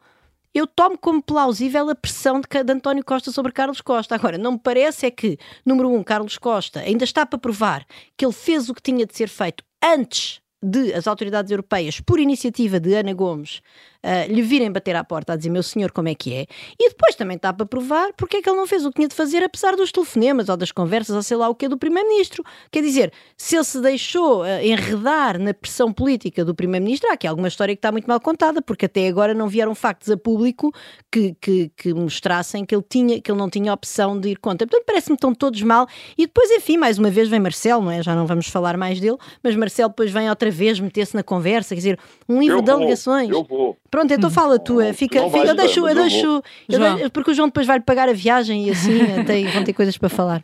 eu 0.55 0.69
tomo 0.69 0.97
como 0.97 1.21
plausível 1.21 1.91
a 1.91 1.97
pressão 1.97 2.41
de, 2.41 2.47
de 2.63 2.73
António 2.73 3.05
Costa 3.05 3.33
sobre 3.33 3.51
Carlos 3.51 3.81
Costa. 3.81 4.15
Agora, 4.15 4.39
não 4.39 4.53
me 4.53 4.59
parece 4.61 5.07
é 5.07 5.11
que, 5.11 5.37
número 5.67 5.91
um, 5.91 6.05
Carlos 6.05 6.39
Costa 6.39 6.79
ainda 6.79 7.03
está 7.03 7.27
para 7.27 7.41
provar 7.41 7.85
que 8.17 8.25
ele 8.25 8.33
fez 8.33 8.69
o 8.69 8.75
que 8.75 8.81
tinha 8.81 9.05
de 9.05 9.17
ser 9.17 9.29
feito 9.29 9.65
antes 9.83 10.41
de 10.63 10.95
as 10.95 11.09
autoridades 11.09 11.51
europeias, 11.51 11.99
por 11.99 12.21
iniciativa 12.21 12.79
de 12.79 12.95
Ana 12.95 13.13
Gomes, 13.13 13.63
uh, 14.05 14.33
lhe 14.33 14.43
virem 14.43 14.71
bater 14.71 14.97
à 14.97 15.05
porta 15.05 15.33
a 15.33 15.37
dizer 15.37 15.51
meu 15.51 15.63
senhor 15.63 15.91
como 15.93 16.09
é 16.09 16.15
que 16.15 16.35
é, 16.35 16.47
e 16.79 16.89
depois 16.91 17.15
também 17.15 17.37
está 17.37 17.53
para 17.53 17.67
provar 17.67 18.13
porque 18.17 18.39
é 18.39 18.43
que 18.43 18.49
ele 18.49 18.57
não 18.57 18.67
fez 18.67 18.85
o 18.85 18.91
que 18.91 18.97
tinha 18.97 19.09
de 19.09 19.15
fazer 19.15 19.43
apesar 19.43 19.77
dos 19.77 19.91
telefonemas 19.91 20.49
ou 20.49 20.57
das 20.57 20.73
conversas 20.73 21.15
ou 21.15 21.23
sei 21.23 21.37
lá 21.37 21.49
o 21.49 21.55
que 21.55 21.69
do 21.69 21.79
primeiro-ministro. 21.79 22.45
Quer 22.71 22.83
dizer, 22.83 23.13
se 23.37 23.57
ele 23.57 23.65
se 23.65 23.81
deixou 23.81 24.43
uh, 24.43 24.47
enredar 24.63 25.39
na 25.39 25.55
pressão 25.55 25.93
política 25.93 26.45
do 26.45 26.55
primeiro-ministro, 26.55 27.09
há 27.11 27.15
aqui 27.15 27.27
alguma 27.27 27.49
história 27.49 27.75
que 27.75 27.79
está 27.79 27.91
muito 27.91 28.07
mal 28.07 28.21
contada, 28.21 28.61
porque 28.63 28.87
até 28.87 29.09
agora 29.09 29.35
não 29.35 29.49
vieram 29.49 29.75
factos 29.75 30.11
a 30.11 30.17
público 30.17 30.73
que, 31.11 31.35
que, 31.41 31.71
que 31.77 31.95
mostrassem 31.95 32.65
que 32.65 32.75
ele, 32.75 32.85
tinha, 32.89 33.21
que 33.21 33.31
ele 33.31 33.39
não 33.39 33.49
tinha 33.49 33.73
opção 33.73 34.19
de 34.19 34.31
ir 34.31 34.39
contra. 34.39 34.67
Portanto, 34.67 34.87
parece-me 34.87 35.17
que 35.17 35.19
estão 35.19 35.35
todos 35.35 35.63
mal. 35.63 35.87
E 36.17 36.27
depois, 36.27 36.51
enfim, 36.51 36.77
mais 36.77 36.99
uma 36.99 37.11
vez 37.11 37.29
vem 37.29 37.41
Marcelo, 37.41 37.83
não 37.83 37.91
é? 37.91 38.03
Já 38.03 38.15
não 38.15 38.27
vamos 38.27 38.49
falar 38.49 38.77
mais 38.77 39.01
dele, 39.01 39.17
mas 39.43 39.57
Marcelo 39.57 39.89
depois 39.91 40.11
vem 40.11 40.29
outra 40.29 40.51
vez 40.51 40.79
meter-se 40.81 41.15
na 41.15 41.23
conversa, 41.23 41.75
quer 41.75 41.81
dizer, 41.81 41.99
um 42.29 42.41
livro 42.41 42.59
eu 42.59 42.63
de 42.63 42.71
vou, 42.71 42.81
alegações. 42.81 43.31
Eu 43.31 43.45
vou. 43.45 43.77
Pronto, 43.93 44.11
então 44.13 44.31
fala 44.31 44.59
tu, 44.59 44.79
fica, 44.95 45.21
Não 45.21 45.29
fica, 45.29 45.39
vais 45.39 45.49
eu 45.51 45.55
deixo, 45.55 45.87
eu 45.87 45.95
deixo, 45.95 46.43
eu 46.67 46.79
deixo- 46.81 47.11
porque 47.11 47.31
o 47.31 47.35
João 47.35 47.49
depois 47.49 47.67
vai-lhe 47.67 47.85
pagar 47.85 48.09
a 48.09 48.13
viagem 48.15 48.67
e 48.67 48.71
assim 48.71 48.89
tem, 49.27 49.47
vão 49.49 49.63
ter 49.63 49.75
coisas 49.75 49.99
para 49.99 50.09
falar. 50.09 50.43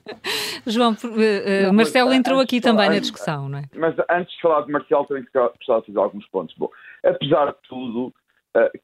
João, 0.67 0.95
eh, 1.19 1.43
eh, 1.63 1.67
Não, 1.67 1.73
Marcelo 1.73 2.11
mas, 2.11 2.19
entrou 2.19 2.41
aqui 2.41 2.61
falar- 2.61 2.75
também 2.75 2.89
na 2.91 2.97
antes- 2.97 3.11
discussão, 3.11 3.49
não 3.49 3.59
é? 3.59 3.63
Mas 3.75 3.95
antes 4.11 4.35
de 4.37 4.41
falar 4.43 4.61
de 4.67 4.71
Marcelo, 4.73 5.07
tenho 5.07 5.25
que 5.25 5.31
gostar 5.33 5.81
de 5.81 5.87
fazer 5.87 5.99
alguns 5.99 6.29
pontos. 6.29 6.55
Bom, 6.59 6.69
apesar 7.03 7.47
de 7.47 7.57
tudo, 7.69 8.13
uh, 8.55 8.79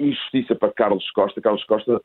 injustiça 0.00 0.54
para 0.56 0.72
Carlos 0.72 1.08
Costa. 1.12 1.40
Carlos 1.40 1.62
Costa 1.64 2.00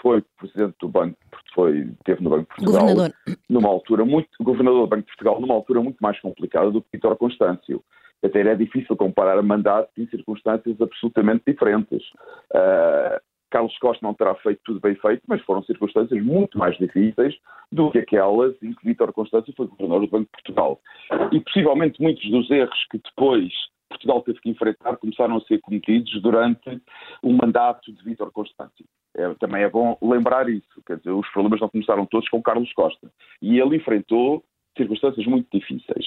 foi 0.00 0.22
presidente 0.38 0.76
do 0.80 0.88
Banco, 0.88 1.18
foi, 1.54 1.90
teve 2.04 2.22
no 2.22 2.30
Banco 2.30 2.42
de 2.42 2.48
Portugal 2.56 2.80
Governador. 2.86 3.12
numa 3.50 3.68
altura 3.68 4.04
muito, 4.06 4.28
governador 4.40 4.80
do 4.82 4.86
Banco 4.86 5.02
de 5.02 5.08
Portugal 5.08 5.40
numa 5.40 5.52
altura 5.54 5.82
muito 5.82 5.98
mais 6.00 6.18
complicada 6.20 6.70
do 6.70 6.80
que 6.80 6.88
Vítor 6.94 7.16
Constâncio. 7.16 7.82
Até 8.22 8.40
era 8.40 8.56
difícil 8.56 8.96
comparar 8.96 9.42
mandatos 9.42 9.92
em 9.96 10.06
circunstâncias 10.08 10.80
absolutamente 10.80 11.44
diferentes. 11.46 12.02
Uh, 12.52 13.20
Carlos 13.50 13.76
Costa 13.78 14.06
não 14.06 14.14
terá 14.14 14.34
feito 14.36 14.60
tudo 14.64 14.80
bem 14.80 14.94
feito, 14.94 15.22
mas 15.26 15.42
foram 15.42 15.62
circunstâncias 15.64 16.22
muito 16.22 16.56
mais 16.56 16.76
difíceis 16.78 17.34
do 17.72 17.90
que 17.90 17.98
aquelas 17.98 18.54
em 18.62 18.72
que 18.72 18.86
Vítor 18.86 19.12
Constâncio 19.12 19.52
foi 19.56 19.66
governador 19.66 20.06
do 20.06 20.10
Banco 20.10 20.24
de 20.24 20.30
Portugal. 20.30 20.80
E 21.32 21.40
possivelmente 21.40 22.00
muitos 22.00 22.30
dos 22.30 22.50
erros 22.50 22.86
que 22.90 22.98
depois 22.98 23.52
Portugal 23.90 24.22
teve 24.22 24.40
que 24.40 24.50
enfrentar 24.50 24.96
começaram 24.96 25.36
a 25.36 25.40
ser 25.42 25.60
cometidos 25.60 26.22
durante 26.22 26.80
o 27.22 27.32
mandato 27.32 27.92
de 27.92 28.02
Vítor 28.04 28.30
Constâncio. 28.30 28.84
É, 29.16 29.34
também 29.34 29.64
é 29.64 29.68
bom 29.68 29.98
lembrar 30.00 30.48
isso, 30.48 30.82
quer 30.86 30.96
dizer, 30.98 31.10
os 31.10 31.28
problemas 31.30 31.60
não 31.60 31.68
começaram 31.68 32.06
todos 32.06 32.28
com 32.28 32.40
Carlos 32.40 32.72
Costa. 32.72 33.10
E 33.42 33.58
ele 33.58 33.76
enfrentou 33.76 34.44
circunstâncias 34.76 35.26
muito 35.26 35.48
difíceis. 35.52 36.06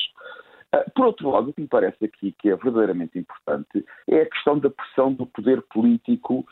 Uh, 0.73 0.91
Por 0.95 1.05
outro 1.05 1.29
lado, 1.29 1.49
o 1.49 1.53
que 1.53 1.61
me 1.61 1.67
parece 1.67 2.05
aqui 2.05 2.33
que 2.39 2.49
é 2.49 2.55
verdadeiramente 2.55 3.17
importante 3.17 3.85
é 4.09 4.21
a 4.21 4.29
questão 4.29 4.57
da 4.57 4.69
pressão 4.69 5.13
do 5.13 5.25
poder 5.27 5.61
político 5.63 6.45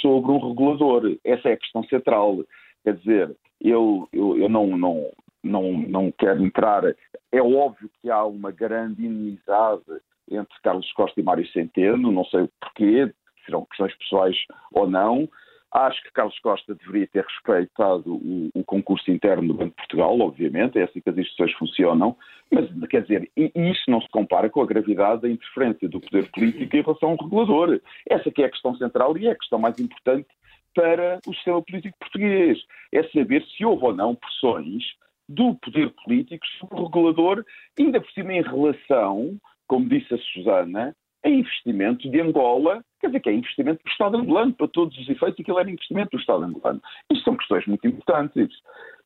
sobre 0.00 0.30
um 0.30 0.48
regulador. 0.48 1.16
Essa 1.24 1.50
é 1.50 1.52
a 1.54 1.56
questão 1.56 1.82
central. 1.84 2.44
Quer 2.84 2.96
dizer, 2.96 3.36
eu, 3.60 4.08
eu, 4.12 4.38
eu 4.38 4.48
não, 4.48 4.76
não, 4.76 5.10
não, 5.42 5.72
não 5.72 6.12
quero 6.12 6.44
entrar. 6.44 6.84
É 7.32 7.42
óbvio 7.42 7.90
que 8.00 8.10
há 8.10 8.24
uma 8.24 8.50
grande 8.50 9.04
inimizade 9.04 9.82
entre 10.30 10.54
Carlos 10.62 10.90
Costa 10.92 11.20
e 11.20 11.22
Mário 11.22 11.46
Centeno, 11.48 12.10
não 12.10 12.24
sei 12.26 12.48
porquê, 12.60 13.12
serão 13.44 13.66
questões 13.66 13.94
pessoais 13.96 14.36
ou 14.72 14.88
não. 14.88 15.28
Acho 15.74 16.00
que 16.04 16.12
Carlos 16.12 16.38
Costa 16.38 16.72
deveria 16.72 17.08
ter 17.08 17.24
respeitado 17.24 18.14
o, 18.14 18.48
o, 18.54 18.62
concurso 18.62 19.10
interno 19.10 19.48
do 19.48 19.54
Banco 19.54 19.70
de 19.70 19.76
Portugal, 19.76 20.20
obviamente, 20.20 20.78
é 20.78 20.84
assim 20.84 21.00
que 21.00 21.10
as 21.10 21.18
instituições 21.18 21.52
funcionam, 21.58 22.16
mas, 22.48 22.70
quer 22.88 23.02
dizer, 23.02 23.28
isso 23.36 23.90
não 23.90 24.00
se 24.00 24.08
compara 24.10 24.48
com 24.48 24.62
a 24.62 24.66
gravidade 24.66 25.22
da 25.22 25.28
interferência 25.28 25.88
do 25.88 26.00
poder 26.00 26.30
político 26.30 26.76
em 26.76 26.80
relação 26.80 27.10
ao 27.10 27.16
regulador. 27.16 27.80
Essa 28.08 28.30
que 28.30 28.42
é 28.42 28.46
a 28.46 28.50
questão 28.50 28.76
central 28.76 29.18
e 29.18 29.26
é 29.26 29.32
a 29.32 29.36
questão 29.36 29.58
mais 29.58 29.76
importante 29.80 30.28
para 30.76 31.18
o 31.26 31.34
sistema 31.34 31.60
político 31.60 31.98
português. 31.98 32.58
É 32.92 33.02
saber 33.08 33.44
se 33.44 33.64
houve 33.64 33.84
ou 33.84 33.92
não 33.92 34.14
pressões 34.14 34.84
do 35.28 35.56
poder 35.56 35.92
político 36.04 36.46
sobre 36.60 36.78
o 36.78 36.84
regulador, 36.84 37.44
ainda 37.76 38.00
por 38.00 38.10
cima 38.12 38.32
em 38.32 38.42
relação, 38.42 39.36
como 39.66 39.88
disse 39.88 40.14
a 40.14 40.18
Susana, 40.18 40.94
a 41.24 41.28
investimento 41.28 42.08
de 42.08 42.20
Angola, 42.20 42.84
quer 43.00 43.08
dizer 43.08 43.20
que 43.20 43.30
é 43.30 43.32
investimento 43.32 43.82
do 43.82 43.90
Estado 43.90 44.16
angolano, 44.16 44.52
para 44.52 44.68
todos 44.68 44.96
os 44.98 45.08
efeitos, 45.08 45.40
aquilo 45.40 45.58
era 45.58 45.70
investimento 45.70 46.10
do 46.10 46.20
Estado 46.20 46.44
angolano. 46.44 46.82
Isto 47.10 47.24
são 47.24 47.36
questões 47.36 47.66
muito 47.66 47.86
importantes. 47.86 48.50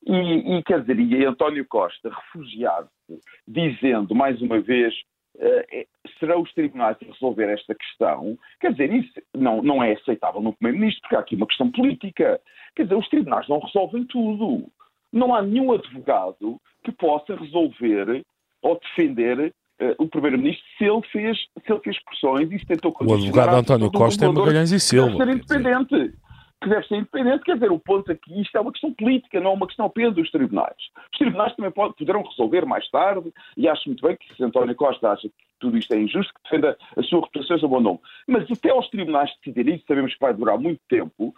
E, 0.06 0.56
e 0.56 0.62
quer 0.64 0.80
dizer, 0.80 0.98
e 0.98 1.24
António 1.24 1.64
Costa 1.66 2.10
refugiar-se, 2.10 3.20
dizendo 3.46 4.14
mais 4.14 4.40
uma 4.42 4.60
vez, 4.60 4.94
uh, 5.36 5.86
serão 6.18 6.42
os 6.42 6.52
tribunais 6.54 6.96
a 7.02 7.06
resolver 7.06 7.52
esta 7.52 7.74
questão, 7.74 8.36
quer 8.60 8.72
dizer, 8.72 8.92
isso 8.92 9.12
não, 9.34 9.62
não 9.62 9.82
é 9.82 9.92
aceitável 9.92 10.40
no 10.40 10.52
Primeiro-Ministro, 10.54 11.02
porque 11.02 11.16
há 11.16 11.20
aqui 11.20 11.36
uma 11.36 11.46
questão 11.46 11.70
política. 11.70 12.40
Quer 12.74 12.84
dizer, 12.84 12.96
os 12.96 13.08
tribunais 13.08 13.48
não 13.48 13.60
resolvem 13.60 14.04
tudo. 14.04 14.66
Não 15.12 15.34
há 15.34 15.40
nenhum 15.40 15.72
advogado 15.72 16.60
que 16.82 16.92
possa 16.92 17.36
resolver 17.36 18.24
ou 18.62 18.78
defender 18.80 19.54
Uh, 19.80 19.94
o 19.98 20.08
Primeiro-Ministro 20.08 20.64
se 20.76 20.84
ele 20.84 21.02
fez 21.12 21.38
se 21.38 21.72
ele 21.72 21.80
fez 21.80 22.02
pressões 22.02 22.50
e 22.50 22.58
se 22.58 22.66
tentou 22.66 22.92
O 23.00 23.14
advogado 23.14 23.54
António 23.54 23.90
Costa 23.92 24.24
é 24.24 24.28
Magalhães 24.28 24.72
e 24.72 24.80
Silva. 24.80 25.24
Deve 25.24 25.44
ser 25.46 25.58
independente. 25.58 26.14
Que 26.60 26.68
deve 26.68 26.86
ser 26.88 26.96
independente, 26.96 27.44
quer 27.44 27.54
dizer, 27.54 27.70
o 27.70 27.78
ponto 27.78 28.10
aqui, 28.10 28.40
isto 28.40 28.58
é 28.58 28.60
uma 28.60 28.72
questão 28.72 28.92
política, 28.92 29.38
não 29.38 29.52
é 29.52 29.54
uma 29.54 29.66
questão 29.68 29.86
apenas 29.86 30.12
dos 30.16 30.28
tribunais. 30.32 30.74
Os 31.12 31.18
tribunais 31.18 31.54
também 31.54 31.70
pode, 31.70 31.94
poderão 31.94 32.20
resolver 32.20 32.66
mais 32.66 32.90
tarde, 32.90 33.32
e 33.56 33.68
acho 33.68 33.88
muito 33.88 34.04
bem 34.04 34.16
que 34.16 34.34
se 34.34 34.42
António 34.42 34.74
Costa 34.74 35.12
acha 35.12 35.28
que 35.28 35.34
tudo 35.60 35.78
isto 35.78 35.94
é 35.94 36.00
injusto, 36.00 36.34
que 36.34 36.42
defenda 36.42 36.76
a 36.96 37.02
sua 37.04 37.20
reputação 37.20 37.54
e 37.54 37.58
o 37.58 37.60
seu 37.60 37.68
bom 37.68 37.78
nome. 37.78 38.00
Mas 38.26 38.50
até 38.50 38.70
aos 38.70 38.90
tribunais 38.90 39.30
decidirem, 39.36 39.76
isso 39.76 39.84
sabemos 39.86 40.12
que 40.12 40.20
vai 40.20 40.34
durar 40.34 40.58
muito 40.58 40.80
tempo, 40.88 41.32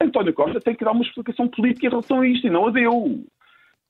António 0.00 0.32
Costa 0.32 0.58
tem 0.58 0.74
que 0.74 0.84
dar 0.84 0.92
uma 0.92 1.04
explicação 1.04 1.48
política 1.48 1.86
em 1.86 1.90
relação 1.90 2.20
a 2.20 2.26
isto, 2.26 2.46
e 2.46 2.50
não 2.50 2.66
a 2.66 2.70
deu. 2.70 3.24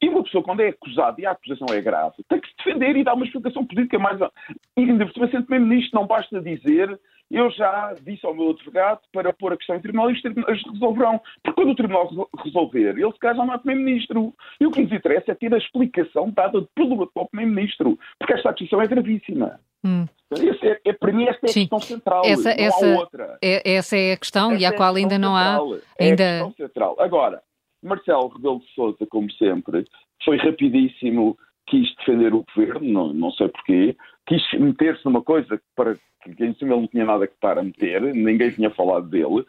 E 0.02 0.08
uma 0.08 0.22
pessoa, 0.24 0.42
quando 0.42 0.60
é 0.60 0.68
acusada 0.68 1.20
e 1.20 1.24
a 1.26 1.30
acusação 1.30 1.66
é 1.72 1.80
grave, 1.80 2.16
tem 2.28 2.40
que 2.40 2.48
se 2.48 2.54
defender 2.58 2.96
e 2.96 3.04
dar 3.04 3.14
uma 3.14 3.24
explicação 3.24 3.64
política 3.64 3.98
mais. 3.98 4.18
E 4.76 4.80
ainda 4.82 5.06
por 5.06 5.14
cima, 5.14 5.30
sendo 5.30 5.44
primeiro-ministro, 5.46 5.98
não 6.00 6.06
basta 6.06 6.40
dizer 6.40 6.98
eu 7.32 7.50
já 7.50 7.94
disse 8.02 8.26
ao 8.26 8.34
meu 8.34 8.50
advogado 8.50 9.00
para 9.10 9.32
pôr 9.32 9.54
a 9.54 9.56
questão 9.56 9.74
em 9.74 9.80
tribunal 9.80 10.10
e 10.10 10.12
os 10.12 10.20
tribunais 10.20 10.62
resolverão. 10.70 11.18
Porque 11.42 11.54
quando 11.62 11.70
o 11.70 11.74
tribunal 11.74 12.28
resolver, 12.44 12.90
ele 12.90 13.10
se 13.10 13.18
calhar 13.18 13.36
já 13.36 13.44
não 13.46 13.54
é 13.54 13.58
primeiro-ministro. 13.58 14.34
E 14.60 14.66
o 14.66 14.70
que 14.70 14.82
nos 14.82 14.92
interessa 14.92 15.32
é 15.32 15.34
ter 15.34 15.54
a 15.54 15.56
explicação 15.56 16.30
dada 16.30 16.62
pelo 16.74 17.02
atual 17.02 17.26
primeiro-ministro. 17.30 17.98
Porque 18.18 18.34
esta 18.34 18.50
acusação 18.50 18.82
é 18.82 18.86
gravíssima. 18.86 19.58
Hum. 19.82 20.04
Esse 20.30 20.68
é, 20.68 20.80
é, 20.84 20.92
para 20.92 21.10
mim, 21.12 21.24
esta 21.26 21.46
é 21.46 21.48
a 21.48 21.52
Sim. 21.52 21.60
questão 21.60 21.80
central. 21.80 22.22
Essa, 22.26 22.54
não 22.54 22.64
essa, 22.64 22.86
outra. 22.98 23.38
é- 23.42 23.74
essa 23.76 23.96
é 23.96 24.12
a 24.12 24.16
questão 24.18 24.52
e 24.52 24.56
Essa 24.56 24.66
à 24.66 24.70
é 24.70 24.74
a 24.74 24.76
qual 24.76 24.94
ainda 24.94 25.18
não 25.18 25.34
há. 25.34 25.58
central. 25.58 25.74
É 25.98 26.04
ainda- 26.04 26.24
a 26.24 26.44
questão 26.44 26.66
central. 26.66 26.96
Agora, 26.98 27.42
Marcelo 27.82 28.28
Rebelo 28.28 28.60
de 28.60 28.68
Sousa, 28.74 29.06
como 29.10 29.30
sempre, 29.32 29.84
foi 30.24 30.36
rapidíssimo, 30.36 31.36
quis 31.66 31.94
defender 31.96 32.34
o 32.34 32.44
governo, 32.44 32.92
não, 32.92 33.12
não 33.12 33.30
sei 33.32 33.48
porquê, 33.48 33.96
quis 34.26 34.42
meter-se 34.54 35.04
numa 35.04 35.22
coisa 35.22 35.60
para 35.74 35.96
que 36.22 36.44
em 36.44 36.54
cima 36.54 36.72
ele 36.72 36.82
não 36.82 36.86
tinha 36.86 37.04
nada 37.04 37.26
que 37.26 37.34
estar 37.34 37.58
a 37.58 37.62
meter, 37.62 38.00
ninguém 38.14 38.50
tinha 38.50 38.70
falado 38.70 39.08
dele, 39.08 39.44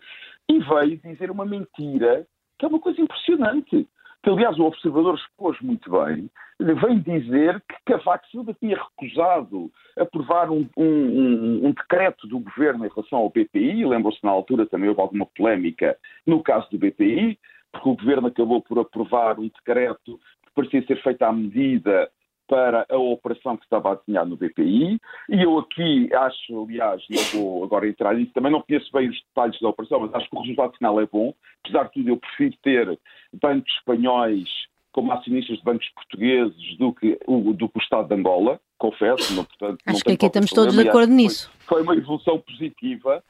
e 0.50 0.60
veio 0.60 0.98
dizer 0.98 1.30
uma 1.30 1.46
mentira 1.46 2.26
que 2.58 2.66
é 2.66 2.68
uma 2.68 2.80
coisa 2.80 3.02
impressionante. 3.02 3.88
Que, 4.24 4.30
aliás, 4.30 4.58
o 4.58 4.64
observador 4.64 5.16
expôs 5.16 5.60
muito 5.60 5.92
bem, 5.92 6.30
vem 6.58 7.00
dizer 7.00 7.62
que 7.68 7.76
Cavaco 7.86 8.26
Silva 8.28 8.56
tinha 8.58 8.78
recusado 8.78 9.70
aprovar 9.98 10.50
um, 10.50 10.66
um, 10.78 10.86
um, 10.86 11.68
um 11.68 11.72
decreto 11.72 12.26
do 12.28 12.40
governo 12.40 12.86
em 12.86 12.90
relação 12.90 13.20
ao 13.20 13.30
BPI, 13.30 13.86
lembram-se 13.86 14.24
na 14.24 14.32
altura 14.32 14.66
também 14.66 14.88
houve 14.88 15.02
alguma 15.02 15.26
polémica 15.26 15.98
no 16.26 16.42
caso 16.42 16.70
do 16.72 16.78
BPI, 16.78 17.38
porque 17.74 17.90
o 17.90 17.96
governo 17.96 18.28
acabou 18.28 18.62
por 18.62 18.80
aprovar 18.80 19.40
um 19.40 19.50
decreto 19.50 20.20
que 20.46 20.54
parecia 20.56 20.86
ser 20.86 21.02
feito 21.02 21.24
à 21.24 21.34
medida 21.34 22.10
para 22.48 22.86
a 22.90 22.98
operação 22.98 23.58
que 23.58 23.64
estava 23.64 23.92
a 23.92 23.96
desenhar 23.96 24.26
no 24.26 24.38
BPI, 24.38 25.00
e 25.30 25.42
eu 25.42 25.58
aqui 25.58 26.14
acho, 26.14 26.64
aliás, 26.64 27.02
não 27.10 27.24
vou 27.34 27.64
agora 27.64 27.88
entrar 27.88 28.14
nisso, 28.14 28.32
também 28.34 28.52
não 28.52 28.62
conheço 28.62 28.92
bem 28.94 29.10
os 29.10 29.20
detalhes 29.28 29.60
da 29.60 29.70
operação, 29.70 30.02
mas 30.02 30.14
acho 30.14 30.30
que 30.30 30.36
o 30.36 30.42
resultado 30.42 30.78
final 30.78 31.02
é 31.02 31.08
bom, 31.08 31.34
apesar 31.64 31.86
de 31.86 31.94
tudo 31.94 32.10
eu 32.10 32.18
prefiro 32.18 32.56
ter 32.62 33.00
bancos 33.42 33.74
espanhóis 33.78 34.50
como 34.92 35.12
acionistas 35.12 35.58
de 35.58 35.64
bancos 35.64 35.90
portugueses 35.96 36.78
do 36.78 36.94
que 36.94 37.18
o, 37.26 37.54
do 37.54 37.68
que 37.68 37.80
o 37.80 37.82
Estado 37.82 38.10
de 38.10 38.14
Angola, 38.14 38.60
confesso, 38.78 39.34
não, 39.34 39.44
portanto, 39.46 39.80
Acho 39.88 40.04
que 40.04 40.12
aqui 40.12 40.26
estamos 40.28 40.52
todos 40.52 40.74
de 40.74 40.84
problema, 40.84 40.90
acordo 40.92 41.14
nisso. 41.14 41.52
Foi, 41.60 41.80
foi 41.80 41.82
uma 41.82 41.96
evolução 41.96 42.40
positiva, 42.40 43.24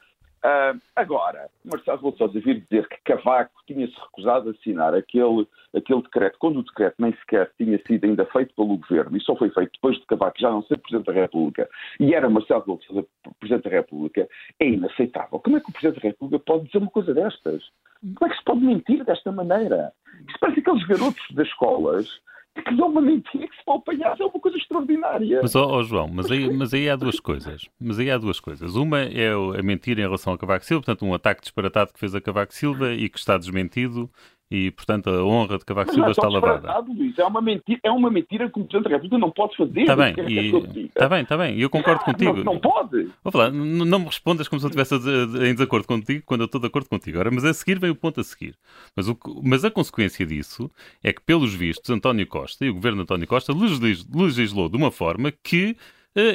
Uh, 0.44 0.78
agora, 0.94 1.48
Marcelo 1.64 2.10
Rebelo 2.10 2.32
vir 2.32 2.66
dizer 2.68 2.86
que 2.88 2.98
Cavaco 3.04 3.62
tinha-se 3.66 3.94
recusado 3.98 4.50
a 4.50 4.52
assinar 4.52 4.94
aquele, 4.94 5.48
aquele 5.74 6.02
decreto, 6.02 6.38
quando 6.38 6.58
o 6.58 6.62
decreto 6.62 6.96
nem 6.98 7.16
sequer 7.16 7.50
tinha 7.56 7.80
sido 7.86 8.04
ainda 8.04 8.26
feito 8.26 8.54
pelo 8.54 8.76
Governo, 8.76 9.16
e 9.16 9.22
só 9.22 9.34
foi 9.36 9.48
feito 9.48 9.72
depois 9.72 9.96
de 9.96 10.04
Cavaco 10.04 10.38
já 10.38 10.50
não 10.50 10.62
ser 10.64 10.76
Presidente 10.76 11.06
da 11.06 11.12
República, 11.14 11.66
e 11.98 12.14
era 12.14 12.28
Marcelo 12.28 12.60
Rebelo 12.60 12.78
de 12.78 12.86
Sousa 12.86 13.06
Presidente 13.40 13.64
da 13.64 13.70
República, 13.70 14.28
é 14.60 14.68
inaceitável. 14.68 15.40
Como 15.40 15.56
é 15.56 15.60
que 15.60 15.70
o 15.70 15.72
Presidente 15.72 16.02
da 16.02 16.08
República 16.08 16.44
pode 16.44 16.66
dizer 16.66 16.76
uma 16.76 16.90
coisa 16.90 17.14
destas? 17.14 17.62
Como 18.02 18.30
é 18.30 18.34
que 18.34 18.38
se 18.38 18.44
pode 18.44 18.60
mentir 18.60 19.02
desta 19.02 19.32
maneira? 19.32 19.94
Isto 20.28 20.40
parece 20.40 20.60
aqueles 20.60 20.86
garotos 20.86 21.24
das 21.30 21.48
escolas 21.48 22.20
que 22.62 22.76
dão 22.76 22.88
uma 22.88 23.00
mentira 23.00 23.48
que 23.48 23.56
se 23.56 23.64
pode 23.64 23.80
apanhar 23.80 24.16
é 24.18 24.24
uma 24.24 24.40
coisa 24.40 24.56
extraordinária. 24.56 25.40
Mas, 25.42 25.54
oh, 25.54 25.66
oh, 25.66 25.82
João, 25.82 26.08
mas 26.08 26.30
aí, 26.30 26.50
mas 26.50 26.72
aí 26.72 26.88
há 26.88 26.96
duas 26.96 27.18
coisas. 27.18 27.68
Mas 27.80 27.98
aí 27.98 28.10
há 28.10 28.18
duas 28.18 28.38
coisas. 28.38 28.76
Uma 28.76 29.00
é 29.00 29.32
a 29.32 29.62
mentira 29.62 30.00
em 30.00 30.04
relação 30.04 30.32
a 30.32 30.38
Cavaco 30.38 30.64
Silva, 30.64 30.84
portanto, 30.84 31.04
um 31.04 31.14
ataque 31.14 31.42
disparatado 31.42 31.92
que 31.92 31.98
fez 31.98 32.14
a 32.14 32.20
Cavaco 32.20 32.54
Silva 32.54 32.92
e 32.92 33.08
que 33.08 33.18
está 33.18 33.36
desmentido 33.36 34.10
e, 34.54 34.70
portanto, 34.70 35.10
a 35.10 35.24
honra 35.24 35.58
de 35.58 35.64
Cavaco 35.64 35.92
Silva 35.92 36.12
está 36.12 36.28
lavada. 36.28 36.78
Luís, 36.86 37.18
é 37.18 37.24
uma 37.24 37.42
mentira, 37.42 37.80
é 37.82 37.90
uma 37.90 38.08
mentira 38.08 38.48
que 38.48 38.60
o 38.60 38.64
Presidente 38.64 38.84
da 38.84 38.90
República 38.90 39.18
não 39.18 39.30
pode 39.32 39.56
fazer. 39.56 39.80
Está 39.80 39.96
bem, 39.96 40.14
está 40.14 41.08
bem, 41.08 41.22
está 41.22 41.36
bem, 41.36 41.58
eu 41.58 41.68
concordo 41.68 42.02
ah, 42.02 42.04
contigo. 42.04 42.36
Não, 42.36 42.44
não 42.44 42.60
pode. 42.60 43.08
Vou 43.24 43.32
falar, 43.32 43.50
não, 43.50 43.98
me 43.98 44.04
respondas 44.04 44.46
como 44.46 44.60
se 44.60 44.66
eu 44.66 44.70
estivesse 44.70 44.94
em 44.94 45.54
desacordo 45.54 45.88
contigo 45.88 46.22
quando 46.24 46.42
eu 46.42 46.46
estou 46.46 46.60
de 46.60 46.68
acordo 46.68 46.88
contigo. 46.88 47.18
Ora, 47.18 47.32
mas 47.32 47.44
a 47.44 47.52
seguir 47.52 47.80
vem 47.80 47.90
o 47.90 47.96
ponto 47.96 48.20
a 48.20 48.24
seguir. 48.24 48.54
Mas, 48.94 49.08
o, 49.08 49.18
mas 49.42 49.64
a 49.64 49.70
consequência 49.72 50.24
disso 50.24 50.70
é 51.02 51.12
que, 51.12 51.20
pelos 51.20 51.52
vistos, 51.52 51.90
António 51.90 52.26
Costa 52.28 52.64
e 52.64 52.70
o 52.70 52.74
governo 52.74 52.98
de 52.98 53.02
António 53.02 53.26
Costa 53.26 53.52
legislou 53.52 54.68
de 54.68 54.76
uma 54.76 54.92
forma 54.92 55.32
que 55.32 55.76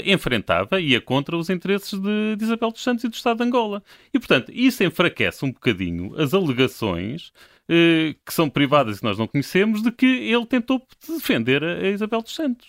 enfrentava 0.05 0.79
e 0.79 0.89
ia 0.89 1.01
contra 1.01 1.37
os 1.37 1.49
interesses 1.49 1.99
de, 1.99 2.35
de, 2.35 2.43
Isabel 2.43 2.71
dos 2.71 2.83
Santos 2.83 3.03
e 3.03 3.07
do 3.07 3.13
Estado 3.13 3.37
de 3.37 3.43
Angola. 3.43 3.81
E, 4.13 4.19
portanto, 4.19 4.51
isso 4.53 4.83
enfraquece 4.83 5.45
um 5.45 5.51
bocadinho 5.51 6.13
as 6.19 6.33
alegações 6.33 7.31
eh, 7.69 8.15
que 8.25 8.33
são 8.33 8.49
privadas 8.49 8.97
e 8.97 8.99
que 8.99 9.05
nós 9.05 9.17
não 9.17 9.27
conhecemos, 9.27 9.83
de 9.83 9.91
que 9.91 10.05
ele 10.05 10.45
tentou 10.45 10.81
defender 11.07 11.63
a 11.63 11.87
Isabel 11.87 12.21
dos 12.21 12.33
Santos. 12.33 12.67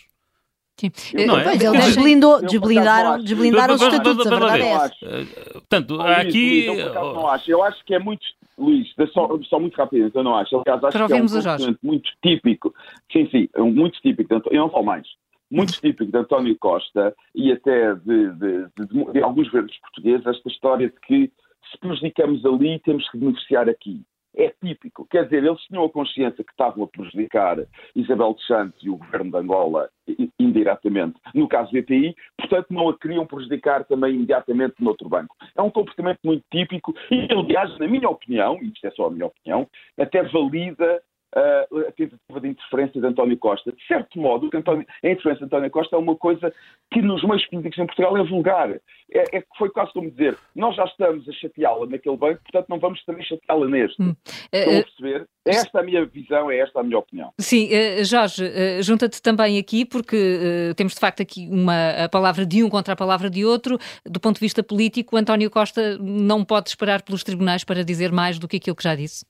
Sim. 0.77 1.27
Não 1.27 1.39
é? 1.39 1.45
Pois, 1.45 1.61
ele 1.63 1.79
desblindou, 1.79 2.41
desblindaram, 2.43 3.23
desblindaram 3.23 3.75
os 3.75 3.83
estatutos, 3.83 4.27
a 4.27 4.31
verdade 4.31 4.63
é 4.63 4.73
essa. 4.73 4.95
Eh, 5.03 5.53
portanto, 5.53 6.01
aqui... 6.03 6.67
eu, 6.67 6.95
não 6.95 7.29
acho. 7.29 7.51
eu 7.51 7.63
acho 7.63 7.85
que 7.85 7.95
é 7.95 7.99
muito... 7.99 8.23
Luís, 8.59 8.89
só, 9.15 9.27
só 9.49 9.59
muito 9.59 9.75
rapidamente, 9.75 10.15
eu 10.15 10.23
não 10.23 10.37
acho. 10.37 10.55
Aliás, 10.67 10.85
acho 10.85 11.07
que 11.07 11.13
é 11.15 11.71
um 11.71 11.77
muito 11.83 12.11
típico, 12.23 12.75
sim, 13.11 13.27
sim, 13.31 13.49
é 13.55 13.61
muito 13.63 13.99
típico, 14.03 14.35
eu 14.35 14.61
não 14.61 14.69
falo 14.69 14.85
mais, 14.85 15.09
muito 15.51 15.73
típico 15.73 16.11
de 16.11 16.19
António 16.19 16.57
Costa 16.59 17.15
e 17.35 17.53
até 17.53 17.95
de, 17.95 18.33
de, 18.35 18.67
de, 18.77 19.13
de 19.13 19.23
alguns 19.23 19.49
governos 19.49 19.77
portugueses, 19.79 20.27
esta 20.27 20.49
história 20.49 20.89
de 20.89 21.01
que 21.01 21.33
se 21.71 21.79
prejudicamos 21.79 22.45
ali, 22.45 22.79
temos 22.81 23.09
que 23.11 23.19
beneficiar 23.19 23.69
aqui 23.69 24.03
é 24.37 24.53
típico. 24.65 25.07
Quer 25.11 25.25
dizer, 25.25 25.45
eles 25.45 25.61
tinham 25.63 25.85
a 25.85 25.91
consciência 25.91 26.45
que 26.45 26.51
estavam 26.51 26.85
a 26.85 26.89
prejudicar 26.89 27.59
Isabel 27.95 28.35
de 28.35 28.47
Santos 28.47 28.81
e 28.83 28.89
o 28.89 28.97
governo 28.97 29.31
de 29.31 29.37
Angola 29.37 29.91
indiretamente, 30.39 31.19
no 31.35 31.49
caso 31.49 31.71
do 31.71 31.79
EPI, 31.79 32.15
portanto 32.37 32.67
não 32.71 32.89
a 32.89 32.99
queriam 32.99 33.27
prejudicar 33.27 33.85
também 33.85 34.15
imediatamente 34.15 34.75
outro 34.85 35.09
banco. 35.09 35.37
É 35.57 35.63
um 35.63 35.71
comportamento 35.71 36.19
muito 36.25 36.45
típico 36.51 36.95
e, 37.11 37.29
aliás, 37.33 37.77
na 37.79 37.87
minha 37.87 38.09
opinião, 38.09 38.59
e 38.61 38.69
isto 38.69 38.87
é 38.87 38.91
só 38.93 39.07
a 39.07 39.11
minha 39.11 39.27
opinião, 39.27 39.69
até 39.99 40.23
valida 40.23 41.03
uh, 41.37 41.79
a 41.89 41.93
tentativa 41.93 42.41
de 42.41 42.49
interferência 42.49 43.01
de 43.01 43.07
António 43.07 43.37
Costa. 43.39 43.73
De 43.73 43.87
certo 43.87 44.19
modo, 44.19 44.51
António, 44.55 44.87
a 45.03 45.09
interferência 45.09 45.47
de 45.47 45.55
António 45.55 45.71
Costa 45.71 45.97
é 45.97 45.99
uma 45.99 46.17
coisa 46.17 46.53
que 46.93 47.01
nos 47.03 47.23
meios 47.23 47.47
políticos 47.47 47.79
em 47.79 47.87
Portugal 47.87 48.17
é 48.17 48.25
vulgar. 48.25 48.71
É, 49.13 49.39
é 49.39 49.45
foi 49.59 49.71
quase 49.71 49.93
como 49.93 50.11
dizer, 50.11 50.37
nós 50.55 50.77
já 50.77 50.85
estamos 50.85 51.29
a 51.29 51.33
chateá-la 51.33 51.87
naquele 51.87 52.17
banco, 52.17 52.41
portanto 52.43 52.67
não 52.69 52.79
vamos 52.79 53.05
também 53.05 53.25
chateá-la 53.25 53.67
neste. 53.67 54.01
Hum. 54.01 54.15
Estão 54.53 54.73
a 54.73 54.77
eh, 54.77 54.83
perceber? 54.83 55.29
É 55.47 55.51
esta 55.51 55.81
a 55.81 55.83
minha 55.83 56.05
visão, 56.05 56.51
é 56.51 56.59
esta 56.59 56.81
a 56.81 56.83
minha 56.83 56.99
opinião. 56.99 57.33
Sim, 57.39 57.69
uh, 57.69 58.05
Jorge, 58.05 58.45
junta-te 58.83 59.21
também 59.23 59.59
aqui, 59.59 59.85
porque 59.85 60.73
temos 60.77 60.95
de 60.95 61.01
facto 61.01 61.23
aqui 61.23 61.49
uma, 61.51 62.05
a 62.05 62.09
palavra 62.09 62.45
de 62.45 62.63
um 62.63 62.69
contra 62.69 62.93
a 62.93 62.97
palavra 62.97 63.31
de 63.31 63.45
outro. 63.45 63.79
Do 64.05 64.21
ponto 64.21 64.37
de 64.37 64.41
vista 64.41 64.63
político, 64.63 65.17
António 65.17 65.51
Costa 65.51 65.99
não 65.99 66.45
pode 66.45 66.69
esperar 66.69 67.03
pelos 67.03 67.25
tribunais 67.25 67.65
para 67.65 67.85
dizer 67.85 68.13
mais 68.13 68.39
do 68.39 68.47
que 68.47 68.57
aquilo 68.59 68.77
que 68.77 68.85
já 68.85 68.95
disse? 68.95 69.25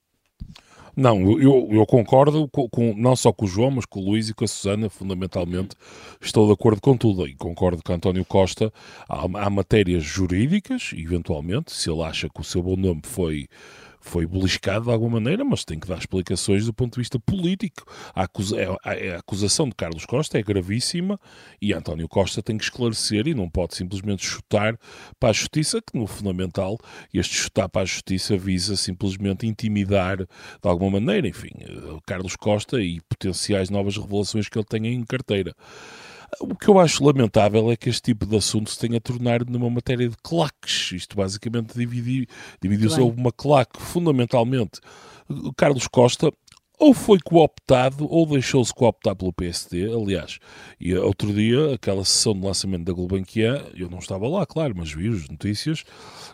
Não, 1.01 1.41
eu, 1.41 1.67
eu 1.71 1.87
concordo 1.87 2.47
com, 2.49 2.69
com, 2.69 2.95
não 2.95 3.17
só 3.17 3.33
com 3.33 3.47
o 3.47 3.49
João, 3.49 3.71
mas 3.71 3.87
com 3.87 4.01
o 4.01 4.05
Luís 4.05 4.29
e 4.29 4.35
com 4.35 4.45
a 4.45 4.47
Susana, 4.47 4.91
fundamentalmente 4.91 5.75
estou 6.21 6.47
de 6.47 6.53
acordo 6.53 6.79
com 6.79 6.95
tudo 6.95 7.27
e 7.27 7.35
concordo 7.35 7.83
com 7.83 7.95
António 7.95 8.23
Costa. 8.23 8.71
Há, 9.09 9.23
há 9.23 9.49
matérias 9.49 10.05
jurídicas, 10.05 10.91
eventualmente, 10.95 11.73
se 11.73 11.89
ele 11.91 12.03
acha 12.03 12.29
que 12.29 12.43
o 12.43 12.45
seu 12.45 12.63
bom 12.63 12.77
nome 12.77 13.01
foi 13.03 13.49
foi 14.01 14.27
beliscado 14.27 14.87
de 14.87 14.91
alguma 14.91 15.21
maneira, 15.21 15.45
mas 15.45 15.65
tem 15.65 15.79
que 15.79 15.87
dar 15.87 15.99
explicações 15.99 16.67
do 16.67 16.73
ponto 16.73 16.95
de 16.95 17.01
vista 17.01 17.19
político. 17.19 17.85
A, 18.15 18.23
acusa 18.23 18.57
é, 18.61 18.67
a, 18.67 19.15
a, 19.15 19.19
acusação 19.19 19.69
de 19.69 19.75
Carlos 19.75 20.07
Costa 20.07 20.39
é 20.39 20.43
gravíssima 20.43 21.19
e 21.61 21.73
António 21.73 22.09
Costa 22.09 22.43
tem 22.43 22.57
que 22.57 22.65
esclarecer 22.65 23.27
e 23.27 23.35
não 23.35 23.49
pode 23.49 23.75
simplesmente 23.77 24.25
chutar 24.25 24.79
para 25.19 25.31
a 25.31 25.33
justiça, 25.33 25.81
que 25.81 25.97
no 25.99 26.07
fundamental 26.07 26.79
este 27.13 27.35
chutar 27.35 27.69
para 27.69 27.83
a 27.83 27.85
justiça 27.85 28.37
visa 28.37 28.77
simplesmente 28.77 29.47
intimidar 29.47 30.17
de 30.19 30.27
alguma 30.63 30.99
maneira, 31.01 31.29
enfim, 31.29 31.51
eh, 31.61 31.99
Carlos 32.07 32.37
Costa 32.37 32.81
e 32.81 33.01
potenciais 33.03 33.71
novas 33.71 33.97
revelações 33.97 34.49
que 34.49 34.59
ele 34.59 34.65
tenha 34.65 34.91
em 34.91 35.05
carteira. 35.05 35.55
O 36.39 36.55
que 36.55 36.69
eu 36.69 36.79
acho 36.79 37.05
lamentável 37.05 37.71
é 37.71 37.77
que 37.77 37.89
este 37.89 38.03
tipo 38.03 38.25
de 38.27 38.37
assunto 38.37 38.71
se 38.71 38.79
tenha 38.79 38.99
a 38.99 39.01
tornar 39.01 39.45
numa 39.45 39.69
matéria 39.69 40.09
de 40.09 40.17
claques. 40.23 40.93
Isto 40.93 41.17
basicamente 41.17 41.75
dividiu-se 41.75 42.97
sobre 42.97 43.21
uma 43.21 43.33
claque. 43.33 43.81
Fundamentalmente, 43.81 44.81
Carlos 45.57 45.89
Costa 45.89 46.31
ou 46.81 46.95
foi 46.95 47.19
cooptado 47.23 48.11
ou 48.11 48.25
deixou-se 48.25 48.75
cooptar 48.75 49.15
pelo 49.15 49.35
PSD. 49.35 49.93
Aliás, 49.93 50.39
e 50.81 50.95
outro 50.97 51.31
dia, 51.31 51.75
aquela 51.75 52.03
sessão 52.07 52.33
de 52.33 52.41
lançamento 52.41 52.85
da 52.85 52.93
Gulbenkian, 52.93 53.63
eu 53.77 53.91
não 53.91 53.99
estava 53.99 54.27
lá, 54.27 54.47
claro, 54.47 54.73
mas 54.75 54.91
vi 54.91 55.09
as 55.09 55.29
notícias. 55.29 55.85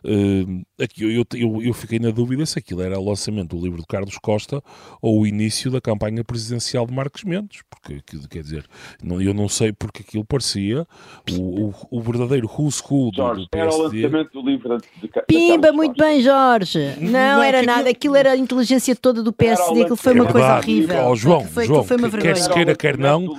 Uh, 0.04 0.64
aqui, 0.80 1.02
eu, 1.02 1.24
eu, 1.34 1.62
eu, 1.62 1.74
fiquei 1.74 1.98
na 1.98 2.10
dúvida 2.10 2.46
se 2.46 2.60
aquilo 2.60 2.80
era 2.80 2.96
o 2.96 3.04
lançamento 3.04 3.56
do 3.56 3.62
livro 3.62 3.80
de 3.80 3.86
Carlos 3.88 4.16
Costa 4.18 4.62
ou 5.02 5.20
o 5.20 5.26
início 5.26 5.68
da 5.68 5.80
campanha 5.80 6.22
presidencial 6.22 6.86
de 6.86 6.94
Marcos 6.94 7.24
Mendes, 7.24 7.62
porque 7.68 8.00
quer 8.28 8.42
dizer, 8.42 8.64
não, 9.02 9.20
eu 9.20 9.34
não 9.34 9.48
sei 9.48 9.72
porque 9.72 10.02
aquilo 10.06 10.24
parecia 10.24 10.86
o, 11.32 11.70
o, 11.70 11.74
o 11.90 12.00
verdadeiro 12.00 12.48
who's 12.48 12.80
who 12.80 13.10
do, 13.10 13.16
Jorge, 13.16 13.42
do 13.42 13.48
PSD. 13.50 13.58
Era 13.58 13.74
o 13.74 13.82
lançamento 13.82 14.32
do 14.32 14.48
livro 14.48 14.78
de, 14.78 14.86
de, 15.00 15.08
de 15.08 15.22
Pimba, 15.26 15.72
muito 15.72 15.96
bem, 15.96 16.22
Jorge. 16.22 16.94
Não, 17.00 17.10
não 17.10 17.42
era 17.42 17.62
nada, 17.62 17.90
aquilo 17.90 18.14
era 18.14 18.30
a 18.30 18.36
inteligência 18.36 18.94
toda 18.94 19.24
do 19.24 19.32
PSD, 19.32 19.82
aquilo 19.82 19.96
foi 19.96 20.12
uma 20.12 20.35
coisa 20.38 20.56
horrível. 20.56 21.06
Oh, 21.06 21.16
João, 21.16 21.44
foi, 21.44 21.66
João, 21.66 21.84
foi 21.84 21.96
uma 21.96 22.08
vergonha. 22.08 22.34
quer 22.34 22.40
se 22.40 22.50
queira, 22.50 22.76
quer 22.76 22.98
não, 22.98 23.36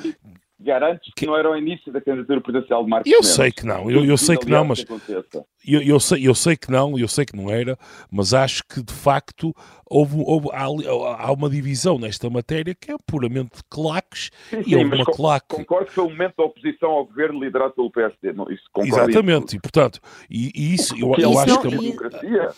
garantes 0.59 1.13
que, 1.13 1.21
que 1.21 1.25
não 1.25 1.37
era 1.37 1.49
o 1.49 1.55
início 1.55 1.91
da 1.91 2.01
candidatura 2.01 2.41
presidencial 2.41 2.83
de 2.83 2.89
Marcos 2.89 3.11
Eu 3.11 3.19
Mendes. 3.19 3.29
sei 3.29 3.51
que 3.51 3.65
não, 3.65 3.89
eu, 3.89 4.05
eu 4.05 4.17
sei 4.17 4.37
que 4.37 4.49
não, 4.49 4.65
mas 4.65 4.85
eu, 5.65 5.81
eu, 5.81 5.99
sei, 5.99 6.27
eu 6.27 6.35
sei 6.35 6.57
que 6.57 6.71
não, 6.71 6.97
eu 6.97 7.07
sei 7.07 7.25
que 7.25 7.35
não 7.35 7.49
era, 7.49 7.77
mas 8.11 8.33
acho 8.33 8.63
que 8.63 8.81
de 8.83 8.93
facto 8.93 9.53
houve, 9.89 10.15
houve 10.17 10.49
há, 10.51 10.65
há, 10.65 11.31
uma 11.31 11.49
divisão 11.49 11.99
nesta 11.99 12.29
matéria 12.29 12.75
que 12.75 12.91
é 12.91 12.95
puramente 13.05 13.61
claques 13.69 14.29
sim, 14.49 14.63
sim, 14.63 14.71
e 14.71 14.75
houve 14.75 14.95
uma 14.95 15.05
claque. 15.05 15.55
Concordo 15.55 15.87
que 15.87 15.93
foi 15.93 16.03
um 16.03 16.09
momento 16.09 16.35
da 16.37 16.43
oposição 16.43 16.89
ao 16.89 17.05
governo 17.05 17.39
liderado 17.43 17.73
pelo 17.73 17.91
PSD. 17.91 18.33
Não, 18.33 18.51
isso 18.51 18.63
Exatamente, 18.79 19.55
e 19.55 19.59
portanto, 19.59 19.99
e, 20.29 20.51
e 20.55 20.73
isso 20.73 20.95
eu, 20.97 21.13
eu 21.17 21.29
isso 21.31 21.39
acho 21.39 21.53
não, 21.53 21.61
que 21.61 21.67
é 21.67 21.69
uma 21.69 21.81
democracia. 21.81 22.49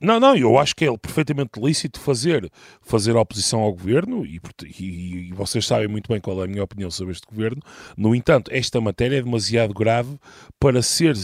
Não, 0.00 0.20
não, 0.20 0.36
eu 0.36 0.58
acho 0.58 0.74
que 0.74 0.84
é 0.84 0.96
perfeitamente 0.96 1.58
lícito 1.60 1.98
fazer, 1.98 2.50
fazer 2.80 3.16
oposição 3.16 3.60
ao 3.60 3.72
governo 3.72 4.24
e, 4.24 4.40
e, 4.78 5.28
e, 5.28 5.32
vocês 5.32 5.66
sabem 5.66 5.88
muito 5.88 6.08
bem 6.08 6.20
qual 6.20 6.40
é 6.40 6.44
a 6.44 6.48
minha 6.48 6.62
opinião 6.62 6.90
sobre 6.90 7.12
este 7.12 7.26
governo. 7.26 7.60
No 7.96 8.14
entanto, 8.14 8.50
esta 8.52 8.80
matéria 8.80 9.18
é 9.18 9.22
demasiado 9.22 9.74
grave 9.74 10.16
para 10.60 10.80
ser, 10.82 11.14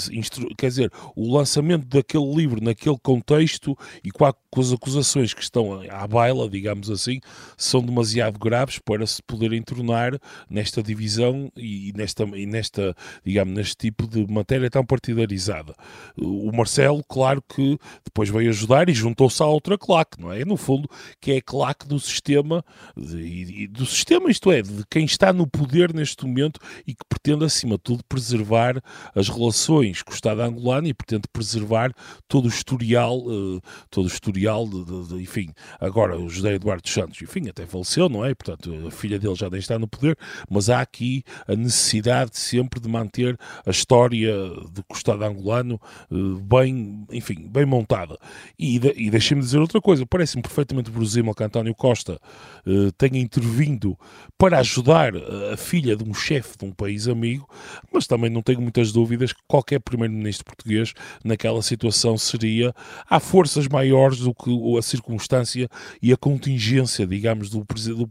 quer 0.59 0.69
dizer, 0.69 0.93
o 1.15 1.33
lançamento 1.33 1.87
daquele 1.87 2.35
livro 2.35 2.63
naquele 2.63 2.99
contexto 3.03 3.77
e 4.03 4.11
com, 4.11 4.25
a, 4.25 4.35
com 4.51 4.61
as 4.61 4.73
acusações 4.73 5.33
que 5.33 5.43
estão 5.43 5.81
à 5.89 6.07
baila, 6.07 6.49
digamos 6.49 6.91
assim, 6.91 7.21
são 7.57 7.83
demasiado 7.83 8.39
graves 8.39 8.79
para 8.79 9.07
se 9.07 9.23
poderem 9.23 9.63
tornar 9.63 10.19
nesta 10.49 10.83
divisão 10.83 11.51
e 11.57 11.93
nesta, 11.95 12.25
e 12.25 12.47
nesta 12.47 12.97
digamos, 13.25 13.55
neste 13.55 13.77
tipo 13.77 14.07
de 14.07 14.27
matéria 14.31 14.71
tão 14.71 14.85
partidarizada. 14.85 15.75
O 16.17 16.51
Marcelo, 16.53 17.03
claro 17.09 17.43
que 17.43 17.79
depois 18.05 18.24
depois 18.25 18.31
veio 18.31 18.51
ajudar 18.51 18.89
e 18.89 18.95
juntou-se 18.95 19.43
à 19.43 19.47
outra 19.47 19.77
claque, 19.77 20.21
não 20.21 20.33
é? 20.33 20.45
No 20.45 20.57
fundo, 20.57 20.89
que 21.21 21.33
é 21.33 21.37
a 21.37 21.43
claque 21.43 21.87
do 21.87 21.99
sistema, 21.99 22.65
de, 22.97 23.67
do 23.69 23.85
sistema, 23.85 24.31
isto 24.31 24.51
é, 24.51 24.63
de 24.63 24.85
quem 24.91 25.05
está 25.05 25.33
no 25.33 25.47
poder 25.47 25.93
neste 25.93 26.25
momento 26.25 26.61
e 26.87 26.95
que 26.95 27.05
pretende, 27.09 27.45
acima 27.45 27.77
de 27.77 27.83
tudo, 27.83 28.05
preservar 28.09 28.81
as 29.15 29.29
relações 29.29 30.03
com 30.03 30.13
o 30.13 30.15
Estado 30.15 30.41
angolano 30.41 30.87
e 30.87 30.95
pretende 30.95 31.29
preservar 31.33 31.93
todo 32.29 32.47
o 32.47 32.49
historial, 32.49 33.19
uh, 33.19 33.61
todo 33.91 34.05
o 34.05 34.09
historial 34.09 34.67
de, 34.67 34.85
de, 34.85 35.09
de, 35.09 35.23
enfim, 35.23 35.51
agora 35.81 36.19
o 36.19 36.29
José 36.29 36.55
Eduardo 36.55 36.89
Santos, 36.89 37.21
enfim, 37.21 37.49
até 37.49 37.67
faleceu, 37.67 38.09
não 38.09 38.25
é? 38.25 38.35
Portanto, 38.35 38.87
a 38.87 38.91
filha 38.91 39.19
dele 39.19 39.35
já 39.35 39.51
nem 39.51 39.61
está 39.61 39.79
no 39.79 39.89
poder, 39.89 40.17
mas 40.49 40.71
há 40.71 40.81
aqui 40.81 41.23
a 41.47 41.55
necessidade 41.55 42.39
sempre 42.39 42.81
de 42.81 42.89
manter 42.89 43.39
a 43.67 43.71
história 43.71 44.33
do 44.49 44.85
Estado 44.93 45.25
angolano 45.25 45.81
uh, 46.11 46.37
bem, 46.41 47.07
enfim, 47.11 47.49
bem 47.49 47.67
montada. 47.67 48.14
E, 48.59 48.79
de, 48.79 48.93
e 48.97 49.11
deixem-me 49.11 49.43
dizer 49.43 49.59
outra 49.59 49.81
coisa, 49.81 50.07
parece-me 50.07 50.43
perfeitamente 50.43 50.91
verosímil 50.91 51.35
que 51.35 51.45
António 51.45 51.75
Costa 51.75 52.21
uh, 52.67 52.93
tenha 52.93 53.21
intervindo 53.21 53.99
para 54.39 54.59
ajudar 54.59 55.13
a 55.53 55.57
filha 55.57 55.97
de 55.97 56.05
um 56.05 56.15
chefe 56.15 56.57
de 56.59 56.65
um 56.65 56.73
país 56.73 57.09
amigo, 57.09 57.49
mas 57.93 58.07
também 58.07 58.31
não 58.31 58.43
tenho 58.43 58.61
muitas 58.61 58.93
dúvidas 58.93 59.33
que 59.33 59.41
qualquer 59.47 59.81
primeiro-ministro 59.81 60.45
português 60.45 60.93
naquela 61.25 61.63
situação 61.63 62.17
seria 62.19 62.75
há 63.09 63.21
forças 63.21 63.69
maiores 63.69 64.19
do 64.19 64.35
que 64.35 64.51
a 64.79 64.83
circunstância 64.83 65.69
e 66.03 66.13
a 66.13 66.17
contingência, 66.17 67.07
digamos, 67.07 67.51
do, 67.51 67.65
do, 67.65 68.11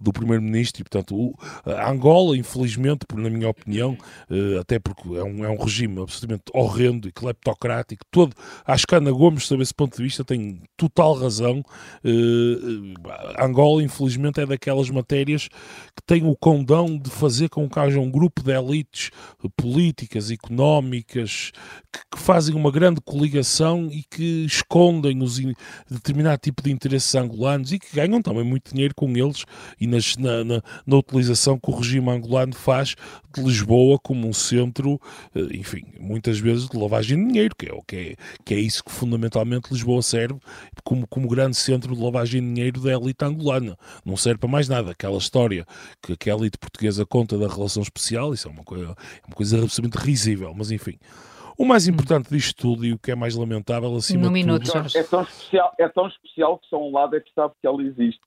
do 0.00 0.12
primeiro-ministro 0.12 0.82
e, 0.82 0.84
portanto, 0.84 1.14
o, 1.16 1.34
a 1.64 1.90
Angola, 1.90 2.36
infelizmente, 2.36 3.06
na 3.14 3.30
minha 3.30 3.48
opinião, 3.48 3.96
uh, 4.30 4.60
até 4.60 4.78
porque 4.78 5.08
é 5.16 5.22
um, 5.22 5.44
é 5.44 5.48
um 5.48 5.56
regime 5.56 6.00
absolutamente 6.02 6.44
horrendo 6.52 7.08
e 7.08 7.12
cleptocrático, 7.12 8.04
todo, 8.10 8.34
acho 8.64 8.86
que 8.86 8.94
Ana 8.94 9.10
Gomes, 9.10 9.39
sob 9.46 9.62
esse 9.62 9.74
ponto 9.74 9.96
de 9.96 10.02
vista, 10.02 10.24
tem 10.24 10.62
total 10.76 11.14
razão. 11.14 11.62
Uh, 12.04 12.94
Angola, 13.38 13.82
infelizmente, 13.82 14.40
é 14.40 14.46
daquelas 14.46 14.90
matérias 14.90 15.48
que 15.48 16.02
tem 16.06 16.26
o 16.26 16.36
condão 16.36 16.98
de 16.98 17.10
fazer 17.10 17.48
com 17.48 17.68
que 17.68 17.78
haja 17.78 18.00
um 18.00 18.10
grupo 18.10 18.42
de 18.42 18.52
elites 18.52 19.10
políticas, 19.56 20.30
económicas, 20.30 21.52
que, 21.92 22.00
que 22.12 22.18
fazem 22.22 22.54
uma 22.54 22.70
grande 22.70 23.00
coligação 23.00 23.88
e 23.90 24.02
que 24.02 24.44
escondem 24.44 25.22
os 25.22 25.38
in, 25.38 25.54
determinado 25.90 26.38
tipo 26.38 26.62
de 26.62 26.70
interesses 26.70 27.14
angolanos 27.14 27.72
e 27.72 27.78
que 27.78 27.94
ganham 27.94 28.22
também 28.22 28.44
muito 28.44 28.72
dinheiro 28.72 28.94
com 28.94 29.08
eles 29.16 29.44
e 29.80 29.86
nas, 29.86 30.16
na, 30.16 30.44
na, 30.44 30.62
na 30.86 30.96
utilização 30.96 31.58
que 31.58 31.70
o 31.70 31.74
regime 31.74 32.10
angolano 32.10 32.54
faz 32.54 32.94
de 33.34 33.42
Lisboa 33.42 33.98
como 33.98 34.28
um 34.28 34.32
centro, 34.32 35.00
eh, 35.34 35.56
enfim, 35.56 35.84
muitas 35.98 36.38
vezes 36.38 36.68
de 36.68 36.76
lavagem 36.76 37.18
de 37.18 37.32
dinheiro, 37.32 37.54
que 37.56 37.66
é, 37.66 37.78
que 37.86 37.96
é, 37.96 38.16
que 38.44 38.54
é 38.54 38.58
isso 38.58 38.82
que 38.82 38.90
fundamentalmente 38.90 39.29
Lisboa 39.70 40.02
serve 40.02 40.38
como, 40.84 41.06
como 41.06 41.28
grande 41.28 41.56
centro 41.56 41.94
de 41.94 42.02
lavagem 42.02 42.40
de 42.40 42.54
dinheiro 42.54 42.80
da 42.80 42.92
elite 42.92 43.24
angolana. 43.24 43.76
Não 44.04 44.16
serve 44.16 44.38
para 44.38 44.48
mais 44.48 44.68
nada. 44.68 44.90
Aquela 44.90 45.18
história 45.18 45.64
que, 46.02 46.16
que 46.16 46.30
a 46.30 46.34
elite 46.34 46.58
portuguesa 46.58 47.06
conta 47.06 47.38
da 47.38 47.48
relação 47.48 47.82
especial, 47.82 48.34
isso 48.34 48.48
é 48.48 48.50
uma 48.50 48.64
coisa, 48.64 48.84
é 48.84 49.26
uma 49.26 49.36
coisa 49.36 49.62
absolutamente 49.62 50.04
risível, 50.04 50.52
mas 50.54 50.70
enfim. 50.70 50.98
O 51.58 51.64
mais 51.64 51.86
hum. 51.86 51.90
importante 51.90 52.30
disto 52.30 52.56
tudo 52.56 52.86
e 52.86 52.92
o 52.92 52.98
que 52.98 53.10
é 53.10 53.14
mais 53.14 53.34
lamentável 53.34 53.94
acima 53.94 54.22
no 54.22 54.28
de 54.28 54.32
minuto, 54.32 54.64
tudo... 54.64 54.96
É 54.96 55.02
tão, 55.02 55.22
especial, 55.22 55.74
é 55.78 55.88
tão 55.88 56.08
especial 56.08 56.58
que 56.58 56.68
só 56.68 56.82
um 56.82 56.92
lado 56.92 57.16
é 57.16 57.20
que 57.20 57.30
sabe 57.34 57.54
que 57.60 57.66
ela 57.66 57.82
existe. 57.82 58.20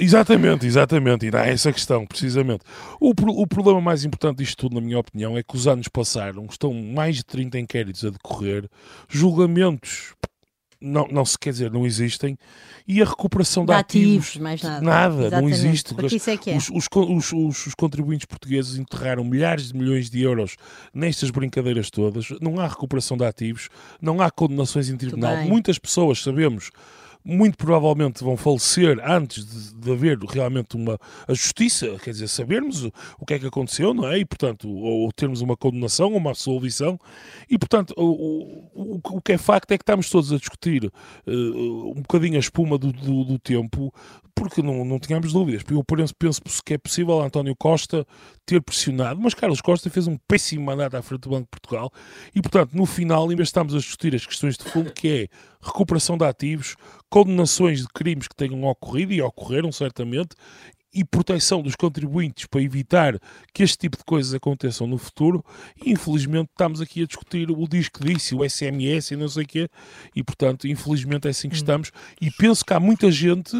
Exatamente, 0.00 0.64
exatamente, 0.64 1.26
e 1.26 1.36
é 1.36 1.50
essa 1.50 1.72
questão, 1.72 2.06
precisamente. 2.06 2.62
O, 3.00 3.10
o 3.10 3.46
problema 3.48 3.80
mais 3.80 4.04
importante 4.04 4.38
disto 4.38 4.56
tudo, 4.56 4.76
na 4.76 4.80
minha 4.80 4.98
opinião, 4.98 5.36
é 5.36 5.42
que 5.42 5.56
os 5.56 5.66
anos 5.66 5.88
passaram, 5.88 6.46
estão 6.46 6.72
mais 6.72 7.16
de 7.16 7.24
30 7.24 7.58
inquéritos 7.58 8.04
a 8.04 8.10
decorrer, 8.10 8.68
julgamentos 9.08 10.14
não, 10.80 11.08
não 11.08 11.24
se 11.24 11.38
quer 11.38 11.50
dizer, 11.50 11.70
não 11.70 11.84
existem, 11.84 12.38
e 12.86 13.02
a 13.02 13.04
recuperação 13.04 13.64
de, 13.64 13.72
de 13.72 13.78
ativos, 13.78 14.28
ativos, 14.28 14.36
mais 14.42 14.62
nada, 14.62 14.80
nada 14.80 15.40
não 15.40 15.48
existe. 15.48 15.92
É 15.92 16.50
é. 16.50 16.56
Os, 16.56 16.70
os, 16.70 17.32
os, 17.32 17.66
os, 17.66 17.74
contribuintes 17.74 18.26
portugueses 18.26 18.76
enterraram 18.76 19.24
milhares 19.24 19.68
de 19.68 19.76
milhões 19.76 20.08
de 20.08 20.22
euros 20.22 20.56
nestas 20.94 21.30
brincadeiras 21.30 21.90
todas, 21.90 22.28
não 22.40 22.60
há 22.60 22.66
recuperação 22.66 23.16
de 23.16 23.24
ativos, 23.24 23.68
não 24.00 24.20
há 24.20 24.30
condenações 24.30 24.88
em 24.88 24.96
tribunal. 24.96 25.36
Muitas 25.44 25.78
pessoas, 25.78 26.22
sabemos, 26.22 26.70
muito 27.28 27.58
provavelmente 27.58 28.24
vão 28.24 28.38
falecer 28.38 28.98
antes 29.04 29.44
de, 29.44 29.74
de, 29.74 29.92
haver 29.92 30.18
realmente 30.18 30.76
uma 30.76 30.98
a 31.26 31.34
justiça, 31.34 31.98
quer 32.02 32.12
dizer, 32.12 32.26
sabermos 32.26 32.84
o, 32.84 32.92
o, 33.18 33.26
que 33.26 33.34
é 33.34 33.38
que 33.38 33.46
aconteceu, 33.46 33.92
não 33.92 34.08
é? 34.08 34.18
E, 34.18 34.24
portanto, 34.24 34.66
ou, 34.66 35.04
ou 35.04 35.12
termos 35.12 35.42
uma 35.42 35.54
condenação 35.54 36.08
uma 36.16 36.30
absolvição. 36.30 36.98
E, 37.50 37.58
portanto, 37.58 37.92
o, 37.98 38.64
o, 38.74 39.00
o, 39.16 39.20
que 39.20 39.32
é 39.32 39.38
facto 39.38 39.72
é 39.72 39.76
que 39.76 39.82
estamos 39.82 40.08
todos 40.08 40.32
a 40.32 40.38
discutir 40.38 40.86
uh, 40.86 41.90
um 41.90 42.00
bocadinho 42.00 42.36
a 42.36 42.40
espuma 42.40 42.78
do, 42.78 42.90
do, 42.92 43.24
do 43.24 43.38
tempo, 43.38 43.92
porque 44.34 44.62
não, 44.62 44.84
não 44.84 44.98
tínhamos 44.98 45.32
dúvidas. 45.32 45.62
Eu 45.70 45.84
penso, 45.84 46.14
penso 46.14 46.40
que 46.64 46.74
é 46.74 46.78
possível 46.78 47.20
António 47.20 47.54
Costa 47.56 48.06
ter 48.46 48.62
pressionado, 48.62 49.20
mas 49.20 49.34
Carlos 49.34 49.60
Costa 49.60 49.90
fez 49.90 50.06
um 50.06 50.16
péssimo 50.16 50.64
mandato 50.64 50.96
à 50.96 51.02
frente 51.02 51.22
do 51.22 51.30
Banco 51.30 51.44
de 51.44 51.50
Portugal 51.50 51.92
e, 52.34 52.40
portanto, 52.40 52.72
no 52.72 52.86
final, 52.86 53.24
em 53.24 53.36
vez 53.36 53.48
de 53.48 53.50
estarmos 53.50 53.74
a 53.74 53.78
discutir 53.78 54.14
as 54.14 54.24
questões 54.24 54.56
de 54.56 54.64
fundo, 54.64 54.92
que 54.92 55.08
é 55.08 55.28
recuperação 55.60 56.16
de 56.16 56.24
ativos, 56.24 56.76
condenações 57.08 57.80
de 57.80 57.88
crimes 57.88 58.28
que 58.28 58.36
tenham 58.36 58.64
ocorrido 58.64 59.12
e 59.12 59.22
ocorreram 59.22 59.72
certamente, 59.72 60.36
e 60.92 61.04
proteção 61.04 61.62
dos 61.62 61.76
contribuintes 61.76 62.46
para 62.46 62.62
evitar 62.62 63.18
que 63.52 63.62
este 63.62 63.78
tipo 63.78 63.96
de 63.96 64.04
coisas 64.04 64.32
aconteçam 64.34 64.86
no 64.86 64.96
futuro. 64.96 65.44
Infelizmente, 65.84 66.48
estamos 66.50 66.80
aqui 66.80 67.02
a 67.02 67.06
discutir 67.06 67.50
o 67.50 67.68
disco 67.68 68.04
disse, 68.04 68.34
o 68.34 68.48
SMS 68.48 69.10
e 69.10 69.16
não 69.16 69.28
sei 69.28 69.44
o 69.44 69.46
quê, 69.46 69.68
e, 70.14 70.22
portanto, 70.22 70.66
infelizmente 70.66 71.26
é 71.26 71.30
assim 71.30 71.48
que 71.48 71.54
hum. 71.54 71.58
estamos. 71.58 71.92
E 72.20 72.30
penso 72.30 72.64
que 72.64 72.72
há 72.72 72.80
muita 72.80 73.10
gente 73.10 73.56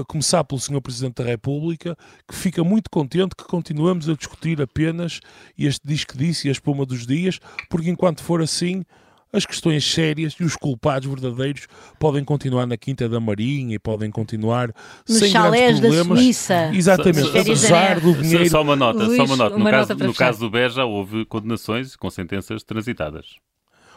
a 0.00 0.04
começar 0.04 0.42
pelo 0.44 0.58
Sr. 0.58 0.80
Presidente 0.80 1.16
da 1.16 1.24
República, 1.24 1.94
que 2.26 2.34
fica 2.34 2.64
muito 2.64 2.88
contente 2.90 3.36
que 3.36 3.44
continuamos 3.44 4.08
a 4.08 4.14
discutir 4.14 4.60
apenas 4.62 5.20
este 5.56 5.86
disco 5.86 6.16
disse 6.16 6.48
e 6.48 6.48
a 6.48 6.52
espuma 6.52 6.86
dos 6.86 7.06
dias, 7.06 7.38
porque 7.68 7.90
enquanto 7.90 8.22
for 8.22 8.40
assim, 8.40 8.84
as 9.32 9.46
questões 9.46 9.84
sérias 9.84 10.34
e 10.38 10.44
os 10.44 10.56
culpados 10.56 11.08
verdadeiros 11.08 11.66
podem 11.98 12.22
continuar 12.22 12.66
na 12.66 12.76
Quinta 12.76 13.08
da 13.08 13.18
Marinha 13.18 13.74
e 13.74 13.78
podem 13.78 14.10
continuar 14.10 14.72
Nos 15.08 15.18
sem 15.18 15.32
grandes 15.32 15.80
problemas. 15.80 16.08
Da 16.08 16.14
Suíça. 16.16 16.70
Exatamente, 16.72 17.38
apesar 17.38 18.00
do 18.00 18.14
dinheiro. 18.14 18.50
Só 18.50 18.62
uma 18.62 18.76
nota, 18.76 19.04
Luís, 19.04 19.16
só 19.16 19.24
uma 19.24 19.36
nota. 19.36 19.56
No, 19.56 19.64
caso, 19.70 19.94
no 19.94 20.14
caso 20.14 20.40
do 20.40 20.50
Beja 20.50 20.84
houve 20.84 21.24
condenações 21.24 21.96
com 21.96 22.10
sentenças 22.10 22.62
transitadas. 22.62 23.26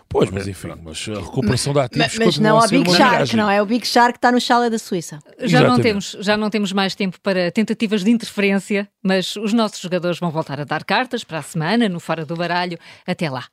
Pois, 0.07 0.29
mas 0.29 0.47
enfim, 0.47 0.71
mas 0.83 1.07
a 1.09 1.19
recuperação 1.19 1.73
de 1.73 1.79
ativos 1.79 2.07
Mas, 2.07 2.17
mas 2.17 2.37
não 2.37 2.59
ao 2.59 2.67
Big 2.67 2.91
Shark, 2.91 3.35
não 3.35 3.49
é? 3.49 3.61
O 3.61 3.65
Big 3.65 3.85
Shark 3.85 4.17
está 4.17 4.31
no 4.31 4.39
chalé 4.39 4.69
da 4.69 4.77
Suíça. 4.77 5.19
Já 5.39 5.61
não, 5.67 5.79
temos, 5.79 6.15
já 6.19 6.37
não 6.37 6.49
temos 6.49 6.71
mais 6.71 6.93
tempo 6.93 7.19
para 7.21 7.51
tentativas 7.51 8.03
de 8.03 8.11
interferência, 8.11 8.87
mas 9.03 9.35
os 9.35 9.51
nossos 9.51 9.79
jogadores 9.79 10.19
vão 10.19 10.29
voltar 10.29 10.59
a 10.59 10.63
dar 10.63 10.83
cartas 10.83 11.23
para 11.23 11.39
a 11.39 11.41
semana, 11.41 11.89
no 11.89 11.99
Fora 11.99 12.23
do 12.23 12.35
Baralho. 12.35 12.77
Até 13.05 13.29
lá. 13.29 13.45